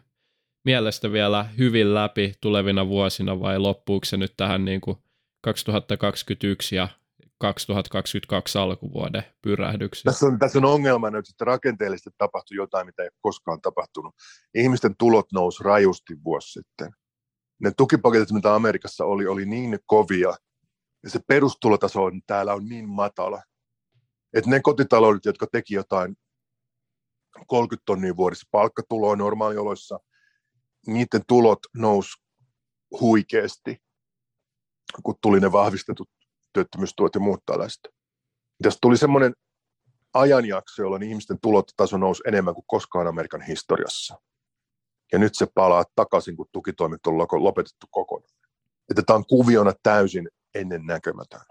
mielestä 0.65 1.11
vielä 1.11 1.43
hyvin 1.57 1.93
läpi 1.93 2.33
tulevina 2.41 2.87
vuosina 2.87 3.39
vai 3.39 3.59
loppuuko 3.59 4.05
se 4.05 4.17
nyt 4.17 4.33
tähän 4.37 4.65
niin 4.65 4.81
kuin 4.81 4.97
2021 5.41 6.75
ja 6.75 6.87
2022 7.37 8.57
alkuvuoden 8.57 9.23
pyrähdyksiin? 9.41 10.03
Tässä 10.03 10.25
on, 10.25 10.39
tässä 10.39 10.59
on 10.59 10.65
ongelma 10.65 11.09
nyt, 11.09 11.29
että 11.29 11.45
rakenteellisesti 11.45 12.09
tapahtui 12.17 12.57
jotain, 12.57 12.85
mitä 12.85 13.03
ei 13.03 13.09
koskaan 13.21 13.61
tapahtunut. 13.61 14.15
Ihmisten 14.55 14.95
tulot 14.95 15.31
nousi 15.33 15.63
rajusti 15.63 16.23
vuosi 16.23 16.51
sitten. 16.51 16.91
Ne 17.59 17.71
tukipaketit, 17.77 18.31
mitä 18.31 18.55
Amerikassa 18.55 19.05
oli, 19.05 19.27
oli 19.27 19.45
niin 19.45 19.79
kovia, 19.85 20.33
ja 21.03 21.09
se 21.09 21.19
perustulotaso 21.27 22.03
on, 22.03 22.21
täällä 22.27 22.53
on 22.53 22.65
niin 22.65 22.89
matala, 22.89 23.43
että 24.33 24.49
ne 24.49 24.59
kotitaloudet, 24.59 25.25
jotka 25.25 25.47
teki 25.51 25.73
jotain 25.73 26.15
30 27.47 27.83
tonnia 27.85 28.15
vuodessa 28.15 28.47
palkkatuloa 28.51 29.15
normaalioloissa, 29.15 29.99
niiden 30.93 31.21
tulot 31.27 31.59
nousi 31.73 32.11
huikeasti, 32.99 33.81
kun 35.03 35.15
tuli 35.21 35.39
ne 35.39 35.51
vahvistetut 35.51 36.09
työttömyystuot 36.53 37.15
ja 37.15 37.21
muut 37.21 37.45
tällaiset. 37.45 37.87
Tässä 38.63 38.79
tuli 38.81 38.97
semmoinen 38.97 39.33
ajanjakso, 40.13 40.81
jolloin 40.81 41.03
ihmisten 41.03 41.37
tulotaso 41.41 41.97
nousi 41.97 42.23
enemmän 42.27 42.53
kuin 42.53 42.65
koskaan 42.67 43.07
Amerikan 43.07 43.41
historiassa. 43.41 44.15
Ja 45.11 45.19
nyt 45.19 45.35
se 45.35 45.47
palaa 45.55 45.85
takaisin, 45.95 46.37
kun 46.37 46.45
tukitoimet 46.51 47.07
on 47.07 47.17
lopetettu 47.17 47.87
kokonaan. 47.91 48.39
Että 48.89 49.01
tämä 49.05 49.17
on 49.17 49.25
kuviona 49.25 49.73
täysin 49.83 50.29
ennen 50.55 50.85
näkemätön. 50.85 51.41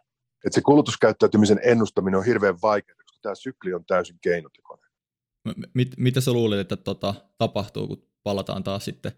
Että 0.44 0.54
se 0.54 0.60
kulutuskäyttäytymisen 0.60 1.60
ennustaminen 1.62 2.18
on 2.18 2.24
hirveän 2.24 2.58
vaikeaa, 2.62 2.96
koska 2.96 3.18
tämä 3.22 3.34
sykli 3.34 3.74
on 3.74 3.84
täysin 3.84 4.18
keinotekoinen. 4.20 4.90
Mit, 5.74 5.88
mitä 5.96 6.20
sä 6.20 6.32
luulet, 6.32 6.60
että 6.60 6.76
tota, 6.76 7.14
tapahtuu, 7.38 7.86
kun 7.86 8.08
palataan 8.22 8.64
taas 8.64 8.84
sitten 8.84 9.12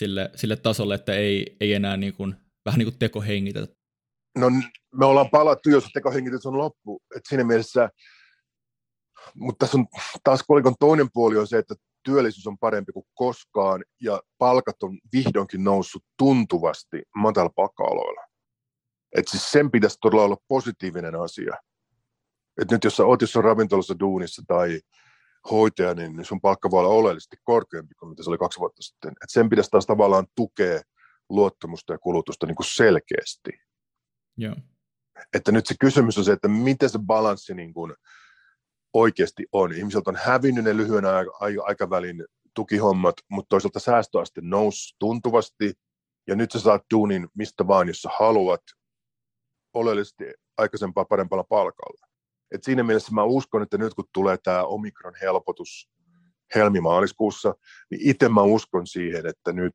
sille, 0.00 0.30
sille 0.36 0.56
tasolle, 0.56 0.94
että 0.94 1.14
ei, 1.14 1.56
ei 1.60 1.74
enää 1.74 1.96
niin 1.96 2.14
kuin, 2.14 2.34
vähän 2.64 2.78
niin 2.78 2.86
kuin 2.86 2.98
tekohengitetä? 2.98 3.74
No 4.38 4.50
me 4.94 5.06
ollaan 5.06 5.30
palattu, 5.30 5.70
jos 5.70 5.84
tekohengitys 5.92 6.46
on 6.46 6.58
loppu. 6.58 7.02
Et 7.16 7.22
siinä 7.28 7.44
mielessä, 7.44 7.90
mutta 9.34 9.66
tässä 9.66 9.78
on 9.78 9.86
taas 10.24 10.42
kolikon 10.42 10.74
toinen 10.80 11.08
puoli 11.12 11.36
on 11.36 11.46
se, 11.46 11.58
että 11.58 11.74
työllisyys 12.04 12.46
on 12.46 12.58
parempi 12.58 12.92
kuin 12.92 13.06
koskaan 13.14 13.84
ja 14.02 14.22
palkat 14.38 14.82
on 14.82 14.98
vihdoinkin 15.12 15.64
noussut 15.64 16.04
tuntuvasti 16.18 17.02
matalapalkka-aloilla. 17.16 18.26
Et 19.16 19.28
siis 19.28 19.50
sen 19.50 19.70
pitäisi 19.70 19.98
todella 20.00 20.24
olla 20.24 20.36
positiivinen 20.48 21.14
asia. 21.14 21.54
Et 22.62 22.70
nyt 22.70 22.84
jos 22.84 22.96
sä 22.96 23.04
oot 23.04 23.20
jossain 23.20 23.44
ravintolassa 23.44 23.98
duunissa 24.00 24.42
tai 24.48 24.80
hoitaja, 25.50 25.94
niin 25.94 26.24
sun 26.24 26.40
palkka 26.40 26.70
voi 26.70 26.80
olla 26.80 26.94
oleellisesti 26.94 27.36
korkeampi 27.44 27.94
kuin 27.94 28.10
mitä 28.10 28.22
se 28.22 28.30
oli 28.30 28.38
kaksi 28.38 28.58
vuotta 28.58 28.82
sitten. 28.82 29.10
Et 29.10 29.28
sen 29.30 29.48
pitäisi 29.48 29.70
taas 29.70 29.86
tavallaan 29.86 30.26
tukea 30.34 30.80
luottamusta 31.30 31.92
ja 31.92 31.98
kulutusta 31.98 32.46
niin 32.46 32.56
kuin 32.56 32.66
selkeästi. 32.66 33.50
Joo. 34.36 34.56
Että 35.34 35.52
nyt 35.52 35.66
se 35.66 35.74
kysymys 35.80 36.18
on 36.18 36.24
se, 36.24 36.32
että 36.32 36.48
miten 36.48 36.90
se 36.90 36.98
balanssi 36.98 37.54
niin 37.54 37.74
kuin 37.74 37.94
oikeasti 38.94 39.46
on. 39.52 39.72
Ihmisiltä 39.72 40.10
on 40.10 40.16
hävinnyt 40.16 40.64
ne 40.64 40.76
lyhyen 40.76 41.04
aikavälin 41.64 42.24
tukihommat, 42.54 43.14
mutta 43.30 43.48
toisaalta 43.48 43.80
säästöaste 43.80 44.40
nousi 44.44 44.96
tuntuvasti, 44.98 45.72
ja 46.26 46.36
nyt 46.36 46.52
sä 46.52 46.60
saat 46.60 46.82
duunin 46.94 47.28
mistä 47.34 47.66
vaan, 47.66 47.88
jos 47.88 48.02
sä 48.02 48.08
haluat, 48.18 48.62
oleellisesti 49.74 50.24
aikaisempaa 50.56 51.04
parempalla 51.04 51.44
palkalla. 51.44 52.09
Et 52.52 52.64
siinä 52.64 52.82
mielessä 52.82 53.14
mä 53.14 53.24
uskon, 53.24 53.62
että 53.62 53.78
nyt 53.78 53.94
kun 53.94 54.04
tulee 54.12 54.36
tämä 54.42 54.64
omikron 54.64 55.14
helpotus 55.22 55.90
helmimaaliskuussa, 56.54 57.54
niin 57.90 58.10
itse 58.10 58.28
mä 58.28 58.42
uskon 58.42 58.86
siihen, 58.86 59.26
että 59.26 59.52
nyt 59.52 59.74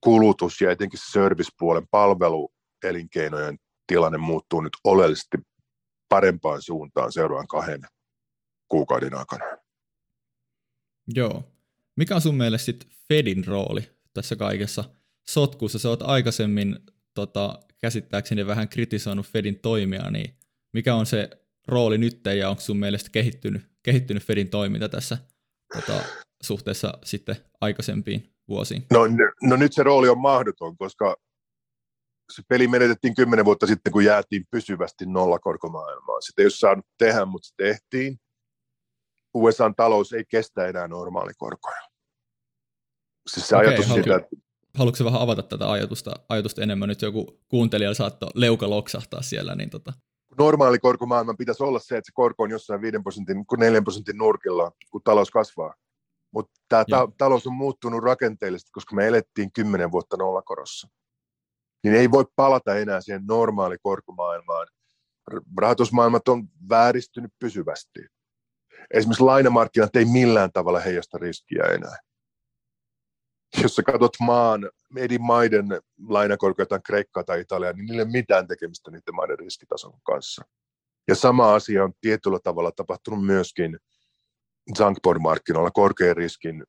kulutus 0.00 0.60
ja 0.60 0.70
etenkin 0.70 1.00
servicepuolen 1.12 1.86
palveluelinkeinojen 1.90 3.58
tilanne 3.86 4.18
muuttuu 4.18 4.60
nyt 4.60 4.72
oleellisesti 4.84 5.38
parempaan 6.08 6.62
suuntaan 6.62 7.12
seuraavan 7.12 7.46
kahden 7.46 7.80
kuukauden 8.68 9.14
aikana. 9.14 9.44
Joo. 11.14 11.44
Mikä 11.96 12.14
on 12.14 12.20
sun 12.20 12.34
mielestä 12.34 12.64
sit 12.66 12.88
Fedin 13.08 13.46
rooli 13.46 13.90
tässä 14.14 14.36
kaikessa 14.36 14.84
sotkussa? 15.28 15.78
Sä 15.78 15.88
oot 15.88 16.02
aikaisemmin 16.02 16.78
tota, 17.14 17.58
käsittääkseni 17.80 18.46
vähän 18.46 18.68
kritisoinut 18.68 19.26
Fedin 19.26 19.58
toimia, 19.58 20.10
niin 20.10 20.34
mikä 20.72 20.94
on 20.94 21.06
se 21.06 21.30
rooli 21.68 21.98
nyt 21.98 22.20
ja 22.38 22.48
onko 22.48 22.60
sun 22.60 22.76
mielestä 22.76 23.10
kehittynyt, 23.10 23.62
kehittynyt 23.82 24.22
Fedin 24.22 24.50
toiminta 24.50 24.88
tässä 24.88 25.18
tota, 25.74 26.04
suhteessa 26.42 26.98
sitten 27.04 27.36
aikaisempiin 27.60 28.34
vuosiin? 28.48 28.86
No, 28.90 29.00
no 29.42 29.56
nyt 29.56 29.72
se 29.72 29.82
rooli 29.82 30.08
on 30.08 30.20
mahdoton, 30.20 30.76
koska 30.76 31.16
se 32.32 32.42
peli 32.48 32.68
menetettiin 32.68 33.14
kymmenen 33.14 33.44
vuotta 33.44 33.66
sitten, 33.66 33.92
kun 33.92 34.04
jäätiin 34.04 34.44
pysyvästi 34.50 35.06
nollakorkomaailmaan. 35.06 36.22
Sitä 36.22 36.42
ei 36.42 36.44
ole 36.44 36.50
saanut 36.50 36.86
tehdä, 36.98 37.24
mutta 37.24 37.48
se 37.48 37.54
tehtiin. 37.56 38.20
USAn 39.34 39.74
talous 39.74 40.12
ei 40.12 40.24
kestä 40.28 40.66
enää 40.66 40.88
normaalikorkoja. 40.88 41.80
Siis 43.30 43.48
se 43.48 43.56
okay, 43.56 43.68
ajatus 43.68 43.86
siitä, 43.86 44.16
että 44.16 44.36
haluatko 44.74 45.04
vähän 45.04 45.20
avata 45.20 45.42
tätä 45.42 45.70
ajatusta, 45.70 46.10
ajatusta 46.28 46.62
enemmän? 46.62 46.88
Nyt 46.88 47.02
joku 47.02 47.40
kuuntelija 47.48 47.94
saattoi 47.94 48.30
leuka 48.34 48.70
loksahtaa 48.70 49.22
siellä. 49.22 49.54
Niin 49.54 49.70
tota. 49.70 49.92
Normaali 50.38 50.78
korkomaailman 50.78 51.36
pitäisi 51.36 51.62
olla 51.62 51.78
se, 51.78 51.96
että 51.96 52.06
se 52.06 52.12
korko 52.14 52.42
on 52.42 52.50
jossain 52.50 52.80
5 52.80 52.98
prosentin, 53.02 53.44
4 53.58 53.82
prosentin 53.82 54.18
nurkilla, 54.18 54.72
kun 54.90 55.00
talous 55.04 55.30
kasvaa. 55.30 55.74
Mutta 56.32 56.52
tämä 56.68 56.84
ta- 56.90 57.08
talous 57.18 57.46
on 57.46 57.54
muuttunut 57.54 58.02
rakenteellisesti, 58.02 58.70
koska 58.72 58.96
me 58.96 59.06
elettiin 59.06 59.52
10 59.52 59.92
vuotta 59.92 60.16
nollakorossa. 60.16 60.88
Niin 61.84 61.94
ei 61.94 62.10
voi 62.10 62.24
palata 62.36 62.76
enää 62.76 63.00
siihen 63.00 63.24
normaali 63.28 63.76
korkomaailmaan. 63.82 64.66
Rahoitusmaailmat 65.58 66.28
on 66.28 66.48
vääristynyt 66.68 67.32
pysyvästi. 67.38 68.00
Esimerkiksi 68.94 69.24
lainamarkkinat 69.24 69.96
ei 69.96 70.04
millään 70.04 70.52
tavalla 70.52 70.80
heijasta 70.80 71.18
riskiä 71.18 71.64
enää 71.64 71.96
jos 73.62 73.76
sä 73.76 73.82
katsot 73.82 74.16
maan, 74.20 74.70
eri 74.96 75.18
maiden 75.18 75.66
lainakorkoja, 76.08 76.66
tai 76.66 76.80
Kreikkaa 76.86 77.24
tai 77.24 77.40
Italiaa, 77.40 77.72
niin 77.72 77.86
niillä 77.86 78.00
ei 78.00 78.04
ole 78.04 78.12
mitään 78.12 78.46
tekemistä 78.46 78.90
niiden 78.90 79.14
maiden 79.14 79.38
riskitason 79.38 79.92
kanssa. 80.02 80.42
Ja 81.08 81.14
sama 81.14 81.54
asia 81.54 81.84
on 81.84 81.92
tietyllä 82.00 82.38
tavalla 82.42 82.72
tapahtunut 82.72 83.26
myöskin 83.26 83.78
junkbond-markkinoilla, 84.78 85.70
korkean 85.70 86.16
riskin 86.16 86.64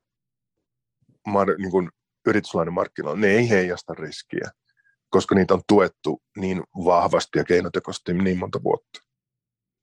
niin 1.57 1.71
kuin 1.71 1.89
yrityslainamarkkinoilla. 2.27 3.19
Ne 3.19 3.27
ei 3.27 3.49
heijasta 3.49 3.93
riskiä, 3.93 4.51
koska 5.09 5.36
niitä 5.36 5.53
on 5.53 5.61
tuettu 5.67 6.21
niin 6.38 6.63
vahvasti 6.86 7.39
ja 7.39 7.43
keinotekoisesti 7.43 8.13
niin 8.13 8.38
monta 8.38 8.63
vuotta. 8.63 8.99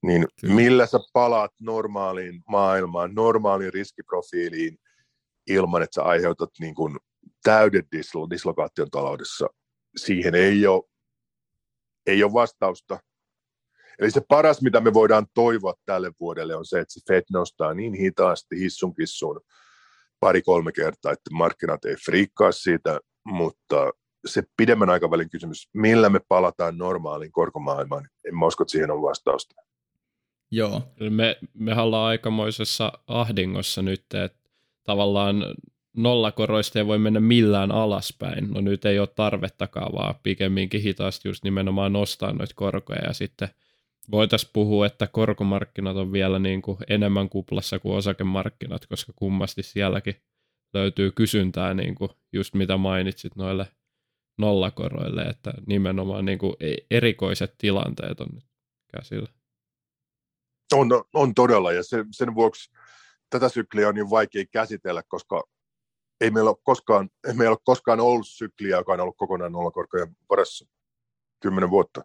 Niin 0.03 0.27
millä 0.43 0.87
sä 0.87 0.99
palaat 1.13 1.53
normaaliin 1.61 2.43
maailmaan, 2.49 3.15
normaaliin 3.15 3.73
riskiprofiiliin, 3.73 4.79
ilman, 5.47 5.83
että 5.83 5.95
sä 5.95 6.03
aiheutat 6.03 6.51
niin 6.61 6.75
kuin 6.75 6.97
täyden 7.43 7.85
dislo, 7.93 8.31
dislokaation 8.31 8.91
taloudessa. 8.91 9.47
Siihen 9.97 10.35
ei 10.35 10.67
ole, 10.67 10.83
ei 12.07 12.25
ole 12.25 12.33
vastausta. 12.33 12.99
Eli 13.99 14.11
se 14.11 14.21
paras, 14.29 14.63
mitä 14.63 14.81
me 14.81 14.95
voidaan 14.95 15.27
toivoa 15.35 15.75
tälle 15.87 16.13
vuodelle, 16.21 16.57
on 16.57 16.67
se, 16.67 16.81
että 16.81 16.95
se 16.95 17.01
Fed 17.09 17.23
nostaa 17.33 17.75
niin 17.75 17.95
hitaasti 17.95 18.57
hissun 18.59 18.95
kissun 18.95 19.41
pari-kolme 20.21 20.73
kertaa, 20.73 21.13
että 21.13 21.31
markkinat 21.33 21.85
ei 21.85 21.97
friikkaa 22.05 22.53
siitä, 22.53 23.01
mutta 23.25 23.93
se 24.27 24.43
pidemmän 24.57 24.91
aikavälin 24.91 25.31
kysymys, 25.31 25.69
millä 25.75 26.09
me 26.09 26.21
palataan 26.29 26.79
normaaliin 26.79 27.33
korkomaailmaan, 27.33 28.09
en 28.29 28.39
mä 28.39 28.47
usko, 28.47 28.63
että 28.63 28.73
siihen 28.73 28.91
on 28.91 29.03
vastausta. 29.03 29.55
Joo. 30.51 30.83
Me, 31.11 31.37
me 31.55 31.81
ollaan 31.81 32.09
aikamoisessa 32.09 32.93
ahdingossa 33.07 33.83
nyt, 33.83 34.05
että 34.15 34.46
tavallaan 34.87 35.45
nollakoroista 35.97 36.79
ei 36.79 36.87
voi 36.87 36.99
mennä 36.99 37.21
millään 37.21 37.73
alaspäin. 37.73 38.51
No 38.51 38.61
nyt 38.61 38.85
ei 38.85 38.99
ole 38.99 39.09
tarvettakaan, 39.09 39.93
vaan 39.93 40.15
pikemminkin 40.23 40.83
hitaasti 40.83 41.29
just 41.29 41.45
nimenomaan 41.45 41.93
nostaa 41.93 42.33
noita 42.33 42.55
korkoja 42.55 43.05
ja 43.07 43.13
sitten 43.13 43.49
voitaisiin 44.11 44.51
puhua, 44.53 44.87
että 44.87 45.07
korkomarkkinat 45.07 45.97
on 45.97 46.13
vielä 46.13 46.39
niin 46.39 46.63
kuin 46.63 46.79
enemmän 46.89 47.29
kuplassa 47.29 47.79
kuin 47.79 47.97
osakemarkkinat, 47.97 48.87
koska 48.87 49.13
kummasti 49.17 49.63
sielläkin 49.63 50.17
löytyy 50.75 51.13
kysyntää, 51.13 51.75
niin 51.75 51.95
kuin 51.95 52.11
just 52.33 52.55
mitä 52.55 52.77
mainitsit 52.77 53.37
noille 53.37 53.67
nollakoroille, 54.39 55.23
että 55.23 55.55
nimenomaan 55.67 56.25
niin 56.25 56.39
kuin 56.39 56.57
e- 56.61 56.87
erikoiset 56.91 57.55
tilanteet 57.59 58.21
on 58.21 58.29
nyt 58.33 58.45
käsillä. 58.97 59.29
On, 60.73 60.89
on 61.15 61.35
todella, 61.35 61.73
ja 61.73 61.83
sen, 61.83 62.07
sen 62.11 62.35
vuoksi 62.35 62.71
tätä 63.31 63.49
sykliä 63.49 63.89
on 63.89 63.95
niin 63.95 64.11
vaikea 64.11 64.45
käsitellä, 64.53 65.03
koska 65.09 65.45
ei 66.21 66.31
meillä 66.31 66.51
ole 66.51 66.59
koskaan, 66.63 67.11
ei 67.29 67.35
meillä 67.35 67.53
ole 67.53 67.59
koskaan 67.65 68.01
ollut 68.01 68.29
sykliä, 68.29 68.77
joka 68.77 68.93
on 68.93 69.01
ollut 69.01 69.17
kokonaan 69.17 69.53
nollakorkojen 69.53 70.17
varassa 70.31 70.67
kymmenen 71.41 71.71
vuotta. 71.71 72.03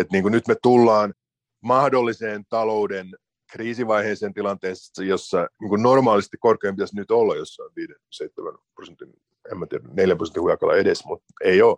Et 0.00 0.10
niin 0.12 0.22
kuin 0.22 0.32
nyt 0.32 0.48
me 0.48 0.56
tullaan 0.62 1.14
mahdolliseen 1.60 2.44
talouden 2.48 3.10
kriisivaiheeseen 3.52 4.34
tilanteessa, 4.34 5.04
jossa 5.04 5.48
niin 5.60 5.68
kuin 5.68 5.82
normaalisti 5.82 6.36
korkein 6.40 6.74
pitäisi 6.74 6.96
nyt 6.96 7.10
olla 7.10 7.36
jossain 7.36 7.70
5-7 7.70 8.58
prosentin, 8.74 9.12
en 9.52 9.58
mä 9.58 9.66
tiedä, 9.66 9.88
4 9.92 10.16
prosentin 10.16 10.42
hujakalla 10.42 10.76
edes, 10.76 11.04
mutta 11.04 11.26
ei 11.44 11.62
ole. 11.62 11.76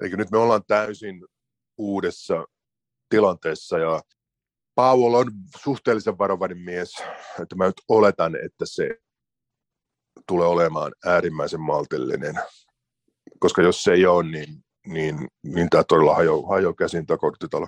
Eli 0.00 0.10
nyt 0.16 0.30
me 0.30 0.38
ollaan 0.38 0.64
täysin 0.66 1.26
uudessa 1.78 2.46
tilanteessa 3.08 3.78
ja 3.78 4.02
Paul 4.74 5.14
on 5.14 5.32
suhteellisen 5.62 6.18
varovainen 6.18 6.58
mies, 6.58 6.92
että 7.42 7.56
mä 7.56 7.66
nyt 7.66 7.80
oletan, 7.88 8.36
että 8.36 8.64
se 8.64 8.98
tulee 10.28 10.46
olemaan 10.46 10.92
äärimmäisen 11.06 11.60
maltillinen, 11.60 12.34
koska 13.38 13.62
jos 13.62 13.82
se 13.82 13.92
ei 13.92 14.06
ole, 14.06 14.30
niin, 14.30 14.64
niin, 14.86 15.28
niin 15.42 15.70
tämä 15.70 15.84
todella 15.84 16.14
hajoaa 16.14 16.48
hajo 16.48 16.74
käsin 16.74 17.06
tämä 17.06 17.18
korttitalo. 17.18 17.66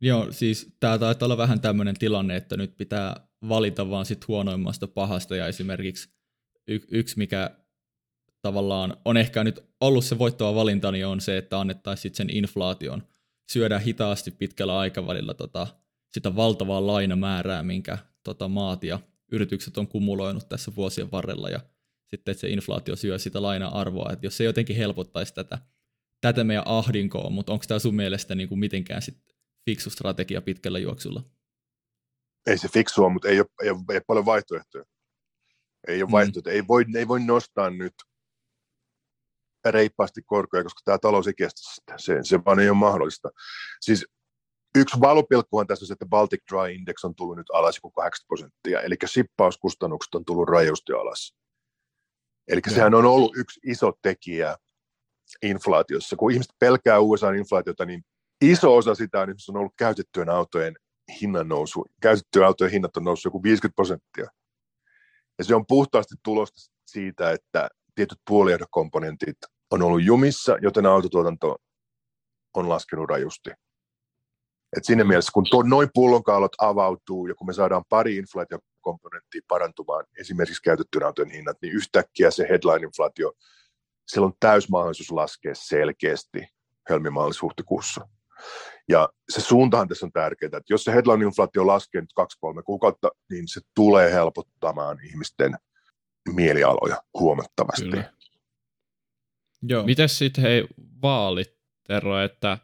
Joo, 0.00 0.32
siis 0.32 0.74
tämä 0.80 0.98
taitaa 0.98 1.26
olla 1.26 1.36
vähän 1.36 1.60
tämmöinen 1.60 1.98
tilanne, 1.98 2.36
että 2.36 2.56
nyt 2.56 2.76
pitää 2.76 3.28
valita 3.48 3.90
vaan 3.90 4.06
sit 4.06 4.28
huonoimmasta 4.28 4.88
pahasta 4.88 5.36
ja 5.36 5.46
esimerkiksi 5.46 6.08
y- 6.68 6.86
yksi, 6.90 7.18
mikä 7.18 7.50
tavallaan 8.42 8.96
on 9.04 9.16
ehkä 9.16 9.44
nyt 9.44 9.64
ollut 9.80 10.04
se 10.04 10.18
voittava 10.18 10.54
valinta, 10.54 10.92
niin 10.92 11.06
on 11.06 11.20
se, 11.20 11.38
että 11.38 11.60
annettaisiin 11.60 12.14
sen 12.14 12.30
inflaation 12.30 13.02
syödä 13.50 13.78
hitaasti 13.78 14.30
pitkällä 14.30 14.78
aikavälillä 14.78 15.34
tota, 15.34 15.66
sitä 16.10 16.36
valtavaa 16.36 16.86
lainamäärää, 16.86 17.62
minkä 17.62 17.98
tota, 18.22 18.48
maat 18.48 18.84
ja 18.84 19.00
yritykset 19.32 19.78
on 19.78 19.88
kumuloinut 19.88 20.48
tässä 20.48 20.72
vuosien 20.76 21.10
varrella 21.10 21.48
ja 21.48 21.60
sitten 22.06 22.32
että 22.32 22.40
se 22.40 22.48
inflaatio 22.48 22.96
syö 22.96 23.18
sitä 23.18 23.42
laina-arvoa, 23.42 24.12
että 24.12 24.26
jos 24.26 24.36
se 24.36 24.44
jotenkin 24.44 24.76
helpottaisi 24.76 25.34
tätä, 25.34 25.58
tätä 26.20 26.44
meidän 26.44 26.66
ahdinkoa, 26.66 27.30
mutta 27.30 27.52
onko 27.52 27.64
tämä 27.68 27.78
sun 27.78 27.94
mielestä 27.94 28.34
niin 28.34 28.48
kuin 28.48 28.58
mitenkään 28.58 29.02
sit 29.02 29.18
fiksu 29.64 29.90
strategia 29.90 30.42
pitkällä 30.42 30.78
juoksulla? 30.78 31.22
Ei 32.46 32.58
se 32.58 32.68
fiksua, 32.68 33.08
mutta 33.08 33.28
ei 33.28 33.40
ole, 33.40 33.46
ei 33.62 33.70
ole, 33.70 33.78
ei 33.90 33.96
ole 33.96 34.02
paljon 34.06 34.26
vaihtoehtoja. 34.26 34.84
Ei 35.88 36.02
ole 36.02 36.08
mm. 36.08 36.12
vaihtoehtoja. 36.12 36.54
Ei, 36.54 36.66
voi, 36.68 36.84
ei 36.96 37.08
voi 37.08 37.20
nostaa 37.20 37.70
nyt 37.70 37.94
reippaasti 39.70 40.22
korkoja, 40.22 40.62
koska 40.62 40.80
tämä 40.84 40.98
talous 40.98 41.26
ei 41.26 41.34
kestä 41.34 41.60
sitä. 41.74 41.94
Se, 41.98 42.18
se 42.22 42.38
vaan 42.44 42.60
ei 42.60 42.68
ole 42.68 42.78
mahdollista. 42.78 43.30
Siis 43.80 44.06
yksi 44.74 45.00
valopilkkuhan 45.00 45.66
tässä 45.66 45.82
on 45.82 45.86
se, 45.86 45.92
että 45.92 46.06
Baltic 46.06 46.40
Dry 46.50 46.72
Index 46.72 47.04
on 47.04 47.14
tullut 47.14 47.36
nyt 47.36 47.50
alas 47.52 47.76
joku 47.76 47.90
80 47.90 48.26
prosenttia, 48.28 48.80
eli 48.80 48.94
sippauskustannukset 49.04 50.14
on 50.14 50.24
tullut 50.24 50.48
rajusti 50.48 50.92
alas. 50.92 51.34
Eli 52.48 52.60
sehän 52.68 52.94
on 52.94 53.04
ollut 53.04 53.36
yksi 53.36 53.60
iso 53.64 53.92
tekijä 54.02 54.56
inflaatiossa. 55.42 56.16
Kun 56.16 56.32
ihmiset 56.32 56.52
pelkää 56.58 56.98
USA-inflaatiota, 56.98 57.84
niin 57.84 58.02
iso 58.40 58.76
osa 58.76 58.94
sitä 58.94 59.20
on, 59.20 59.34
on 59.48 59.56
ollut 59.56 59.72
käytettyjen 59.76 60.28
autojen 60.28 60.74
hinnan 61.20 61.48
nousu. 61.48 61.86
Käytettyjen 62.00 62.46
autojen 62.46 62.72
hinnat 62.72 62.96
on 62.96 63.04
noussut 63.04 63.24
joku 63.24 63.42
50 63.42 63.74
prosenttia. 63.74 64.26
Ja 65.38 65.44
se 65.44 65.54
on 65.54 65.66
puhtaasti 65.66 66.14
tulosta 66.22 66.60
siitä, 66.86 67.30
että 67.30 67.68
tietyt 67.94 68.18
puoliehdokomponentit 68.28 69.36
on 69.70 69.82
ollut 69.82 70.04
jumissa, 70.04 70.56
joten 70.62 70.86
autotuotanto 70.86 71.56
on 72.54 72.68
laskenut 72.68 73.08
rajusti. 73.08 73.50
Et 74.76 74.84
siinä 74.84 75.04
mielessä, 75.04 75.30
kun 75.34 75.46
tuo, 75.50 75.62
noin 75.62 75.88
pullonkaalot 75.94 76.52
avautuu 76.58 77.26
ja 77.26 77.34
kun 77.34 77.46
me 77.46 77.52
saadaan 77.52 77.84
pari 77.88 78.16
inflaatiokomponenttia 78.16 79.40
parantumaan, 79.48 80.04
esimerkiksi 80.20 80.62
käytettyjen 80.62 81.06
autojen 81.06 81.30
hinnat, 81.30 81.56
niin 81.62 81.74
yhtäkkiä 81.74 82.30
se 82.30 82.42
headline-inflaatio, 82.48 83.32
sillä 84.06 84.26
on 84.26 84.32
täys 84.40 84.68
mahdollisuus 84.68 85.10
laskea 85.10 85.54
selkeästi 85.54 86.46
helmimaalis-huhtikuussa. 86.90 88.08
Ja 88.88 89.08
se 89.28 89.40
suuntahan 89.40 89.88
tässä 89.88 90.06
on 90.06 90.12
tärkeää, 90.12 90.46
että 90.46 90.72
jos 90.72 90.84
se 90.84 90.92
headline-inflaatio 90.92 91.66
laskee 91.66 92.00
nyt 92.00 92.12
kaksi-kolme 92.14 92.62
kuukautta, 92.62 93.10
niin 93.30 93.48
se 93.48 93.60
tulee 93.74 94.12
helpottamaan 94.12 94.98
ihmisten 95.04 95.56
mielialoja 96.28 97.02
huomattavasti. 97.14 97.90
Kyllä. 97.90 98.12
Joo. 99.62 99.84
Mites 99.84 100.18
sitten 100.18 100.42
hei 100.42 100.66
vaalit, 101.02 101.56
Tero, 101.86 102.20
että 102.20 102.58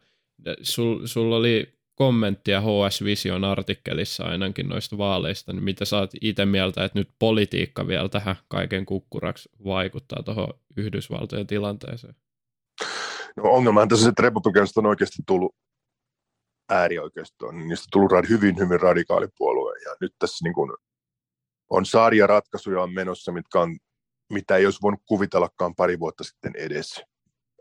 sul, 0.62 1.06
sulla 1.06 1.36
oli 1.36 1.78
kommenttia 1.94 2.60
HS 2.60 3.04
Vision 3.04 3.44
artikkelissa 3.44 4.24
ainakin 4.24 4.68
noista 4.68 4.98
vaaleista, 4.98 5.52
niin 5.52 5.64
mitä 5.64 5.84
saat 5.84 6.10
itse 6.20 6.46
mieltä, 6.46 6.84
että 6.84 6.98
nyt 6.98 7.08
politiikka 7.18 7.86
vielä 7.86 8.08
tähän 8.08 8.36
kaiken 8.48 8.86
kukkuraksi 8.86 9.48
vaikuttaa 9.64 10.22
tuohon 10.22 10.54
Yhdysvaltojen 10.76 11.46
tilanteeseen? 11.46 12.14
No 13.36 13.42
ongelmahan 13.42 13.88
tässä, 13.88 14.08
että 14.08 14.22
republikaanista 14.22 14.80
on 14.80 14.86
oikeasti 14.86 15.22
tullut 15.26 15.54
äärioikeistoon, 16.70 17.58
niin 17.58 17.68
niistä 17.68 17.84
on 17.96 18.08
tullut 18.08 18.28
hyvin, 18.28 18.58
hyvin 18.58 18.80
radikaali 18.80 19.26
puolue, 19.38 19.78
ja 19.84 19.96
nyt 20.00 20.14
tässä 20.18 20.44
niin 20.44 20.54
kuin 20.54 20.70
on 21.70 21.84
ratkaisuja 22.26 22.82
on 22.82 22.94
menossa, 22.94 23.32
mitkä 23.32 23.60
on, 23.60 23.78
mitä 24.32 24.56
ei 24.56 24.64
olisi 24.64 24.78
voinut 24.82 25.00
kuvitellakaan 25.06 25.74
pari 25.74 25.98
vuotta 25.98 26.24
sitten 26.24 26.52
edes. 26.56 27.02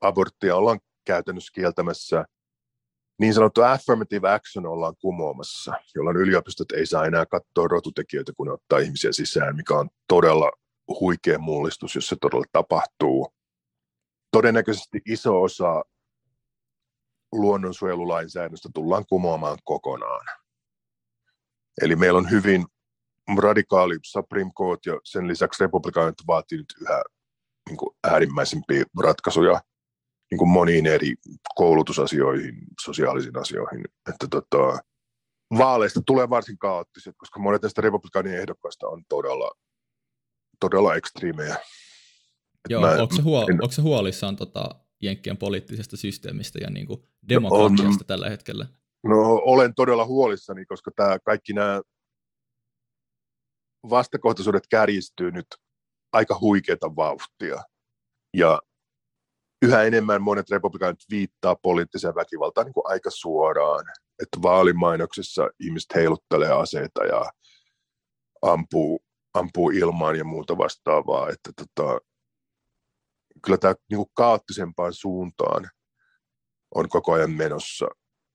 Aborttia 0.02 0.56
ollaan 0.56 0.80
käytännössä 1.06 1.52
kieltämässä. 1.54 2.26
Niin 3.20 3.34
sanottu 3.34 3.62
affirmative 3.62 4.30
action 4.30 4.66
ollaan 4.66 4.96
kumoamassa, 5.02 5.74
jolloin 5.96 6.18
yliopistot 6.18 6.72
ei 6.72 6.86
saa 6.86 7.06
enää 7.06 7.26
katsoa 7.26 7.68
rotutekijöitä, 7.68 8.32
kun 8.38 8.48
ne 8.48 8.54
ottaa 8.54 8.80
ihmisiä 8.80 9.12
sisään, 9.12 9.56
mikä 9.56 9.74
on 9.74 9.90
todella 10.08 10.52
huikea 11.00 11.40
mullistus, 11.40 11.96
jos 11.96 12.08
se 12.08 12.16
todella 12.22 12.46
tapahtuu. 12.52 13.34
Todennäköisesti 14.32 15.02
iso 15.06 15.42
osa 15.42 15.84
luonnonsuojelulainsäädännöstä 17.32 18.70
tullaan 18.74 19.06
kumoamaan 19.10 19.58
kokonaan. 19.64 20.26
Eli 21.82 21.96
meillä 21.96 22.18
on 22.18 22.32
hyvin 22.32 22.66
radikaali 23.38 23.96
Supreme 24.04 24.52
Court 24.58 24.86
ja 24.86 25.00
sen 25.04 25.28
lisäksi 25.28 25.64
republikaanit 25.64 26.16
vaatii 26.28 26.58
nyt 26.58 26.74
yhä 26.82 27.04
niin 27.70 27.78
kuin 27.78 27.96
äärimmäisempiä 28.04 28.84
ratkaisuja 29.00 29.62
niin 30.32 30.38
kuin 30.38 30.50
moniin 30.50 30.86
eri 30.86 31.16
koulutusasioihin, 31.56 32.56
sosiaalisiin 32.86 33.38
asioihin. 33.38 33.84
Että 34.10 34.28
tota, 34.32 34.80
vaaleista 35.58 36.02
tulee 36.06 36.30
varsin 36.30 36.58
kaoottiset, 36.58 37.16
koska 37.18 37.40
monet 37.40 37.62
näistä 37.62 37.82
republikaanien 37.82 38.40
ehdokkaista 38.40 38.88
on 38.88 39.04
todella, 39.10 39.52
todella 40.60 40.96
ekstriimejä. 40.96 41.56
Joo, 42.70 42.82
mä, 42.82 42.92
onko, 42.92 43.16
se 43.16 43.22
huol- 43.22 43.52
en... 43.52 43.64
onko 43.64 43.72
se 43.72 43.82
huolissaan 43.82 44.36
tota, 44.36 44.76
Jenkkien 45.02 45.38
poliittisesta 45.38 45.98
systeemistä 45.98 46.60
ja 46.62 46.70
niin 46.70 46.88
kuin 46.88 47.04
demokratiasta 47.30 48.04
no, 48.04 48.08
tällä 48.08 48.30
hetkellä? 48.30 48.66
No 49.04 49.22
olen 49.46 49.76
todella 49.76 50.06
huolissani, 50.06 50.66
koska 50.66 50.92
tämä, 50.96 51.20
kaikki 51.20 51.54
nämä 51.54 51.82
vastakohtaisuudet 53.90 54.68
kärjistyy 54.70 55.32
nyt 55.32 55.48
aika 56.12 56.40
huikeita 56.42 56.96
vauhtia. 56.96 57.64
Ja 58.34 58.62
yhä 59.62 59.84
enemmän 59.84 60.22
monet 60.22 60.50
republikaanit 60.50 61.00
viittaa 61.10 61.56
poliittiseen 61.56 62.16
väkivaltaan 62.16 62.66
niin 62.66 62.74
kuin 62.74 62.88
aika 62.88 63.10
suoraan. 63.10 63.86
Että 64.22 64.42
vaalimainoksissa 64.42 65.50
ihmiset 65.60 65.96
heiluttelee 65.96 66.52
aseita 66.52 67.06
ja 67.06 67.32
ampuu, 68.42 69.00
ampuu 69.34 69.70
ilmaan 69.70 70.16
ja 70.16 70.24
muuta 70.24 70.58
vastaavaa. 70.58 71.30
Että 71.30 71.52
tota, 71.56 72.00
kyllä 73.46 73.58
tämä 73.58 73.76
niin 73.90 73.98
kuin 73.98 74.10
kaoottisempaan 74.14 74.94
suuntaan 74.94 75.70
on 76.76 76.90
koko 76.90 77.14
ajan 77.14 77.32
menossa. 77.32 77.88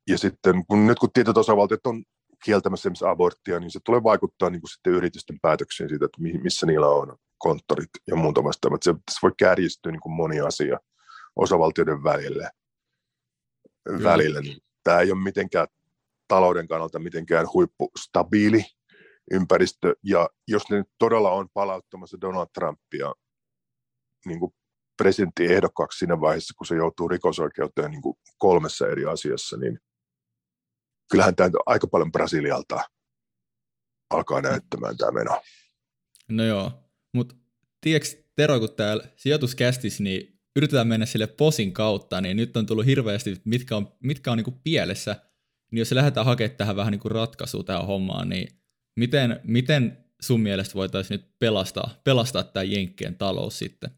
Ja 0.08 0.18
sitten 0.18 0.66
kun, 0.66 0.86
nyt 0.86 0.98
kun 0.98 1.12
tietyt 1.12 1.36
osavaltiot 1.36 1.86
on 1.86 2.04
kieltämässä 2.44 2.90
aborttia, 3.06 3.60
niin 3.60 3.70
se 3.70 3.80
tulee 3.84 4.02
vaikuttaa 4.02 4.50
niin 4.50 4.60
kuin 4.60 4.70
sitten 4.70 4.92
yritysten 4.92 5.40
päätöksiin 5.42 5.88
siitä, 5.88 6.04
että 6.04 6.22
missä 6.42 6.66
niillä 6.66 6.88
on 6.88 7.16
konttorit 7.38 7.90
ja 8.06 8.16
muuta 8.16 8.44
vastaavat. 8.44 8.82
Se, 8.82 8.94
se 9.10 9.18
voi 9.22 9.30
kärjistyä 9.38 9.92
niin 9.92 10.00
kuin 10.00 10.12
moni 10.12 10.40
asia 10.40 10.78
osavaltioiden 11.36 12.04
välille. 12.04 12.50
välille. 14.02 14.40
Niin 14.40 14.58
tämä 14.84 15.00
ei 15.00 15.12
ole 15.12 15.22
mitenkään 15.22 15.66
talouden 16.28 16.68
kannalta 16.68 16.98
mitenkään 16.98 17.46
huippustabiili 17.54 18.64
ympäristö. 19.30 19.94
Ja 20.02 20.28
jos 20.48 20.70
ne 20.70 20.76
nyt 20.76 20.88
todella 20.98 21.30
on 21.30 21.48
palauttamassa 21.54 22.20
Donald 22.20 22.46
Trumpia 22.54 23.14
niin 24.26 24.40
kuin 24.40 24.54
presidenttiehdokkaaksi 24.96 25.98
siinä 25.98 26.20
vaiheessa, 26.20 26.54
kun 26.58 26.66
se 26.66 26.76
joutuu 26.76 27.08
rikosoikeuteen 27.08 27.90
niin 27.90 28.02
kuin 28.02 28.16
kolmessa 28.38 28.88
eri 28.88 29.06
asiassa, 29.06 29.56
niin 29.56 29.78
kyllähän 31.10 31.36
tämä 31.36 31.50
aika 31.66 31.86
paljon 31.86 32.12
Brasilialta 32.12 32.80
alkaa 34.10 34.40
näyttämään 34.40 34.96
tämä 34.96 35.10
meno. 35.10 35.42
No 36.28 36.44
joo, 36.44 36.72
mutta 37.14 37.34
tiedätkö 37.80 38.22
Tero, 38.36 38.60
kun 38.60 38.74
täällä 38.76 39.04
sijoituskästissä, 39.16 40.02
niin 40.02 40.40
yritetään 40.56 40.88
mennä 40.88 41.06
sille 41.06 41.26
posin 41.26 41.72
kautta, 41.72 42.20
niin 42.20 42.36
nyt 42.36 42.56
on 42.56 42.66
tullut 42.66 42.86
hirveästi, 42.86 43.42
mitkä 43.44 43.76
on, 43.76 43.92
mitkä 44.02 44.32
on 44.32 44.38
niin 44.38 44.60
pielessä, 44.64 45.16
niin 45.72 45.78
jos 45.78 45.92
lähdetään 45.92 46.26
hakemaan 46.26 46.56
tähän 46.56 46.76
vähän 46.76 46.90
niin 46.90 47.10
ratkaisua 47.10 47.62
tähän 47.62 47.86
hommaan, 47.86 48.28
niin 48.28 48.48
miten, 48.96 49.40
miten 49.44 50.04
sun 50.22 50.40
mielestä 50.40 50.74
voitaisiin 50.74 51.20
nyt 51.20 51.30
pelastaa, 51.38 52.00
pelastaa 52.04 52.42
tämä 52.42 52.64
Jenkkien 52.64 53.16
talous 53.16 53.58
sitten? 53.58 53.90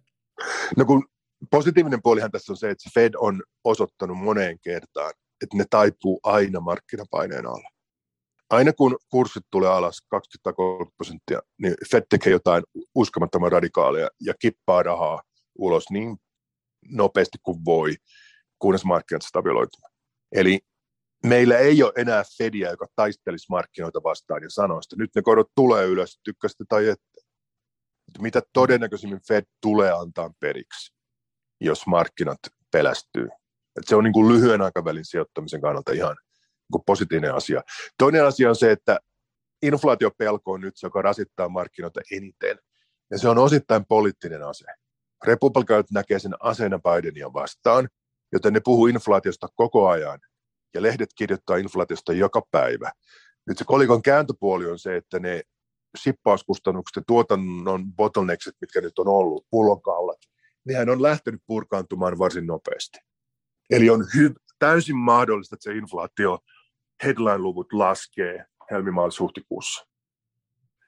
No 0.76 0.84
kun 0.84 1.07
positiivinen 1.50 2.02
puolihan 2.02 2.30
tässä 2.30 2.52
on 2.52 2.57
se, 2.57 2.70
että 2.70 2.90
Fed 2.94 3.14
on 3.16 3.42
osoittanut 3.64 4.18
moneen 4.18 4.59
kertaan, 4.61 5.12
että 5.45 5.57
ne 5.57 5.64
taipuu 5.70 6.20
aina 6.22 6.61
markkinapaineen 6.61 7.47
alla. 7.47 7.70
Aina 8.51 8.72
kun 8.72 8.99
kurssit 9.11 9.45
tulee 9.51 9.70
alas 9.70 10.03
20-30 10.14 10.20
prosenttia, 10.97 11.40
niin 11.59 11.74
Fed 11.90 12.03
tekee 12.11 12.32
jotain 12.32 12.64
uskomattoman 12.95 13.53
radikaalia 13.53 14.09
ja 14.20 14.34
kippaa 14.38 14.82
rahaa 14.82 15.22
ulos 15.59 15.84
niin 15.90 16.16
nopeasti 16.90 17.38
kuin 17.42 17.64
voi, 17.64 17.97
kunnes 18.59 18.84
markkinat 18.84 19.22
stabiloituu. 19.22 19.80
Eli 20.32 20.61
meillä 21.26 21.59
ei 21.59 21.82
ole 21.82 21.92
enää 21.97 22.22
Fedia, 22.38 22.70
joka 22.70 22.86
taistelisi 22.97 23.47
markkinoita 23.51 24.03
vastaan 24.03 24.42
ja 24.42 24.51
sanoisi, 24.51 24.86
että 24.86 25.03
nyt 25.03 25.11
ne 25.14 25.22
korot 25.22 25.51
tulee 25.55 25.86
ylös, 25.86 26.20
tykkäsitte 26.24 26.64
tai 26.68 26.88
ette. 26.88 27.20
Mitä 28.18 28.42
todennäköisimmin 28.53 29.20
Fed 29.28 29.45
tulee 29.61 29.92
antaa 29.92 30.30
periksi, 30.40 30.95
jos 31.61 31.86
markkinat 31.86 32.38
pelästyy. 32.70 33.28
Et 33.77 33.89
se 33.89 33.97
on 33.97 34.05
niin 34.05 34.12
kuin 34.12 34.35
lyhyen 34.35 34.62
aikavälin 34.62 35.05
sijoittamisen 35.05 35.61
kannalta 35.61 35.93
ihan 35.93 36.16
niin 36.72 36.83
positiivinen 36.87 37.35
asia. 37.35 37.62
Toinen 37.99 38.27
asia 38.27 38.49
on 38.49 38.57
se, 38.57 38.70
että 38.70 38.99
inflaatiopelko 39.62 40.53
on 40.53 40.61
nyt 40.61 40.77
se, 40.77 40.87
joka 40.87 41.03
rasittaa 41.03 41.49
markkinoita 41.49 42.01
eniten. 42.12 42.59
Ja 43.11 43.18
se 43.18 43.29
on 43.29 43.39
osittain 43.39 43.87
poliittinen 43.87 44.43
ase. 44.43 44.64
Republikaanit 45.25 45.91
näkee 45.91 46.18
sen 46.18 46.35
aseena 46.41 46.79
Bidenia 46.79 47.33
vastaan, 47.33 47.89
joten 48.33 48.53
ne 48.53 48.61
puhuu 48.61 48.87
inflaatiosta 48.87 49.49
koko 49.55 49.89
ajan. 49.89 50.20
Ja 50.75 50.83
lehdet 50.83 51.09
kirjoittaa 51.16 51.57
inflaatiosta 51.57 52.12
joka 52.12 52.43
päivä. 52.51 52.93
Nyt 53.47 53.59
se 53.59 53.64
kolikon 53.64 54.03
kääntöpuoli 54.03 54.70
on 54.70 54.79
se, 54.79 54.97
että 54.97 55.18
ne 55.18 55.43
sippauskustannukset 55.99 56.97
ja 56.97 57.03
tuotannon 57.07 57.93
bottlenecksit, 57.93 58.55
mitkä 58.61 58.81
nyt 58.81 58.99
on 58.99 59.09
ollut, 59.09 59.47
pullonkaulat, 59.51 60.18
nehän 60.64 60.89
on 60.91 61.03
lähtenyt 61.03 61.41
purkaantumaan 61.47 62.18
varsin 62.18 62.47
nopeasti. 62.47 62.99
Eli 63.71 63.91
on 63.91 64.01
hy- 64.01 64.45
täysin 64.59 64.97
mahdollista, 64.97 65.55
että 65.55 65.62
se 65.62 65.77
inflaatio 65.77 66.39
headline-luvut 67.05 67.73
laskee 67.73 68.45
helmimaalishuhtikuussa. 68.71 69.87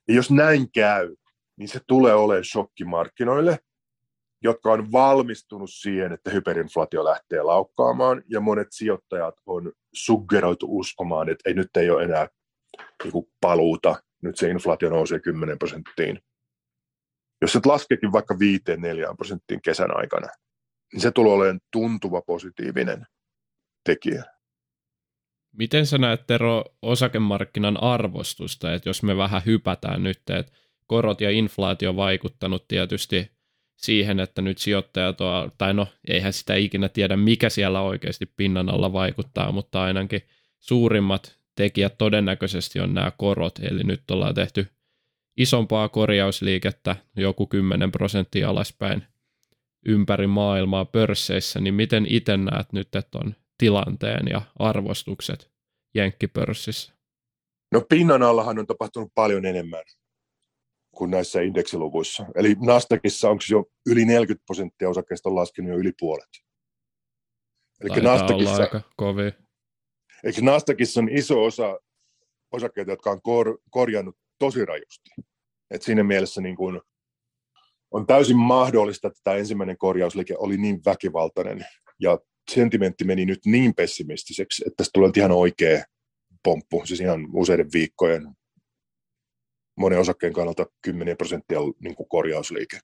Ja 0.09 0.15
jos 0.15 0.31
näin 0.31 0.73
käy, 0.73 1.17
niin 1.57 1.69
se 1.69 1.81
tulee 1.87 2.15
olemaan 2.15 2.45
shokki 2.45 2.85
markkinoille, 2.85 3.59
jotka 4.43 4.73
on 4.73 4.93
valmistunut 4.93 5.71
siihen, 5.73 6.13
että 6.13 6.31
hyperinflaatio 6.31 7.05
lähtee 7.05 7.43
laukkaamaan, 7.43 8.23
ja 8.31 8.41
monet 8.41 8.69
sijoittajat 8.71 9.35
on 9.47 9.73
suggeroitu 9.95 10.67
uskomaan, 10.79 11.29
että 11.29 11.51
ei 11.51 11.55
nyt 11.55 11.77
ei 11.77 11.91
ole 11.91 12.03
enää 12.03 12.29
niin 13.05 13.33
paluuta, 13.41 14.03
nyt 14.23 14.37
se 14.37 14.51
inflaatio 14.51 14.91
nousee 14.91 15.21
10 15.21 15.59
prosenttiin. 15.59 16.21
Jos 17.41 17.53
se 17.53 17.61
laskeekin 17.65 18.13
vaikka 18.13 18.35
5-4 18.35 19.17
prosenttiin 19.17 19.63
kesän 19.63 19.97
aikana, 19.97 20.29
niin 20.93 21.01
se 21.01 21.11
tulee 21.11 21.33
olemaan 21.33 21.61
tuntuva 21.73 22.23
positiivinen 22.23 23.07
tekijä. 23.85 24.25
Miten 25.53 25.87
sä 25.87 25.99
näet 25.99 26.27
Tero 26.27 26.65
osakemarkkinan 26.83 27.83
arvostusta, 27.83 28.75
että 28.75 28.89
jos 28.89 29.03
me 29.03 29.17
vähän 29.17 29.43
hypätään 29.47 30.03
nyt, 30.03 30.19
että 30.31 30.53
korot 30.87 31.21
ja 31.21 31.31
inflaatio 31.31 31.91
on 31.91 31.97
vaikuttanut 31.97 32.69
tietysti 32.69 33.31
siihen, 33.77 34.21
että 34.21 34.43
nyt 34.43 34.59
sijoittajat 34.59 35.21
on, 35.21 35.53
tai 35.59 35.75
no 35.75 35.87
eihän 36.09 36.33
sitä 36.33 36.55
ikinä 36.55 36.89
tiedä, 36.89 37.17
mikä 37.17 37.51
siellä 37.51 37.81
oikeasti 37.81 38.27
pinnan 38.27 38.69
alla 38.69 38.93
vaikuttaa, 38.93 39.53
mutta 39.53 39.83
ainakin 39.83 40.23
suurimmat 40.59 41.39
tekijät 41.55 41.99
todennäköisesti 41.99 42.81
on 42.81 42.95
nämä 42.95 43.13
korot, 43.19 43.59
eli 43.59 43.85
nyt 43.85 44.11
ollaan 44.11 44.35
tehty 44.35 44.67
isompaa 45.37 45.89
korjausliikettä, 45.89 46.97
joku 47.17 47.47
10 47.47 47.93
prosenttia 47.93 48.49
alaspäin 48.49 49.05
ympäri 49.89 50.27
maailmaa 50.27 50.85
pörsseissä, 50.85 51.61
niin 51.61 51.75
miten 51.75 52.07
itse 52.09 52.37
näet 52.37 52.73
nyt, 52.73 52.95
että 52.95 53.19
on 53.19 53.35
tilanteen 53.59 54.29
ja 54.31 54.43
arvostukset 54.59 55.51
jenkkipörssissä? 55.95 56.93
No 57.73 57.81
pinnan 57.89 58.23
allahan 58.23 58.59
on 58.59 58.67
tapahtunut 58.67 59.13
paljon 59.15 59.47
enemmän 59.47 59.85
kuin 60.97 61.11
näissä 61.11 61.41
indeksiluvuissa. 61.41 62.27
Eli 62.35 62.57
Nasdaqissa 62.61 63.31
onko 63.31 63.45
jo 63.51 63.65
yli 63.87 64.05
40 64.05 64.45
prosenttia 64.47 64.89
osakkeista 64.89 65.35
laskenut 65.35 65.71
jo 65.71 65.79
yli 65.79 65.93
puolet. 66.01 66.29
Eli 67.81 68.01
Nasdaqissa, 68.01 68.63
aika 68.63 68.81
kovia. 68.97 69.33
Eli 70.25 70.33
Nasdaqissa 70.43 71.01
on 71.01 71.09
iso 71.09 71.45
osa 71.45 71.79
osakkeita, 72.53 72.93
jotka 72.93 73.11
on 73.11 73.23
kor, 73.23 73.59
korjannut 73.71 74.17
tosi 74.39 74.65
rajusti. 74.65 75.11
Et 75.71 75.83
siinä 75.83 76.03
mielessä 76.03 76.41
niin 76.41 76.57
kun 76.57 76.83
on 77.97 78.07
täysin 78.07 78.37
mahdollista, 78.37 79.09
että 79.09 79.21
tämä 79.25 79.37
ensimmäinen 79.37 79.79
korjausliike 79.79 80.35
oli 80.39 80.57
niin 80.57 80.81
väkivaltainen 80.87 81.67
ja 82.01 82.19
sentimentti 82.51 83.05
meni 83.05 83.27
nyt 83.27 83.41
niin 83.47 83.75
pessimistiseksi, 83.75 84.65
että 84.67 84.77
tästä 84.77 84.91
tulee 84.95 85.11
ihan 85.17 85.33
oikea 85.33 85.85
pomppu, 86.43 86.83
siis 86.85 87.01
ihan 87.01 87.27
useiden 87.35 87.73
viikkojen 87.73 88.29
monen 89.77 90.01
osakkeen 90.01 90.33
kannalta 90.33 90.67
10 90.83 91.17
prosenttia 91.17 91.59
niin 91.81 91.95
kuin 91.95 92.09
korjausliike. 92.09 92.79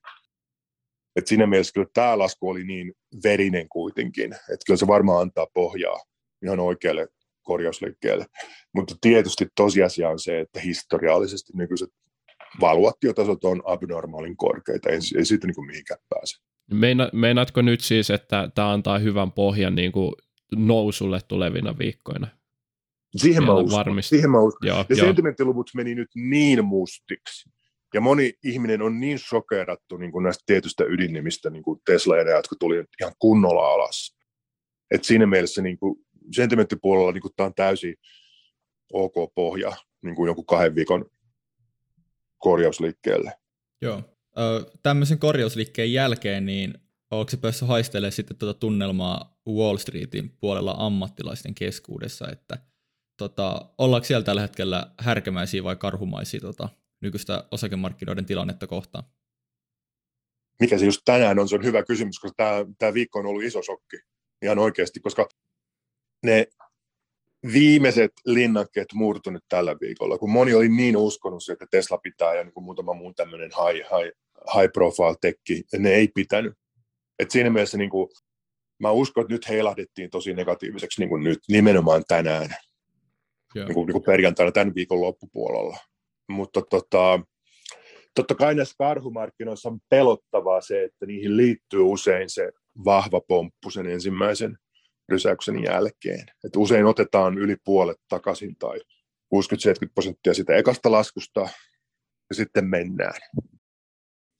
Et 1.15 1.27
siinä 1.27 1.47
mielessä 1.47 1.73
kyllä 1.73 1.87
tämä 1.93 2.17
lasku 2.17 2.49
oli 2.49 2.63
niin 2.63 2.93
verinen 3.23 3.69
kuitenkin, 3.69 4.33
että 4.33 4.65
kyllä 4.65 4.77
se 4.77 4.87
varmaan 4.87 5.21
antaa 5.21 5.47
pohjaa 5.53 6.03
ihan 6.45 6.59
oikealle 6.59 7.07
korjausliikkeelle. 7.41 8.25
Mutta 8.75 8.95
tietysti 9.01 9.47
tosiasia 9.55 10.09
on 10.09 10.19
se, 10.19 10.39
että 10.39 10.59
historiallisesti 10.59 11.53
nykyiset 11.55 11.89
valuaatiotasot 12.61 13.43
on 13.43 13.61
abnormaalin 13.65 14.37
korkeita, 14.37 14.89
ei, 14.89 14.99
ei 15.17 15.25
siitä 15.25 15.47
niin 15.47 15.55
kuin 15.55 15.67
mihinkään 15.67 15.99
pääse. 16.09 16.37
Meina, 16.71 17.09
meinaatko 17.13 17.61
nyt 17.61 17.81
siis, 17.81 18.09
että 18.09 18.49
tämä 18.55 18.71
antaa 18.71 18.99
hyvän 18.99 19.31
pohjan 19.31 19.75
niin 19.75 19.91
kuin 19.91 20.13
nousulle 20.55 21.19
tulevina 21.27 21.77
viikkoina? 21.77 22.27
Siihen 23.15 23.43
mä, 23.43 23.53
uskon. 23.53 24.03
Siihen 24.03 24.29
mä 24.31 24.39
uskon. 24.39 24.67
Joo, 24.67 24.85
ja 24.89 24.95
sentimenttiluvut 24.95 25.69
meni 25.75 25.95
nyt 25.95 26.09
niin 26.15 26.65
mustiksi. 26.65 27.49
Ja 27.93 28.01
moni 28.01 28.33
ihminen 28.43 28.81
on 28.81 28.99
niin 28.99 29.19
sokerattu 29.19 29.97
niin 29.97 30.11
kuin 30.11 30.23
näistä 30.23 30.43
tietystä 30.45 30.83
ydinimistä, 30.83 31.49
niin 31.49 31.63
kuin 31.63 31.79
Tesla 31.85 32.17
ja 32.17 32.23
ne, 32.23 32.31
jotka 32.31 32.55
tuli 32.59 32.83
ihan 33.01 33.13
kunnolla 33.19 33.73
alas. 33.73 34.17
Et 34.91 35.03
siinä 35.03 35.25
mielessä 35.25 35.61
niin 35.61 35.77
kuin 35.79 35.95
sentimenttipuolella 36.35 37.11
niin 37.11 37.21
kuin 37.21 37.33
tämä 37.35 37.47
on 37.47 37.53
täysin 37.53 37.95
ok 38.93 39.13
pohja 39.35 39.73
niin 40.03 40.15
kuin 40.15 40.27
jonkun 40.27 40.45
kahden 40.45 40.75
viikon 40.75 41.05
korjausliikkeelle. 42.43 43.31
Joo. 43.81 44.01
tämmöisen 44.83 45.19
korjausliikkeen 45.19 45.93
jälkeen, 45.93 46.45
niin 46.45 46.73
onko 47.11 47.29
se 47.29 47.37
päässyt 47.37 47.67
haistelemaan 47.67 48.11
sitten 48.11 48.37
tuota 48.37 48.59
tunnelmaa 48.59 49.39
Wall 49.49 49.77
Streetin 49.77 50.37
puolella 50.39 50.75
ammattilaisten 50.77 51.55
keskuudessa, 51.55 52.27
että 52.31 52.57
tota, 53.17 53.69
ollaanko 53.77 54.05
siellä 54.05 54.23
tällä 54.23 54.41
hetkellä 54.41 54.91
härkämäisiä 54.99 55.63
vai 55.63 55.75
karhumaisia 55.75 56.39
tota, 56.39 56.69
nykyistä 57.01 57.43
osakemarkkinoiden 57.51 58.25
tilannetta 58.25 58.67
kohtaan? 58.67 59.03
Mikä 60.59 60.77
se 60.77 60.85
just 60.85 61.01
tänään 61.05 61.39
on, 61.39 61.49
se 61.49 61.55
on 61.55 61.63
hyvä 61.63 61.83
kysymys, 61.83 62.19
koska 62.19 62.35
tämä, 62.37 62.65
tämä 62.77 62.93
viikko 62.93 63.19
on 63.19 63.25
ollut 63.25 63.43
iso 63.43 63.63
shokki 63.63 63.97
ihan 64.41 64.59
oikeasti, 64.59 64.99
koska 64.99 65.29
ne 66.23 66.47
viimeiset 67.53 68.11
linnakkeet 68.25 68.87
murtunut 68.93 69.43
tällä 69.49 69.75
viikolla, 69.81 70.17
kun 70.17 70.29
moni 70.29 70.53
oli 70.53 70.69
niin 70.69 70.97
uskonut, 70.97 71.41
että 71.51 71.65
Tesla 71.71 71.97
pitää 71.97 72.35
ja 72.35 72.43
niin 72.43 72.53
kuin 72.53 72.63
muutama 72.63 72.93
muu 72.93 73.13
tämmöinen 73.13 73.49
high, 73.49 73.87
high, 73.89 74.17
high 74.55 74.73
profile 74.73 75.15
tekki, 75.21 75.63
ne 75.77 75.89
ei 75.89 76.07
pitänyt. 76.07 76.53
Et 77.19 77.31
siinä 77.31 77.49
mielessä 77.49 77.77
niin 77.77 77.89
kuin, 77.89 78.09
mä 78.79 78.91
uskon, 78.91 79.21
että 79.21 79.33
nyt 79.33 79.49
heilahdettiin 79.49 80.09
tosi 80.09 80.33
negatiiviseksi 80.33 81.01
niin 81.01 81.09
kuin 81.09 81.23
nyt, 81.23 81.39
nimenomaan 81.49 82.03
tänään, 82.07 82.55
yeah. 83.55 83.67
niin 83.67 83.73
kuin, 83.73 83.85
niin 83.85 83.93
kuin 83.93 84.03
perjantaina 84.03 84.51
tämän 84.51 84.75
viikon 84.75 85.01
loppupuolella. 85.01 85.77
Mutta 86.29 86.61
tota, 86.61 87.19
totta 88.15 88.35
kai 88.35 88.55
näissä 88.55 88.75
karhumarkkinoissa 88.77 89.69
on 89.69 89.79
pelottavaa 89.89 90.61
se, 90.61 90.83
että 90.83 91.05
niihin 91.05 91.37
liittyy 91.37 91.81
usein 91.81 92.29
se 92.29 92.51
vahva 92.85 93.21
pomppu 93.21 93.69
sen 93.69 93.87
ensimmäisen 93.87 94.57
rysäyksen 95.09 95.63
jälkeen. 95.63 96.25
Että 96.43 96.59
usein 96.59 96.85
otetaan 96.85 97.37
yli 97.37 97.55
puolet 97.63 97.97
takaisin 98.09 98.55
tai 98.55 98.79
60-70 98.79 99.89
prosenttia 99.93 100.33
sitä 100.33 100.55
ekasta 100.55 100.91
laskusta 100.91 101.41
ja 102.29 102.35
sitten 102.35 102.65
mennään. 102.65 103.21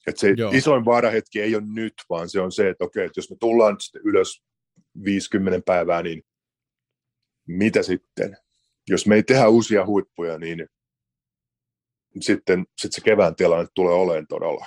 Et 0.06 0.18
se 0.18 0.34
Joo. 0.36 0.50
isoin 0.54 0.84
vaarahetki 0.84 1.40
ei 1.40 1.54
ole 1.54 1.64
nyt, 1.66 1.94
vaan 2.10 2.28
se 2.28 2.40
on 2.40 2.52
se, 2.52 2.68
että 2.68 2.84
okei, 2.84 3.04
että 3.04 3.18
jos 3.18 3.30
me 3.30 3.36
tullaan 3.40 3.76
sitten 3.80 4.02
ylös 4.04 4.42
50 5.04 5.60
päivää, 5.66 6.02
niin 6.02 6.22
mitä 7.48 7.82
sitten? 7.82 8.36
Jos 8.88 9.06
me 9.06 9.14
ei 9.14 9.22
tehdä 9.22 9.48
uusia 9.48 9.86
huippuja, 9.86 10.38
niin 10.38 10.68
sitten, 12.20 12.66
sitten 12.78 12.92
se 12.92 13.00
kevään 13.00 13.36
tilanne 13.36 13.66
tulee 13.74 13.94
olemaan 13.94 14.26
todella 14.26 14.66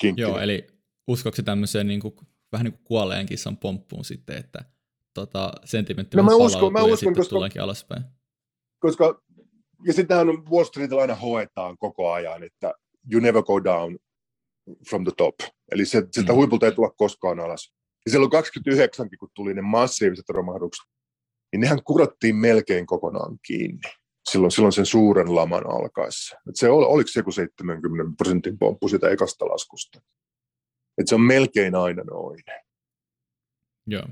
kinkkinen. 0.00 0.28
Joo, 0.28 0.38
eli 0.40 0.66
uskoksi 1.06 1.42
tämmöiseen 1.42 1.86
niin 1.86 2.00
kuin, 2.00 2.14
vähän 2.52 2.64
niin 2.64 2.72
kuin 2.72 2.84
kuolleen 2.84 3.26
kissan 3.26 3.56
pomppuun 3.56 4.04
sitten, 4.04 4.36
että 4.36 4.64
tota, 5.14 5.52
sentimentti 5.64 6.16
no, 6.16 6.22
mä 6.22 6.34
uskon, 6.34 6.72
mä 6.72 6.82
uskon, 6.82 7.14
koska, 7.14 7.62
alaspäin. 7.62 8.02
Koska, 8.78 9.22
ja 9.86 9.92
sitähän 9.92 10.26
Wall 10.26 10.64
Streetillä 10.64 11.02
aina 11.02 11.14
hoetaan 11.14 11.78
koko 11.78 12.12
ajan, 12.12 12.42
että 12.42 12.74
you 13.12 13.20
never 13.20 13.42
go 13.42 13.64
down 13.64 13.98
from 14.88 15.04
the 15.04 15.12
top. 15.16 15.34
Eli 15.72 15.86
se, 15.86 16.02
sieltä 16.12 16.32
mm. 16.32 16.36
huipulta 16.36 16.66
ei 16.66 16.72
tulla 16.72 16.90
koskaan 16.90 17.40
alas. 17.40 17.72
Ja 18.06 18.10
silloin 18.10 18.30
29, 18.30 19.08
kun 19.18 19.28
tuli 19.34 19.54
ne 19.54 19.62
massiiviset 19.62 20.28
romahdukset, 20.28 20.86
niin 21.52 21.60
nehän 21.60 21.84
kurottiin 21.84 22.36
melkein 22.36 22.86
kokonaan 22.86 23.38
kiinni 23.46 23.80
silloin, 24.30 24.50
silloin 24.50 24.72
sen 24.72 24.86
suuren 24.86 25.34
laman 25.34 25.66
alkaessa. 25.66 26.36
Et 26.48 26.56
se 26.56 26.68
oli, 26.68 26.86
oliko 26.86 27.08
se 27.08 27.20
joku 27.20 27.32
70 27.32 28.16
prosentin 28.16 28.58
pomppu 28.58 28.88
sitä 28.88 29.08
ekasta 29.08 29.44
laskusta. 29.44 30.00
Et 30.98 31.08
se 31.08 31.14
on 31.14 31.20
melkein 31.20 31.74
aina 31.74 32.02
noin. 32.02 32.42
Joo. 33.86 34.06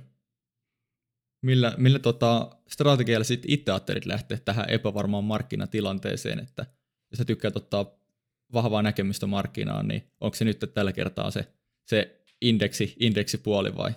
Millä, 1.43 1.75
millä 1.77 1.99
tota 1.99 2.51
strategialla 2.69 3.25
sitten 3.25 3.51
itse 3.51 3.71
ajattelit 3.71 4.07
lähteä 4.07 4.39
tähän 4.45 4.71
epävarmaan 4.71 5.25
markkinatilanteeseen, 5.25 6.39
että 6.39 6.67
jos 7.11 7.19
sä 7.19 7.25
tykkäät 7.25 7.57
ottaa 7.57 7.99
vahvaa 8.53 8.83
näkemystä 8.83 9.27
markkinaan, 9.27 9.89
niin 9.89 10.03
onko 10.21 10.35
se 10.35 10.45
nyt 10.45 10.59
tällä 10.75 10.93
kertaa 10.93 11.31
se, 11.31 11.53
se 11.85 12.25
indeksi, 12.41 12.95
indeksipuoli 13.01 13.77
vai 13.77 13.91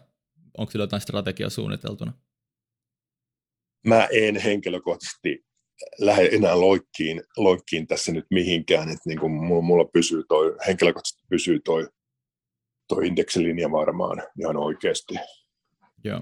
onko 0.58 0.72
sillä 0.72 0.84
jotain 0.84 1.02
strategiaa 1.02 1.50
suunniteltuna? 1.50 2.14
Mä 3.88 4.08
en 4.12 4.38
henkilökohtaisesti 4.38 5.46
lähde 6.00 6.30
enää 6.32 6.62
loikkiin, 6.62 7.24
loikkiin 7.38 7.88
tässä 7.88 8.12
nyt 8.12 8.26
mihinkään, 8.30 8.90
että 8.90 9.10
niin 9.10 9.20
kuin 9.20 9.32
mulla, 9.32 9.62
mulla 9.62 9.86
pysyy 9.86 10.24
toi, 10.28 10.56
henkilökohtaisesti 10.68 11.24
pysyy 11.30 11.60
toi, 11.60 11.90
toi 12.96 13.08
indeksilinja 13.08 13.72
varmaan 13.72 14.24
ihan 14.40 14.58
oikeasti. 14.58 15.16
Joo. 16.04 16.22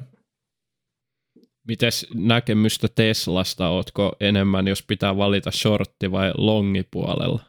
Mites 1.68 2.08
näkemystä 2.16 2.88
Teslasta, 2.96 3.70
ootko 3.70 4.16
enemmän, 4.20 4.68
jos 4.68 4.84
pitää 4.88 5.18
valita 5.18 5.52
shortti 5.52 6.12
vai 6.12 6.32
longi 6.38 6.84
puolella? 6.92 7.44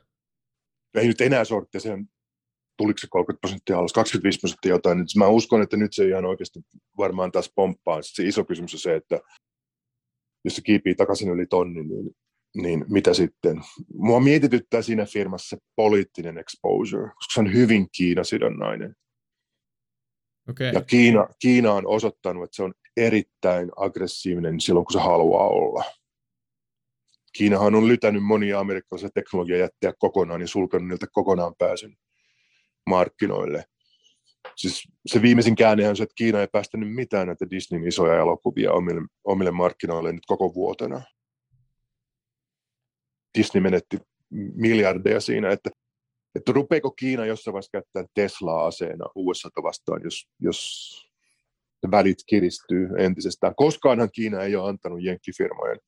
Ei 0.94 1.06
nyt 1.06 1.20
enää 1.20 1.44
shortti, 1.44 1.80
se 1.80 1.92
on, 1.92 2.06
tuliko 2.78 2.98
se 2.98 3.06
30 3.10 3.40
prosenttia 3.40 3.78
alas, 3.78 3.92
25 3.92 4.40
prosenttia 4.40 4.70
jotain. 4.70 4.98
Nyt 4.98 5.08
mä 5.16 5.26
uskon, 5.26 5.62
että 5.62 5.76
nyt 5.76 5.92
se 5.92 6.08
ihan 6.08 6.24
oikeasti 6.24 6.60
varmaan 6.98 7.32
taas 7.32 7.52
pomppaa. 7.54 8.02
Sitten 8.02 8.24
se 8.24 8.28
iso 8.28 8.44
kysymys 8.44 8.74
on 8.74 8.80
se, 8.80 8.94
että 8.94 9.20
jos 10.44 10.56
se 10.56 10.62
kiipii 10.62 10.94
takaisin 10.94 11.30
yli 11.30 11.46
tonni, 11.46 11.82
niin, 11.82 12.16
niin 12.54 12.84
mitä 12.88 13.14
sitten? 13.14 13.60
Mua 13.94 14.20
mietityttää 14.20 14.82
siinä 14.82 15.06
firmassa 15.06 15.56
se 15.56 15.62
poliittinen 15.76 16.38
exposure, 16.38 17.08
koska 17.14 17.34
se 17.34 17.40
on 17.40 17.52
hyvin 17.52 17.88
Kiina-sidonnainen. 17.96 18.94
Okay. 20.50 20.70
Ja 20.74 20.80
Kiina, 20.80 21.28
Kiina 21.38 21.72
on 21.72 21.86
osoittanut, 21.86 22.44
että 22.44 22.56
se 22.56 22.62
on 22.62 22.74
erittäin 22.96 23.70
aggressiivinen 23.76 24.60
silloin, 24.60 24.86
kun 24.86 24.92
se 24.92 25.00
haluaa 25.00 25.48
olla. 25.48 25.84
Kiinahan 27.32 27.74
on 27.74 27.88
lytänyt 27.88 28.24
monia 28.24 28.60
amerikkalaisia 28.60 29.10
teknologiajättejä 29.14 29.92
kokonaan 29.98 30.40
ja 30.40 30.46
sulkenut 30.46 30.88
niiltä 30.88 31.06
kokonaan 31.12 31.54
pääsyn 31.58 31.96
markkinoille 32.86 33.64
siis 34.56 34.88
se 35.06 35.22
viimeisin 35.22 35.56
käänne 35.56 35.88
on 35.88 35.96
se, 35.96 36.02
että 36.02 36.14
Kiina 36.14 36.40
ei 36.40 36.48
päästänyt 36.52 36.94
mitään 36.94 37.26
näitä 37.26 37.50
Disneyn 37.50 37.88
isoja 37.88 38.20
elokuvia 38.20 38.72
omille, 38.72 39.00
omille 39.24 39.50
markkinoille 39.50 40.12
nyt 40.12 40.26
koko 40.26 40.54
vuotena. 40.54 41.02
Disney 43.38 43.62
menetti 43.62 43.98
miljardeja 44.54 45.20
siinä, 45.20 45.50
että, 45.50 45.70
että 46.34 46.52
rupeeko 46.52 46.90
Kiina 46.90 47.26
jossain 47.26 47.52
vaiheessa 47.52 47.70
käyttää 47.72 48.04
Teslaa 48.14 48.66
aseena 48.66 49.06
USA 49.14 49.48
vastaan, 49.62 50.00
jos, 50.04 50.28
jos 50.40 50.90
välit 51.90 52.18
kiristyy 52.26 52.88
entisestään. 52.98 53.54
Koskaanhan 53.54 54.10
Kiina 54.12 54.42
ei 54.42 54.56
ole 54.56 54.68
antanut 54.68 55.02
jenkkifirmojen 55.02 55.78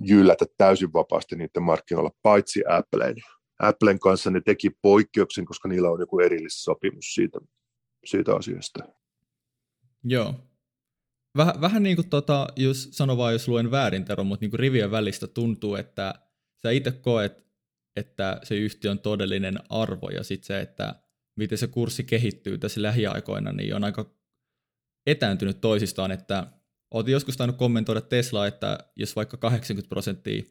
jyllätä 0.00 0.44
täysin 0.56 0.92
vapaasti 0.92 1.36
niiden 1.36 1.62
markkinoilla, 1.62 2.10
paitsi 2.22 2.62
Appleen. 2.68 3.16
Applen 3.58 3.98
kanssa 3.98 4.30
ne 4.30 4.40
teki 4.40 4.70
poikkeuksen, 4.82 5.44
koska 5.44 5.68
niillä 5.68 5.90
on 5.90 6.00
joku 6.00 6.20
erillissopimus 6.20 7.14
siitä, 7.14 7.38
siitä 8.04 8.36
asiasta. 8.36 8.80
Joo. 10.04 10.34
Väh, 11.36 11.60
vähän 11.60 11.82
niin 11.82 11.96
kuin 11.96 12.10
tota, 12.10 12.46
jos 12.56 12.88
sano 12.92 13.16
vaan, 13.16 13.32
jos 13.32 13.48
luen 13.48 13.70
väärin 13.70 14.04
Tero, 14.04 14.24
mutta 14.24 14.44
niin 14.44 14.50
kuin 14.50 14.60
rivien 14.60 14.90
välistä 14.90 15.26
tuntuu, 15.26 15.74
että 15.74 16.14
sä 16.62 16.70
itse 16.70 16.92
koet, 16.92 17.45
että 17.96 18.40
se 18.42 18.54
yhtiö 18.54 18.90
on 18.90 18.98
todellinen 18.98 19.58
arvo 19.68 20.08
ja 20.08 20.24
sitten 20.24 20.46
se, 20.46 20.60
että 20.60 20.94
miten 21.36 21.58
se 21.58 21.66
kurssi 21.66 22.04
kehittyy 22.04 22.58
tässä 22.58 22.82
lähiaikoina, 22.82 23.52
niin 23.52 23.74
on 23.74 23.84
aika 23.84 24.14
etääntynyt 25.06 25.60
toisistaan, 25.60 26.10
että 26.10 26.46
olet 26.90 27.08
joskus 27.08 27.36
tainnut 27.36 27.58
kommentoida 27.58 28.00
Teslaa, 28.00 28.46
että 28.46 28.78
jos 28.96 29.16
vaikka 29.16 29.36
80 29.36 29.88
prosenttia 29.88 30.42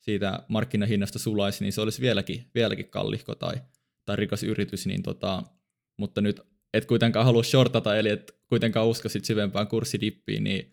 siitä 0.00 0.42
markkinahinnasta 0.48 1.18
sulaisi, 1.18 1.64
niin 1.64 1.72
se 1.72 1.80
olisi 1.80 2.00
vieläkin, 2.02 2.50
vieläkin 2.54 2.90
kallihko 2.90 3.34
tai, 3.34 3.54
tai 4.04 4.16
rikas 4.16 4.42
yritys, 4.42 4.86
niin 4.86 5.02
tota, 5.02 5.42
mutta 5.96 6.20
nyt 6.20 6.40
et 6.74 6.84
kuitenkaan 6.84 7.26
halua 7.26 7.42
shortata, 7.42 7.96
eli 7.96 8.08
et 8.08 8.32
kuitenkaan 8.48 8.86
usko 8.86 9.08
sit 9.08 9.24
syvempään 9.24 9.68
kurssidipiin, 9.68 10.44
niin 10.44 10.70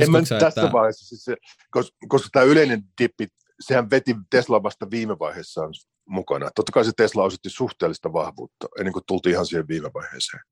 en 0.00 0.10
mä 0.10 0.24
sä, 0.24 0.38
tässä 0.38 0.60
että... 0.60 0.72
vaiheessa, 0.72 1.16
siis 1.16 1.38
koska, 1.70 1.96
koska 2.08 2.28
tämä 2.32 2.44
yleinen 2.44 2.84
dippi, 3.02 3.28
sehän 3.60 3.90
veti 3.90 4.16
Tesla 4.30 4.62
vasta 4.62 4.90
viime 4.90 5.18
vaiheessa 5.18 5.60
mukana. 6.08 6.50
Totta 6.54 6.72
kai 6.72 6.84
se 6.84 6.92
Tesla 6.96 7.24
osoitti 7.24 7.50
suhteellista 7.50 8.12
vahvuutta 8.12 8.68
ennen 8.78 8.92
kuin 8.92 9.04
tultiin 9.06 9.32
ihan 9.32 9.46
siihen 9.46 9.68
viime 9.68 9.90
vaiheeseen. 9.94 10.42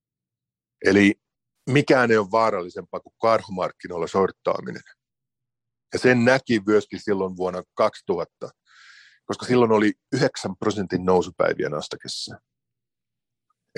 Eli 0.85 1.15
mikään 1.71 2.11
ei 2.11 2.17
ole 2.17 2.31
vaarallisempaa 2.31 3.01
kuin 3.01 3.15
karhumarkkinoilla 3.21 4.07
sorttaaminen. 4.07 4.83
Ja 5.93 5.99
sen 5.99 6.25
näki 6.25 6.61
myöskin 6.67 7.01
silloin 7.01 7.37
vuonna 7.37 7.63
2000, 7.75 8.51
koska 9.25 9.47
silloin 9.47 9.73
oli 9.73 9.93
9 10.13 10.57
prosentin 10.57 11.05
nousupäiviä 11.05 11.69
Nasdaqissa. 11.69 12.39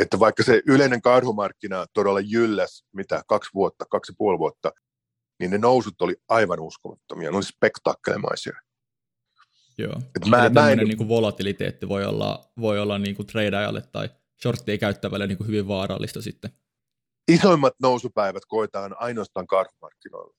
Että 0.00 0.18
vaikka 0.18 0.42
se 0.42 0.62
yleinen 0.66 1.02
karhumarkkina 1.02 1.86
todella 1.92 2.20
jylläs, 2.20 2.84
mitä 2.92 3.22
kaksi 3.28 3.50
vuotta, 3.54 3.84
kaksi 3.90 4.12
ja 4.12 4.16
puoli 4.18 4.38
vuotta, 4.38 4.72
niin 5.40 5.50
ne 5.50 5.58
nousut 5.58 6.02
oli 6.02 6.16
aivan 6.28 6.60
uskomattomia, 6.60 7.30
ne 7.30 7.36
oli 7.36 7.44
spektakkelemaisia. 7.44 8.60
Joo, 9.78 9.92
Et 9.92 10.26
mä, 10.28 10.48
mä 10.48 10.70
en... 10.70 10.78
niin 10.78 10.96
kuin 10.96 11.08
volatiliteetti 11.08 11.88
voi 11.88 12.04
olla, 12.04 12.50
voi 12.60 12.80
olla 12.80 12.98
niin 12.98 13.16
kuin 13.16 13.26
tradeajalle 13.26 13.82
tai 13.82 14.08
shorttia 14.42 14.78
käyttävälle 14.78 15.26
niin 15.26 15.38
kuin 15.38 15.46
hyvin 15.46 15.68
vaarallista 15.68 16.22
sitten 16.22 16.50
isoimmat 17.28 17.74
nousupäivät 17.82 18.42
koetaan 18.48 18.96
ainoastaan 18.98 19.46
karhumarkkinoilla. 19.46 20.34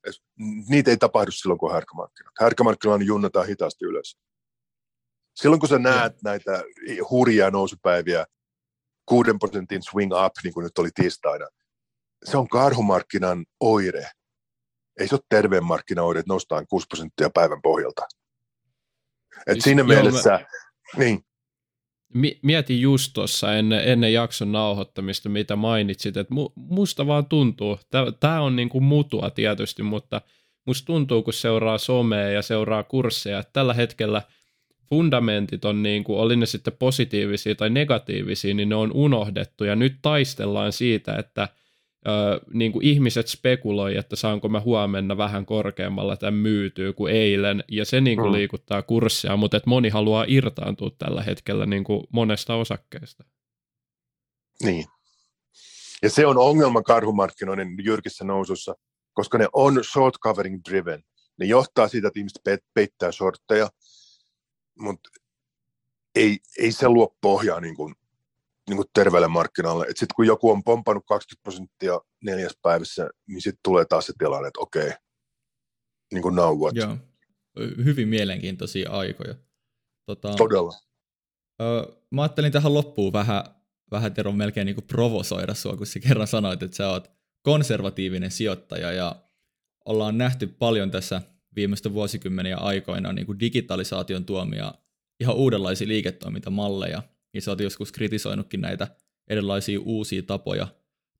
Niitä 0.70 0.92
ei 0.92 0.98
tapahdu 0.98 1.32
silloin, 1.32 1.58
kun 1.60 1.72
härkämarkkinat. 1.72 2.34
Härkämarkkinoilla 2.40 3.06
junnataan 3.06 3.48
hitaasti 3.48 3.86
ylös. 3.86 4.18
Silloin, 5.36 5.60
kun 5.60 5.70
sä 5.70 5.80
näet 5.80 6.14
ja. 6.14 6.20
näitä 6.24 6.64
hurjia 7.10 7.52
nousupäiviä, 7.52 8.26
6 9.06 9.32
prosentin 9.40 9.84
swing 9.84 10.12
up, 10.26 10.34
niin 10.44 10.54
kuin 10.54 10.64
nyt 10.64 10.78
oli 10.78 10.90
tiistaina, 10.96 11.48
se 12.26 12.38
on 12.38 12.48
karhumarkkinan 12.48 13.46
oire. 13.60 14.10
Ei 15.00 15.08
se 15.08 15.16
ole 15.16 15.22
terveen 15.30 15.66
markkinaoire, 15.66 16.20
että 16.20 16.34
nostaan 16.34 16.66
6 16.70 16.88
prosenttia 16.88 17.30
päivän 17.30 17.62
pohjalta. 17.62 18.08
Et 19.48 19.54
siis, 19.54 19.64
siinä 19.64 19.82
joo, 19.82 19.88
mielessä, 19.88 20.30
mä... 20.30 20.40
niin 20.98 21.26
mietin 22.42 22.82
just 22.82 23.14
tuossa 23.14 23.54
ennen, 23.56 23.82
ennen 23.90 24.14
jakson 24.14 24.52
nauhoittamista, 24.52 25.30
mitä 25.30 25.56
mainitsit, 25.56 26.18
että 26.18 26.34
mu, 26.34 26.50
musta 26.56 27.08
vaan 27.08 27.26
tuntuu, 27.26 27.80
tämä 28.20 28.42
on 28.42 28.56
niin 28.56 28.70
kuin 28.70 28.84
mutua 28.84 29.30
tietysti, 29.30 29.84
mutta 29.84 30.22
musta 30.66 30.86
tuntuu, 30.86 31.24
kun 31.24 31.34
seuraa 31.34 31.78
somea 31.78 32.30
ja 32.30 32.42
seuraa 32.42 32.84
kursseja, 32.84 33.40
että 33.40 33.54
tällä 33.54 33.74
hetkellä 33.74 34.22
fundamentit 34.90 35.66
on 35.66 35.84
niin 35.84 36.04
kuin, 36.04 36.20
oli 36.20 36.36
ne 36.36 36.46
sitten 36.46 36.74
positiivisia 36.80 37.56
tai 37.56 37.70
negatiivisia, 37.70 38.54
niin 38.54 38.70
ne 38.70 38.76
on 38.76 38.92
unohdettu. 38.94 39.64
Ja 39.64 39.76
nyt 39.76 39.98
taistellaan 40.02 40.72
siitä, 40.72 41.16
että 41.16 41.48
niin 42.53 42.72
kuin 42.72 42.86
ihmiset 42.86 43.28
spekuloi, 43.28 43.97
että 43.97 44.16
saanko 44.16 44.49
mä 44.49 44.60
huomenna 44.60 45.18
vähän 45.18 45.45
korkeammalla 45.45 46.18
tämän 46.18 46.34
myytyy 46.34 46.93
kuin 46.93 47.14
eilen, 47.14 47.64
ja 47.72 47.86
se 47.86 48.01
niin 48.01 48.18
kuin 48.18 48.30
mm. 48.30 48.34
liikuttaa 48.34 48.82
kurssia, 48.82 49.38
mutta 49.38 49.58
että 49.58 49.70
moni 49.70 49.89
haluaa 49.89 50.26
irtaantua 50.28 50.91
tällä 50.97 51.24
hetkellä 51.24 51.66
niin 51.66 51.84
kuin 51.84 52.03
monesta 52.12 52.56
osakkeesta. 52.56 53.24
Niin. 54.64 54.86
Ja 56.03 56.10
se 56.10 56.26
on 56.26 56.38
ongelma 56.38 56.82
karhumarkkinoiden 56.82 57.76
jyrkissä 57.84 58.26
nousussa, 58.26 58.76
koska 59.14 59.38
ne 59.38 59.47
on 59.53 59.84
short 59.84 60.16
covering 60.20 60.62
driven. 60.70 61.03
Ne 61.39 61.45
johtaa 61.45 61.88
siitä, 61.88 62.08
että 62.08 62.20
ihmiset 62.20 62.41
peittää 62.74 63.12
shortteja, 63.12 63.70
mutta 64.80 65.10
ei, 66.16 66.39
ei 66.60 66.72
se 66.72 66.89
luo 66.89 67.16
pohjaa 67.22 67.60
niin 67.60 67.76
kuin 67.76 67.95
niin 68.70 68.78
kuin 68.78 68.88
terveelle 68.93 69.28
markkinalle. 69.28 69.86
Sitten 69.86 70.16
kun 70.16 70.28
joku 70.28 70.51
on 70.51 70.63
pompannut 70.63 71.03
20 71.07 71.43
prosenttia 71.43 72.01
neljäs 72.24 72.57
päivässä, 72.61 73.09
niin 73.28 73.41
sitten 73.41 73.59
tulee 73.63 73.86
taas 73.86 74.05
se 74.05 74.13
tilanne, 74.18 74.47
että 74.47 74.59
okei, 74.59 74.91
niin 76.13 76.22
kuin 76.22 76.36
now 76.36 76.57
what. 76.57 76.76
Joo, 76.76 76.97
hyvin 77.59 78.07
mielenkiintoisia 78.07 78.91
aikoja. 78.91 79.36
Tota, 80.05 80.34
Todella. 80.36 80.74
Ö, 81.61 81.95
mä 82.11 82.22
ajattelin 82.22 82.51
tähän 82.51 82.74
loppuun 82.74 83.13
vähän, 83.13 83.43
vähän 83.91 84.13
Tero 84.13 84.32
melkein 84.32 84.66
niin 84.66 84.76
kuin 84.76 84.88
provosoida 84.88 85.53
sua, 85.53 85.78
kun 85.78 85.88
sä 85.88 85.99
kerran 85.99 86.28
sanoit, 86.28 86.63
että 86.63 86.78
sä 86.78 86.89
oot 86.89 87.11
konservatiivinen 87.41 88.32
sijoittaja 88.32 88.91
ja 88.91 89.16
ollaan 89.86 90.18
nähty 90.18 90.47
paljon 90.47 90.91
tässä 90.91 91.22
viimeisten 91.55 91.93
vuosikymmeniä 91.93 92.57
aikoina 92.57 93.13
niin 93.13 93.26
kuin 93.26 93.39
digitalisaation 93.39 94.26
tuomia 94.26 94.74
ihan 95.20 95.36
uudenlaisia 95.36 95.88
liiketoimintamalleja– 95.88 97.03
niin 97.36 97.42
sä 97.42 97.52
oot 97.52 97.60
joskus 97.60 97.92
kritisoinutkin 97.92 98.62
näitä 98.62 98.88
erilaisia 99.28 99.80
uusia 99.80 100.24
tapoja, 100.24 100.68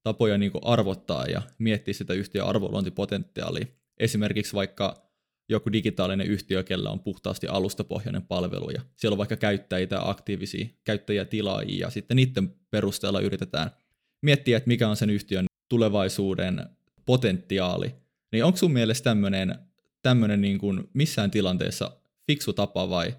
tapoja 0.04 0.38
niin 0.38 0.52
arvottaa 0.62 1.26
ja 1.26 1.42
miettiä 1.58 1.94
sitä 1.94 2.14
yhtiön 2.14 2.48
arvoluontipotentiaalia. 2.48 3.66
Esimerkiksi 3.98 4.54
vaikka 4.54 5.10
joku 5.50 5.72
digitaalinen 5.72 6.28
yhtiö, 6.28 6.64
kellä 6.64 6.90
on 6.90 7.00
puhtaasti 7.00 7.48
alustapohjainen 7.48 8.22
palvelu 8.22 8.70
ja 8.70 8.82
siellä 8.96 9.14
on 9.14 9.18
vaikka 9.18 9.36
käyttäjiä 9.36 9.88
aktiivisia 10.00 10.68
käyttäjätilaajia 10.84 11.86
ja 11.86 11.90
sitten 11.90 12.18
niiden 12.18 12.56
perusteella 12.72 13.20
yritetään 13.20 13.72
miettiä, 14.22 14.58
että 14.58 14.68
mikä 14.68 14.90
on 14.90 14.98
sen 14.98 15.10
yhtiön 15.10 15.46
tulevaisuuden 15.70 16.66
potentiaali. 17.06 17.96
Niin 18.32 18.44
onko 18.44 18.58
sun 18.58 18.72
mielestä 18.72 19.16
tämmöinen, 20.02 20.42
niin 20.42 20.60
missään 20.94 21.32
tilanteessa 21.32 21.92
fiksu 22.28 22.54
tapa 22.54 22.90
vai 22.90 23.16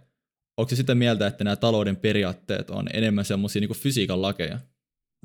onko 0.57 0.71
se 0.71 0.77
sitä 0.77 0.95
mieltä, 0.95 1.27
että 1.27 1.45
nämä 1.45 1.57
talouden 1.57 1.97
periaatteet 1.97 2.71
on 2.71 2.87
enemmän 2.93 3.25
semmoisia 3.25 3.61
niin 3.61 3.77
fysiikan 3.77 4.23
lakeja? 4.23 4.59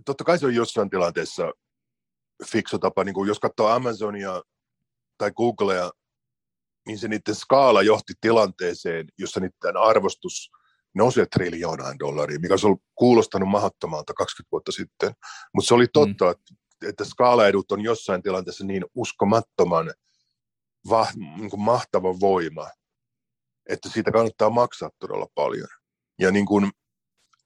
Totta 0.06 0.24
kai 0.24 0.40
se 0.40 0.46
on 0.46 0.56
jossain 0.56 0.90
tilanteessa 0.90 1.52
fiksu 2.46 2.80
tapa. 2.80 3.04
Niin 3.04 3.14
kuin 3.14 3.28
jos 3.28 3.40
katsoo 3.40 3.68
Amazonia 3.68 4.42
tai 5.18 5.32
Googlea, 5.32 5.92
niin 6.88 7.00
se 7.00 7.08
niiden 7.08 7.36
skaala 7.36 7.82
johti 7.82 8.14
tilanteeseen, 8.22 9.08
jossa 9.18 9.40
niiden 9.40 9.78
arvostus 9.78 10.52
nousee 10.96 11.26
triljoonaan 11.26 12.00
dollariin, 12.00 12.42
mikä 12.42 12.54
olisi 12.54 12.68
kuulostanut 12.96 13.50
mahdottomalta 13.50 14.14
20 14.14 14.52
vuotta 14.52 14.72
sitten. 14.72 15.14
Mutta 15.54 15.68
se 15.68 15.74
oli 15.74 15.88
totta, 15.94 16.26
mm. 16.26 16.32
että, 16.32 16.56
että 16.90 17.06
skaalaedut 17.06 17.72
on 17.72 17.82
jossain 17.82 18.22
tilanteessa 18.24 18.66
niin 18.66 18.86
uskomattoman 18.96 19.94
va, 20.90 21.08
niin 21.38 21.50
mahtava 21.58 22.20
voima, 22.20 22.68
että 23.72 23.90
siitä 23.90 24.12
kannattaa 24.12 24.50
maksaa 24.50 24.90
todella 25.00 25.28
paljon. 25.36 25.68
Ja 26.20 26.32
niin 26.32 26.46
kuin, 26.46 26.72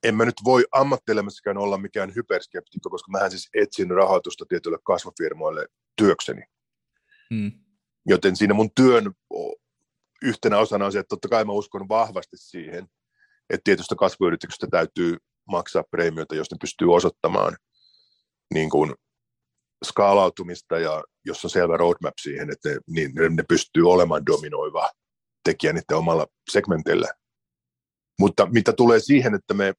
en 0.04 0.16
mä 0.16 0.26
nyt 0.26 0.42
voi 0.44 0.66
ammattelemassakaan 0.72 1.58
olla 1.58 1.78
mikään 1.78 2.16
hyperskeptikko, 2.16 2.90
koska 2.90 3.12
mähän 3.12 3.32
siis 3.32 3.50
etsin 3.54 3.92
rahoitusta 3.92 4.46
tietyille 4.50 4.78
kasvufirmoille 4.84 5.68
työkseni. 5.96 6.42
Hmm. 7.34 7.52
Joten 8.06 8.36
siinä 8.36 8.54
mun 8.54 8.70
työn 8.76 9.14
yhtenä 10.24 10.58
osana 10.58 10.86
on 10.86 10.92
se, 10.92 11.00
että 11.00 11.10
totta 11.10 11.28
kai 11.28 11.46
mä 11.46 11.52
uskon 11.52 11.90
vahvasti 11.90 12.38
siihen, 12.38 12.88
että 13.50 13.64
tietystä 13.64 13.96
kasvuyrityksestä 13.96 14.68
täytyy 14.72 15.18
maksaa 15.48 15.84
preemioita, 15.92 16.36
jos 16.36 16.52
ne 16.52 16.58
pystyy 16.62 16.94
osoittamaan 16.94 17.58
niin 18.54 18.70
kuin 18.70 18.94
skaalautumista 19.86 20.80
ja 20.80 21.04
jos 21.26 21.46
on 21.46 21.50
selvä 21.50 21.78
roadmap 21.78 22.14
siihen, 22.22 22.50
että 22.52 22.70
ne, 22.70 22.78
niin 22.88 23.36
ne 23.36 23.44
pystyy 23.50 23.92
olemaan 23.92 24.26
dominoiva 24.26 24.90
tekijä 25.46 25.74
niiden 25.74 25.98
omalla 25.98 26.28
segmentillä. 26.52 27.08
Mutta 28.20 28.46
mitä 28.46 28.74
tulee 28.74 29.00
siihen, 29.00 29.36
että 29.36 29.54
me 29.54 29.74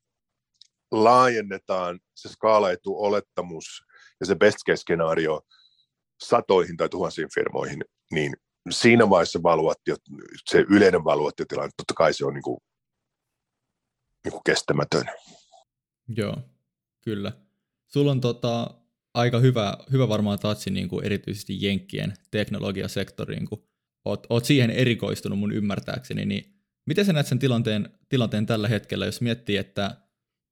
laajennetaan 0.93 2.01
se 2.15 2.29
skaalaetu 2.29 3.05
olettamus 3.05 3.83
ja 4.21 4.27
se 4.27 4.35
best 4.35 4.59
case 4.69 4.81
skenaario 4.81 5.41
satoihin 6.25 6.77
tai 6.77 6.89
tuhansiin 6.89 7.29
firmoihin, 7.35 7.85
niin 8.13 8.37
siinä 8.71 9.11
vaiheessa 9.11 9.43
valuaatio, 9.43 9.97
se 10.51 10.65
yleinen 10.71 11.05
valuaatiotilanne, 11.05 11.71
totta 11.77 11.95
kai 11.95 12.15
se 12.15 12.27
on 12.27 12.35
niin 12.35 12.43
kuin, 12.43 12.59
niin 14.25 14.33
kuin 14.33 14.43
kestämätön. 14.47 15.05
Joo, 16.09 16.37
kyllä. 17.05 17.33
Sulla 17.87 18.11
on 18.11 18.21
tota, 18.21 18.75
aika 19.15 19.39
hyvä, 19.39 19.79
hyvä 19.93 20.09
varmaan 20.09 20.39
tatsi 20.39 20.71
niin 20.71 20.89
kuin 20.89 21.05
erityisesti 21.05 21.63
Jenkkien 21.65 22.15
teknologiasektoriin, 22.31 23.49
kun 23.49 23.69
oot, 24.07 24.27
oot 24.31 24.45
siihen 24.45 24.71
erikoistunut 24.71 25.39
mun 25.39 25.53
ymmärtääkseni, 25.53 26.27
niin 26.27 26.55
miten 26.87 27.05
sä 27.05 27.13
näet 27.13 27.27
sen 27.27 27.39
tilanteen, 27.39 27.89
tilanteen 28.09 28.47
tällä 28.47 28.69
hetkellä, 28.69 29.07
jos 29.07 29.21
miettii, 29.21 29.57
että 29.57 29.97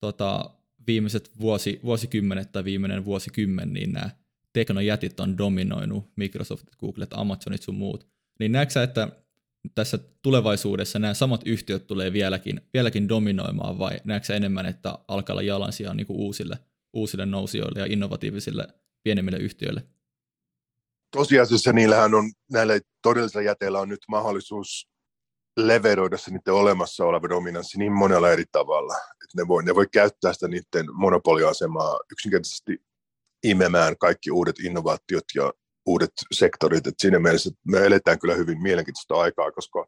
tota, 0.00 0.50
viimeiset 0.86 1.30
vuosi, 1.40 1.80
vuosikymmenet 1.84 2.52
tai 2.52 2.64
viimeinen 2.64 3.04
vuosikymmen, 3.04 3.72
niin 3.72 3.92
nämä 3.92 4.10
teknojätit 4.52 5.20
on 5.20 5.38
dominoinut, 5.38 6.10
Microsoft, 6.16 6.66
Google, 6.80 7.06
Amazonit 7.10 7.62
sun 7.62 7.74
muut, 7.74 8.06
niin 8.40 8.52
näetkö 8.52 8.82
että 8.82 9.08
tässä 9.74 9.98
tulevaisuudessa 10.22 10.98
nämä 10.98 11.14
samat 11.14 11.40
yhtiöt 11.46 11.86
tulee 11.86 12.12
vieläkin, 12.12 12.60
vieläkin 12.74 13.08
dominoimaan 13.08 13.78
vai 13.78 14.00
näetkö 14.04 14.36
enemmän, 14.36 14.66
että 14.66 14.98
alkaa 15.08 15.34
olla 15.34 15.42
jalansijaa 15.42 15.94
niin 15.94 16.06
uusille, 16.08 16.58
uusille 16.92 17.26
nousijoille 17.26 17.80
ja 17.80 17.86
innovatiivisille 17.86 18.66
pienemmille 19.02 19.38
yhtiöille? 19.38 19.82
Tosiasiassa 21.14 21.72
niillähän 21.72 22.14
on, 22.14 22.32
näillä 22.52 22.80
todellisilla 23.02 23.42
jäteillä 23.42 23.80
on 23.80 23.88
nyt 23.88 24.00
mahdollisuus 24.08 24.88
leveroida 25.56 26.16
se 26.18 26.30
niiden 26.30 26.54
olemassa 26.54 27.04
oleva 27.04 27.28
dominanssi 27.28 27.78
niin 27.78 27.92
monella 27.92 28.30
eri 28.30 28.44
tavalla, 28.52 28.94
että 28.96 29.42
ne 29.42 29.48
voi, 29.48 29.64
ne 29.64 29.74
voi 29.74 29.86
käyttää 29.92 30.32
sitä 30.32 30.48
niiden 30.48 30.86
monopoliasemaa 30.92 31.98
yksinkertaisesti 32.12 32.78
imemään 33.44 33.98
kaikki 33.98 34.30
uudet 34.30 34.58
innovaatiot 34.58 35.24
ja 35.34 35.52
uudet 35.86 36.12
sektorit. 36.32 36.86
Et 36.86 36.94
siinä 36.98 37.18
mielessä 37.18 37.50
me 37.66 37.78
eletään 37.78 38.18
kyllä 38.18 38.34
hyvin 38.34 38.62
mielenkiintoista 38.62 39.14
aikaa, 39.14 39.52
koska 39.52 39.86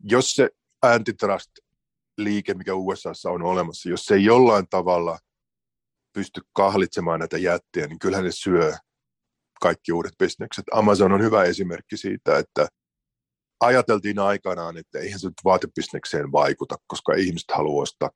jos 0.00 0.30
se 0.34 0.50
antitrust-liike, 0.86 2.54
mikä 2.54 2.74
USAssa 2.74 3.30
on 3.30 3.42
olemassa, 3.42 3.88
jos 3.88 4.04
se 4.04 4.14
ei 4.14 4.24
jollain 4.24 4.68
tavalla 4.70 5.18
pysty 6.12 6.40
kahlitsemaan 6.52 7.20
näitä 7.20 7.38
jättiä, 7.38 7.86
niin 7.86 7.98
kyllähän 7.98 8.24
ne 8.24 8.32
syö 8.32 8.72
kaikki 9.62 9.92
uudet 9.92 10.12
bisnekset. 10.18 10.64
Amazon 10.72 11.12
on 11.12 11.22
hyvä 11.22 11.44
esimerkki 11.44 11.96
siitä, 11.96 12.38
että 12.38 12.68
ajateltiin 13.60 14.18
aikanaan, 14.18 14.76
että 14.76 14.98
eihän 14.98 15.20
se 15.20 15.26
nyt 15.26 15.44
vaatebisnekseen 15.44 16.32
vaikuta, 16.32 16.76
koska 16.86 17.14
ihmiset 17.14 17.50
haluaa 17.54 17.82
ostaa 17.82 18.10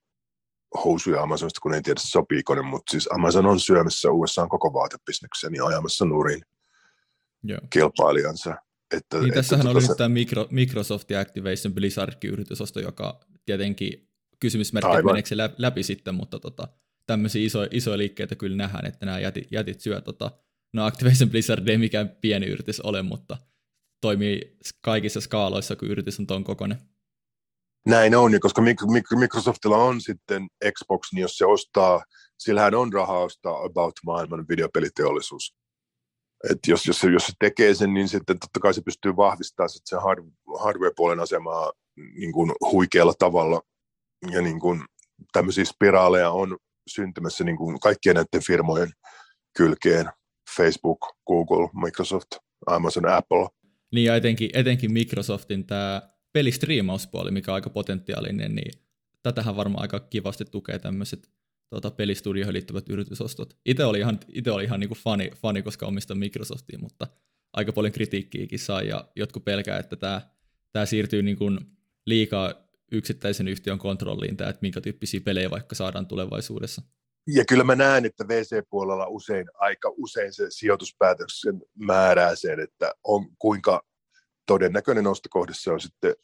housuja 0.85 1.23
Amazonista, 1.23 1.61
kun 1.61 1.75
ei 1.75 1.83
tiedä 1.83 2.01
sopiiko 2.05 2.55
ne, 2.55 2.63
mutta 2.63 2.91
siis 2.91 3.09
Amazon 3.13 3.47
on 3.47 3.61
syömässä 3.61 4.11
USA 4.11 4.47
koko 4.47 4.73
vaatebisneksen 4.73 5.55
ja 5.55 5.67
ajamassa 5.67 6.05
nurin 6.05 6.43
Joo. 7.43 7.61
kilpailijansa. 7.71 8.57
Että, 8.95 9.17
niin, 9.17 9.29
että 9.29 9.39
tässähän 9.39 9.65
tuota 9.67 9.79
oli 9.79 9.87
se... 9.87 9.95
tämä 9.95 10.15
Microsoft 10.51 11.11
ja 11.11 11.21
Activation 11.21 11.75
Blizzard-yritysosto, 11.75 12.81
joka 12.81 13.21
tietenkin 13.45 14.09
kysymysmerkki 14.41 15.03
meneekö 15.03 15.29
se 15.29 15.37
läpi 15.59 15.83
sitten, 15.83 16.15
mutta 16.15 16.39
tota, 16.39 16.69
tämmöisiä 17.07 17.47
isoja, 17.47 17.69
isoja 17.71 17.99
liikkeitä 17.99 18.35
kyllä 18.35 18.57
nähdään, 18.57 18.87
että 18.87 19.07
nämä 19.07 19.19
jätit, 19.19 19.49
jätit 19.51 19.81
syö 19.81 20.01
tota, 20.01 20.31
No 20.77 20.85
Activision 20.85 21.31
Blizzard 21.31 21.69
ei 21.69 21.79
mikään 21.79 22.09
pieni 22.09 22.47
yritys 22.47 22.81
ole, 22.81 23.03
mutta 23.03 23.39
toimii 24.01 24.57
kaikissa 24.81 25.21
skaaloissa, 25.21 25.77
kun 25.77 25.89
yritys 25.89 26.21
on 26.21 26.27
tuon 26.27 26.45
kokoinen. 26.45 26.79
Näin 27.87 28.17
on, 28.17 28.33
ja 28.33 28.41
koska 28.41 28.63
Microsoftilla 29.17 29.77
on 29.77 30.01
sitten 30.01 30.47
Xbox, 30.73 31.13
niin 31.13 31.23
jos 31.23 31.39
se 31.39 31.47
ostaa, 31.47 32.05
sillähän 32.39 32.75
on 32.75 32.93
rahaa 32.93 33.19
ostaa 33.19 33.65
about 33.65 33.93
maailman 34.07 34.49
videopeliteollisuus. 34.49 35.55
Et 36.51 36.59
jos, 36.67 36.87
jos, 36.87 37.03
jos 37.03 37.27
se 37.27 37.33
tekee 37.39 37.75
sen, 37.75 37.95
niin 37.95 38.09
sitten 38.09 38.39
totta 38.39 38.61
kai 38.61 38.75
se 38.75 38.83
pystyy 38.83 39.17
vahvistamaan 39.17 39.71
sit 39.71 39.83
sen 39.85 40.03
hard, 40.03 40.25
hardware-puolen 40.59 41.21
asemaa 41.21 41.73
niin 42.15 42.33
kuin 42.33 42.53
huikealla 42.61 43.15
tavalla. 43.19 43.63
Ja 44.31 44.43
niin 44.43 44.61
kuin 44.61 44.85
tämmöisiä 45.33 45.65
spiraaleja 45.65 46.31
on 46.31 46.59
syntymässä 46.89 47.45
niin 47.45 47.57
kuin 47.57 47.81
kaikkien 47.81 48.15
näiden 48.15 48.47
firmojen 48.47 48.91
kylkeen. 49.57 50.11
Facebook, 50.57 50.99
Google, 51.27 51.69
Microsoft, 51.85 52.29
Amazon, 52.67 53.09
Apple. 53.09 53.49
Niin 53.93 54.05
ja 54.05 54.17
etenkin, 54.17 54.51
etenkin 54.55 54.93
Microsoftin 54.93 55.67
tämä 55.67 56.03
pelistriimauspuoli, 56.33 57.31
mikä 57.31 57.51
on 57.51 57.55
aika 57.55 57.71
potentiaalinen, 57.71 58.55
niin 58.55 58.73
tätähän 59.23 59.57
varmaan 59.57 59.83
aika 59.83 60.01
kivasti 60.01 60.45
tukee 60.45 60.79
tämmöiset 60.79 61.31
tota, 61.71 61.91
pelistudioihin 61.91 62.53
liittyvät 62.53 62.89
yritysostot. 62.89 63.57
Itse 63.65 63.85
oli 63.85 63.99
ihan, 63.99 64.21
ite 64.33 64.51
oli 64.51 64.65
ihan 64.65 64.81
niinku 64.81 64.95
fani, 64.95 65.31
fani, 65.35 65.63
koska 65.63 65.87
omistan 65.87 66.19
Microsoftiin, 66.19 66.81
mutta 66.81 67.07
aika 67.53 67.73
paljon 67.73 67.93
kritiikkiäkin 67.93 68.59
sai, 68.59 68.89
ja 68.89 69.09
jotkut 69.17 69.45
pelkää, 69.45 69.79
että 69.79 69.97
tämä, 69.97 70.21
tämä 70.73 70.87
siirtyy 70.87 71.23
niinku 71.23 71.51
liikaa 72.07 72.55
yksittäisen 72.93 73.49
yhtiön 73.49 73.79
kontrolliin, 73.79 74.37
tämä, 74.37 74.51
että 74.51 74.63
minkä 74.63 74.81
tyyppisiä 74.81 75.21
pelejä 75.21 75.51
vaikka 75.51 75.75
saadaan 75.75 76.07
tulevaisuudessa. 76.07 76.83
Ja 77.27 77.45
kyllä 77.49 77.65
mä 77.65 77.75
näen, 77.75 78.05
että 78.05 78.29
VC-puolella 78.29 79.07
usein, 79.07 79.47
aika 79.55 79.93
usein 79.97 80.33
se 80.33 80.47
sijoituspäätöksen 80.49 81.63
määrää 81.75 82.37
sen, 82.37 82.61
että 82.61 82.93
on 83.05 83.27
kuinka 83.39 83.83
todennäköinen 84.47 85.05
nostokohde 85.05 85.53
se 85.57 85.71
on 85.71 85.81
sitten 85.81 86.15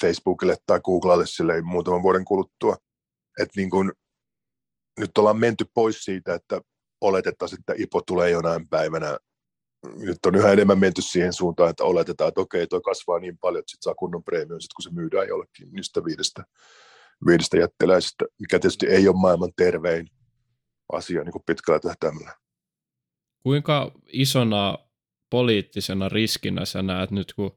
Facebookille 0.00 0.56
tai 0.66 0.80
Googlelle 0.80 1.26
sille 1.26 1.62
muutaman 1.62 2.02
vuoden 2.02 2.24
kuluttua. 2.24 2.76
Että 3.40 3.52
niin 3.56 3.70
kun, 3.70 3.92
nyt 5.00 5.18
ollaan 5.18 5.40
menty 5.40 5.64
pois 5.74 6.04
siitä, 6.04 6.34
että 6.34 6.60
oletettaisiin, 7.00 7.60
että 7.60 7.74
IPO 7.76 8.00
tulee 8.00 8.30
jonain 8.30 8.68
päivänä. 8.68 9.18
Nyt 9.96 10.26
on 10.26 10.34
yhä 10.34 10.52
enemmän 10.52 10.78
menty 10.78 11.02
siihen 11.02 11.32
suuntaan, 11.32 11.70
että 11.70 11.84
oletetaan, 11.84 12.28
että 12.28 12.40
okei, 12.40 12.66
toi 12.66 12.80
kasvaa 12.80 13.18
niin 13.18 13.38
paljon, 13.38 13.60
että 13.60 13.70
sit 13.70 13.82
saa 13.82 13.94
kunnon 13.94 14.24
preemion, 14.24 14.62
sit 14.62 14.72
kun 14.76 14.82
se 14.82 14.90
myydään 14.92 15.28
jollekin 15.28 15.68
niistä 15.72 16.04
viidestä, 16.04 16.44
viidestä 17.26 17.56
jättiläisestä, 17.56 18.24
mikä 18.38 18.58
tietysti 18.58 18.86
ei 18.86 19.08
ole 19.08 19.16
maailman 19.16 19.52
tervein 19.56 20.06
asia 20.92 21.24
niin 21.24 21.32
kuin 21.32 21.42
pitkällä 21.46 21.80
tähtäimellä. 21.80 22.34
Kuinka 23.42 23.92
isona 24.12 24.78
poliittisena 25.30 26.08
riskinä 26.08 26.64
sä 26.64 26.82
näet 26.82 27.10
nyt, 27.10 27.32
kun 27.32 27.56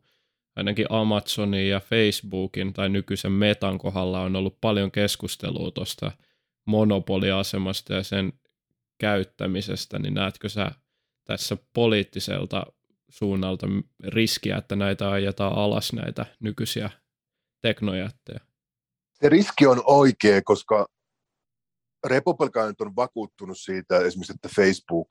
ainakin 0.56 0.86
Amazonin 0.90 1.70
ja 1.70 1.80
Facebookin 1.80 2.74
tai 2.74 2.90
nykyisen 2.90 3.32
Metan 3.32 3.78
kohdalla 3.78 4.22
on 4.22 4.36
ollut 4.36 4.58
paljon 4.62 4.92
keskustelua 4.92 5.72
tuosta 5.72 6.12
monopoliasemasta 6.66 7.94
ja 7.94 8.04
sen 8.04 8.34
käyttämisestä, 8.98 10.00
niin 10.00 10.14
näetkö 10.14 10.50
sä 10.50 10.72
tässä 11.24 11.58
poliittiselta 11.74 12.66
suunnalta 13.10 13.68
riskiä, 14.08 14.58
että 14.58 14.76
näitä 14.76 15.12
ajetaan 15.12 15.54
alas 15.54 15.94
näitä 15.94 16.26
nykyisiä 16.40 16.90
teknojättejä? 17.62 18.40
Se 19.14 19.30
riski 19.30 19.66
on 19.68 19.82
oikea, 19.86 20.42
koska 20.42 20.88
republikaanit 22.06 22.82
on 22.82 22.96
vakuuttunut 22.96 23.58
siitä 23.60 24.00
esimerkiksi, 24.00 24.34
että 24.34 24.50
Facebook 24.56 25.08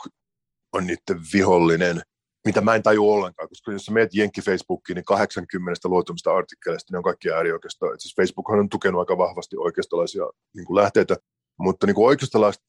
on 0.72 0.86
niiden 0.86 1.20
vihollinen, 1.32 2.02
mitä 2.44 2.60
mä 2.60 2.74
en 2.74 2.82
taju 2.82 3.10
ollenkaan, 3.10 3.48
koska 3.48 3.72
jos 3.72 3.84
sä 3.84 3.92
meet 3.92 4.14
Jenkki 4.14 4.40
Facebookiin, 4.40 4.94
niin 4.94 5.04
80 5.04 5.88
luotumista 5.88 6.36
artikkeleista 6.36 6.92
ne 6.92 6.98
on 6.98 7.04
kaikki 7.04 7.30
äärioikeistoa. 7.30 7.98
Siis 7.98 8.16
Facebook 8.16 8.50
on 8.50 8.68
tukenut 8.68 8.98
aika 8.98 9.18
vahvasti 9.18 9.56
oikeistolaisia 9.56 10.24
niin 10.54 10.66
kuin 10.66 10.76
lähteitä, 10.76 11.16
mutta 11.58 11.86
niin 11.86 11.94
kuin 11.94 12.06
oikeistolaiset, 12.06 12.62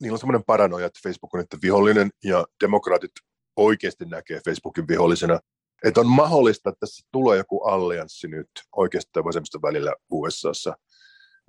niillä 0.00 0.14
on 0.14 0.18
semmoinen 0.18 0.44
paranoja, 0.44 0.86
että 0.86 1.00
Facebook 1.02 1.34
on 1.34 1.40
niiden 1.40 1.62
vihollinen, 1.62 2.10
ja 2.24 2.46
demokraatit 2.60 3.10
oikeasti 3.56 4.04
näkee 4.04 4.40
Facebookin 4.44 4.88
vihollisena. 4.88 5.40
Että 5.84 6.00
on 6.00 6.06
mahdollista, 6.06 6.70
että 6.70 6.80
tässä 6.80 7.08
tulee 7.12 7.36
joku 7.36 7.62
allianssi 7.62 8.28
nyt 8.28 8.50
oikeasta 8.76 9.18
ja 9.18 9.24
vasemmista 9.24 9.62
välillä 9.62 9.94
USAssa, 10.10 10.76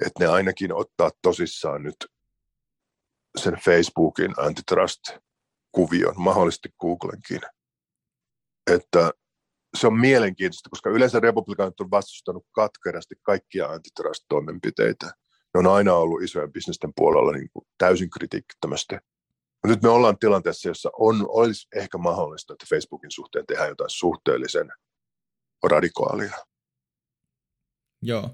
että 0.06 0.20
ne 0.20 0.28
ainakin 0.28 0.74
ottaa 0.74 1.12
tosissaan 1.22 1.84
nyt 1.84 1.96
sen 3.38 3.54
Facebookin 3.54 4.34
antitrust-kuvion, 4.38 6.14
mahdollisesti 6.18 6.70
Googlenkin. 6.80 7.42
Että 8.72 9.12
se 9.78 9.88
on 9.88 10.00
mielenkiintoista, 10.00 10.70
koska 10.70 10.90
yleensä 10.90 11.20
republikaanit 11.20 11.80
on 11.80 11.92
vastustanut 11.92 12.46
katkerasti 12.52 13.16
kaikkia 13.22 13.68
antitrust-toimenpiteitä. 13.68 15.06
Ne 15.54 15.60
on 15.60 15.68
aina 15.68 15.94
ollut 15.94 16.22
isojen 16.22 16.52
bisnesten 16.52 16.92
puolella 16.96 17.32
niin 17.32 17.50
kuin 17.54 17.68
täysin 17.78 18.10
kritiikittömästi. 18.10 18.96
Mutta 18.96 19.68
nyt 19.68 19.82
me 19.82 19.90
ollaan 19.90 20.18
tilanteessa, 20.18 20.70
jossa 20.70 20.90
on, 20.94 21.26
olisi 21.30 21.68
ehkä 21.76 21.98
mahdollista, 21.98 22.54
että 22.54 22.66
Facebookin 22.70 23.12
suhteen 23.12 23.46
tehdään 23.46 23.70
jotain 23.70 23.90
suhteellisen 23.90 24.70
radikaalia. 25.64 26.38
Joo. 28.02 28.30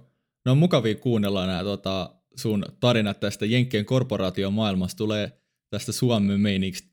No 0.47 0.51
on 0.51 0.57
mukavia 0.57 0.95
kuunnella 0.95 1.45
nämä 1.45 1.63
tota, 1.63 2.15
sun 2.35 2.65
tarinat 2.79 3.19
tästä 3.19 3.45
Jenkkien 3.45 3.85
korporaatiomaailmasta. 3.85 4.97
Tulee 4.97 5.31
tästä 5.69 5.91
Suomen 5.91 6.39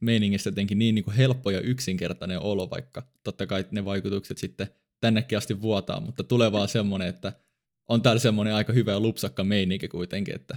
meiningistä 0.01 0.49
jotenkin 0.49 0.79
niin, 0.79 0.95
niin 0.95 1.05
kuin 1.05 1.17
helppo 1.17 1.51
ja 1.51 1.61
yksinkertainen 1.61 2.41
olo, 2.41 2.71
vaikka 2.71 3.03
totta 3.25 3.47
kai 3.47 3.65
ne 3.71 3.85
vaikutukset 3.85 4.39
sitten 4.39 4.69
tännekin 5.01 5.39
asti 5.39 5.63
vuotaa, 5.63 6.01
mutta 6.01 6.25
tulee 6.25 6.53
vaan 6.53 6.69
semmoinen, 6.69 7.09
että 7.09 7.33
on 7.89 8.03
täällä 8.03 8.21
semmoinen 8.21 8.55
aika 8.55 8.73
hyvä 8.73 8.93
ja 8.93 9.01
lupsakka 9.01 9.45
meininki 9.45 9.89
kuitenkin, 9.89 10.35
että 10.35 10.57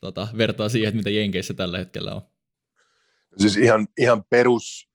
tota, 0.00 0.28
vertaa 0.36 0.68
siihen, 0.68 0.88
että 0.88 0.96
mitä 0.96 1.10
Jenkeissä 1.10 1.54
tällä 1.54 1.78
hetkellä 1.78 2.14
on. 2.14 2.22
Siis 3.36 3.56
ihan, 3.56 3.86
ihan 3.98 4.24
perus 4.24 4.88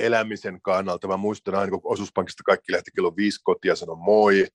elämisen 0.00 0.60
kannalta. 0.60 1.08
Mä 1.08 1.16
muistan 1.16 1.54
aina, 1.54 1.70
kun 1.70 1.80
osuuspankista 1.84 2.42
kaikki 2.42 2.72
lähti 2.72 2.90
kello 2.96 3.16
viisi 3.16 3.40
kotia 3.42 3.72
ja 3.72 3.76
sanoi 3.76 3.96
moi. 3.96 4.46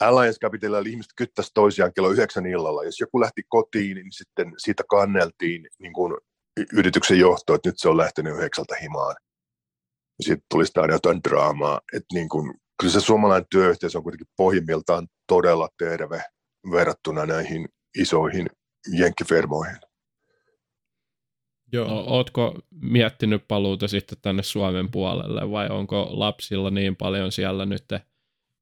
Alliance 0.00 0.38
Capitalilla 0.40 0.78
ihmiset 0.78 1.12
kyttäisi 1.16 1.50
toisiaan 1.54 1.92
kello 1.94 2.10
yhdeksän 2.10 2.46
illalla. 2.46 2.84
Jos 2.84 3.00
joku 3.00 3.20
lähti 3.20 3.42
kotiin, 3.48 3.94
niin 3.94 4.12
sitten 4.12 4.54
siitä 4.58 4.84
kanneltiin 4.90 5.66
niin 5.78 5.92
kuin 5.92 6.14
yrityksen 6.72 7.18
johto, 7.18 7.54
että 7.54 7.68
nyt 7.68 7.78
se 7.78 7.88
on 7.88 7.96
lähtenyt 7.96 8.36
yhdeksältä 8.36 8.76
himaan. 8.82 9.16
Sitten 10.20 10.46
tuli 10.50 10.66
sitä 10.66 10.80
aina 10.80 10.94
jotain 10.94 11.20
draamaa. 11.28 11.80
Että 11.92 12.14
niin 12.14 12.28
kuin, 12.28 12.54
kyllä 12.80 12.92
se 12.92 13.00
suomalainen 13.00 13.46
työyhteisö 13.50 13.98
on 13.98 14.04
kuitenkin 14.04 14.28
pohjimmiltaan 14.36 15.08
todella 15.26 15.68
terve 15.78 16.22
verrattuna 16.70 17.26
näihin 17.26 17.68
isoihin 17.98 18.46
jenkkifirmoihin. 18.98 19.76
Joo. 21.72 21.88
No, 21.88 22.04
ootko 22.06 22.58
miettinyt 22.70 23.48
paluuta 23.48 23.88
sitten 23.88 24.18
tänne 24.22 24.42
Suomen 24.42 24.90
puolelle 24.90 25.50
vai 25.50 25.68
onko 25.68 26.08
lapsilla 26.10 26.70
niin 26.70 26.96
paljon 26.96 27.32
siellä 27.32 27.66
nyt 27.66 27.84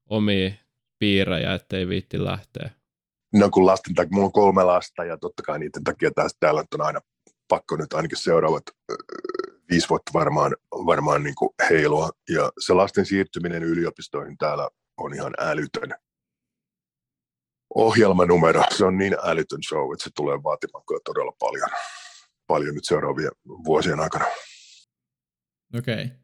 omia 0.09 0.51
piirejä, 0.99 1.53
ettei 1.53 1.87
viitti 1.87 2.23
lähteä? 2.23 2.69
No 3.33 3.49
kun 3.49 3.65
lasten 3.65 3.95
takia, 3.95 4.11
mulla 4.11 4.25
on 4.25 4.31
kolme 4.31 4.63
lasta 4.63 5.05
ja 5.05 5.17
totta 5.17 5.43
kai 5.43 5.59
niiden 5.59 5.83
takia 5.83 6.11
tästä 6.11 6.37
täällä 6.39 6.63
on 6.73 6.81
aina 6.81 6.99
pakko 7.47 7.75
nyt 7.75 7.93
ainakin 7.93 8.17
seuraavat 8.17 8.63
viisi 9.71 9.89
vuotta 9.89 10.11
varmaan, 10.13 10.55
varmaan 10.71 11.23
niin 11.23 11.35
kuin 11.35 11.49
heilua. 11.69 12.09
Ja 12.29 12.51
se 12.59 12.73
lasten 12.73 13.05
siirtyminen 13.05 13.63
yliopistoihin 13.63 14.37
täällä 14.37 14.69
on 14.97 15.13
ihan 15.13 15.33
älytön 15.39 15.93
ohjelmanumero. 17.75 18.63
Se 18.77 18.85
on 18.85 18.97
niin 18.97 19.15
älytön 19.23 19.63
show, 19.63 19.93
että 19.93 20.03
se 20.03 20.09
tulee 20.15 20.43
vaatimaan 20.43 20.83
kyllä 20.87 21.01
todella 21.05 21.31
paljon, 21.39 21.69
paljon 22.47 22.75
nyt 22.75 22.85
seuraavien 22.85 23.31
vuosien 23.65 23.99
aikana. 23.99 24.25
Okei. 25.77 26.05
Okay. 26.05 26.17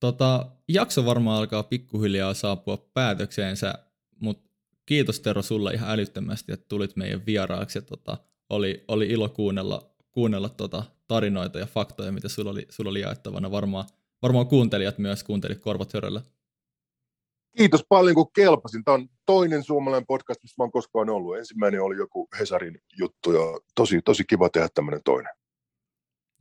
Tota, 0.00 0.50
jakso 0.68 1.04
varmaan 1.04 1.38
alkaa 1.38 1.62
pikkuhiljaa 1.62 2.34
saapua 2.34 2.76
päätökseensä, 2.94 3.74
mutta 4.22 4.50
kiitos 4.86 5.20
Tero 5.20 5.42
sulle 5.42 5.74
ihan 5.74 5.90
älyttömästi, 5.90 6.52
että 6.52 6.66
tulit 6.68 6.96
meidän 6.96 7.26
vieraaksi. 7.26 7.82
tota, 7.82 8.16
oli, 8.50 8.84
oli 8.88 9.06
ilo 9.06 9.28
kuunnella, 9.28 9.90
kuunnella 10.10 10.48
tota 10.48 10.84
tarinoita 11.08 11.58
ja 11.58 11.66
faktoja, 11.66 12.12
mitä 12.12 12.28
sulla 12.28 12.50
oli, 12.50 12.66
sulla 12.70 12.90
oli 12.90 13.00
jaettavana. 13.00 13.50
Varmaan, 13.50 13.84
varmaan 14.22 14.46
kuuntelijat 14.46 14.98
myös 14.98 15.24
kuuntelit 15.24 15.58
korvat 15.58 15.94
höröllä. 15.94 16.22
Kiitos 17.56 17.84
paljon, 17.88 18.14
kun 18.14 18.32
kelpasin. 18.32 18.84
Tämä 18.84 18.94
on 18.94 19.08
toinen 19.26 19.64
suomalainen 19.64 20.06
podcast, 20.06 20.42
missä 20.42 20.54
mä 20.58 20.64
oon 20.64 20.72
koskaan 20.72 21.10
ollut. 21.10 21.38
Ensimmäinen 21.38 21.82
oli 21.82 21.96
joku 21.96 22.28
Hesarin 22.38 22.78
juttu 22.98 23.32
ja 23.32 23.60
tosi, 23.74 24.02
tosi 24.02 24.24
kiva 24.24 24.48
tehdä 24.48 24.68
tämmöinen 24.74 25.00
toinen. 25.04 25.32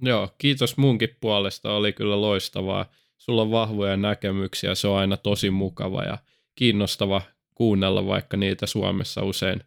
Joo, 0.02 0.30
kiitos 0.38 0.78
munkin 0.78 1.10
puolesta. 1.22 1.74
Oli 1.74 1.94
kyllä 1.94 2.22
loistavaa. 2.22 2.86
Sulla 3.18 3.42
on 3.42 3.52
vahvoja 3.52 3.98
näkemyksiä, 3.98 4.76
se 4.76 4.88
on 4.88 4.98
aina 4.98 5.18
tosi 5.18 5.50
mukava 5.50 6.04
ja 6.04 6.18
kiinnostava 6.56 7.22
kuunnella, 7.56 8.06
vaikka 8.06 8.38
niitä 8.38 8.66
Suomessa 8.66 9.24
usein 9.24 9.62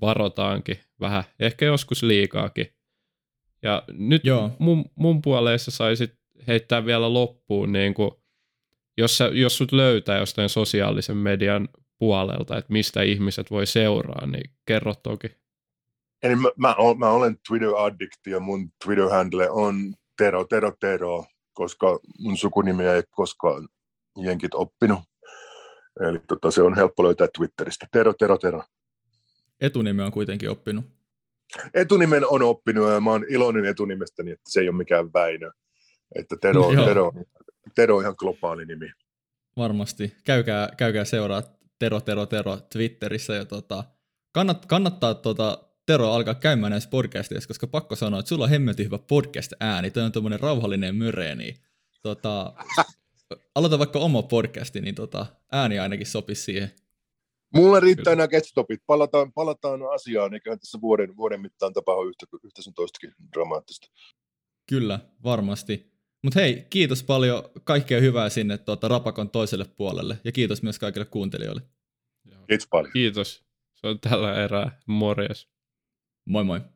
varotaankin 0.00 0.78
vähän, 1.00 1.24
ehkä 1.40 1.64
joskus 1.64 2.02
liikaakin. 2.02 2.66
Ja 3.62 3.82
nyt 3.92 4.24
Joo. 4.24 4.50
mun, 4.58 4.84
mun 4.94 5.22
puoleessa 5.22 5.70
saisit 5.70 6.14
heittää 6.48 6.84
vielä 6.84 7.12
loppuun, 7.12 7.72
niin 7.72 7.94
kuin, 7.94 8.10
jos, 8.98 9.18
sä, 9.18 9.30
jos 9.32 9.56
sut 9.56 9.72
löytää 9.72 10.18
jostain 10.18 10.48
sosiaalisen 10.48 11.16
median 11.16 11.68
puolelta, 11.98 12.58
että 12.58 12.72
mistä 12.72 13.02
ihmiset 13.02 13.50
voi 13.50 13.66
seuraa, 13.66 14.26
niin 14.26 14.50
kerro 14.66 14.94
toki. 14.94 15.28
Eli 16.22 16.36
mä, 16.36 16.48
mä, 16.56 16.74
olen, 16.74 16.98
mä 16.98 17.10
olen 17.10 17.36
Twitter-addikti 17.48 18.30
ja 18.30 18.40
mun 18.40 18.70
Twitter-handle 18.84 19.50
on 19.50 19.94
Tero, 20.16 20.44
Tero, 20.44 20.72
Tero, 20.80 21.24
koska 21.52 21.98
mun 22.18 22.36
sukunimi 22.36 22.84
ei 22.84 23.02
koskaan 23.10 23.68
jenkit 24.16 24.54
oppinut. 24.54 24.98
Eli 26.00 26.18
tota, 26.28 26.50
se 26.50 26.62
on 26.62 26.76
helppo 26.76 27.04
löytää 27.04 27.28
Twitteristä. 27.36 27.86
Tero, 27.92 28.12
Tero, 28.12 28.38
Tero. 28.38 28.62
Etunimi 29.60 30.02
on 30.02 30.12
kuitenkin 30.12 30.50
oppinut. 30.50 30.84
Etunimen 31.74 32.26
on 32.26 32.42
oppinut 32.42 32.90
ja 32.90 33.00
mä 33.00 33.10
oon 33.10 33.24
iloinen 33.28 33.64
etunimestäni, 33.64 34.30
että 34.30 34.50
se 34.50 34.60
ei 34.60 34.68
ole 34.68 34.76
mikään 34.76 35.12
Väinö. 35.12 35.50
Että 36.14 36.36
Tero, 36.40 36.62
Tero, 36.84 37.12
Tero 37.74 37.96
on 37.96 38.02
ihan 38.02 38.14
globaali 38.18 38.64
nimi. 38.64 38.92
Varmasti. 39.56 40.16
Käykää, 40.24 40.68
käykää 40.76 41.04
seuraa 41.04 41.42
Tero, 41.78 42.00
Tero, 42.00 42.26
Tero 42.26 42.56
Twitterissä 42.72 43.34
ja 43.34 43.44
tota, 43.44 43.84
kannat, 44.32 44.66
kannattaa 44.66 45.14
tota, 45.14 45.68
Tero 45.86 46.12
alkaa 46.12 46.34
käymään 46.34 46.70
näissä 46.70 46.90
podcasteissa, 46.90 47.48
koska 47.48 47.66
pakko 47.66 47.96
sanoa, 47.96 48.20
että 48.20 48.28
sulla 48.28 48.44
on 48.44 48.50
hemmetin 48.50 48.86
hyvä 48.86 48.98
podcast-ääni, 48.98 49.90
toi 49.90 50.02
on 50.02 50.12
tuommoinen 50.12 50.40
rauhallinen 50.40 50.94
myre, 50.94 51.34
niin 51.34 51.56
tota, 52.02 52.52
aloita 53.54 53.78
vaikka 53.78 53.98
oma 53.98 54.22
podcasti, 54.22 54.80
niin 54.80 54.94
tota, 54.94 55.26
ääni 55.52 55.78
ainakin 55.78 56.06
sopisi 56.06 56.42
siihen. 56.42 56.70
Mulla 57.54 57.80
riittää 57.80 58.14
nämä 58.14 58.28
ketstopit. 58.28 58.80
Palataan, 58.86 59.32
palataan 59.32 59.80
asiaan, 59.94 60.34
eiköhän 60.34 60.58
tässä 60.58 60.80
vuoden, 60.80 61.16
vuoden 61.16 61.40
mittaan 61.40 61.72
tapahdu 61.72 62.08
yhtä, 62.08 62.26
yhtä 62.44 62.62
sun 62.62 62.74
toistakin 62.74 63.14
dramaattista. 63.32 63.88
Kyllä, 64.68 65.00
varmasti. 65.24 65.92
Mutta 66.24 66.40
hei, 66.40 66.66
kiitos 66.70 67.02
paljon. 67.02 67.42
Kaikkea 67.64 68.00
hyvää 68.00 68.28
sinne 68.28 68.58
tuota, 68.58 68.88
Rapakon 68.88 69.30
toiselle 69.30 69.64
puolelle. 69.64 70.20
Ja 70.24 70.32
kiitos 70.32 70.62
myös 70.62 70.78
kaikille 70.78 71.04
kuuntelijoille. 71.04 71.62
Kiitos 72.48 72.68
paljon. 72.70 72.92
Kiitos. 72.92 73.44
Se 73.74 73.86
on 73.86 74.00
tällä 74.00 74.44
erää. 74.44 74.80
Morjes. 74.86 75.48
Moi 76.26 76.44
moi. 76.44 76.60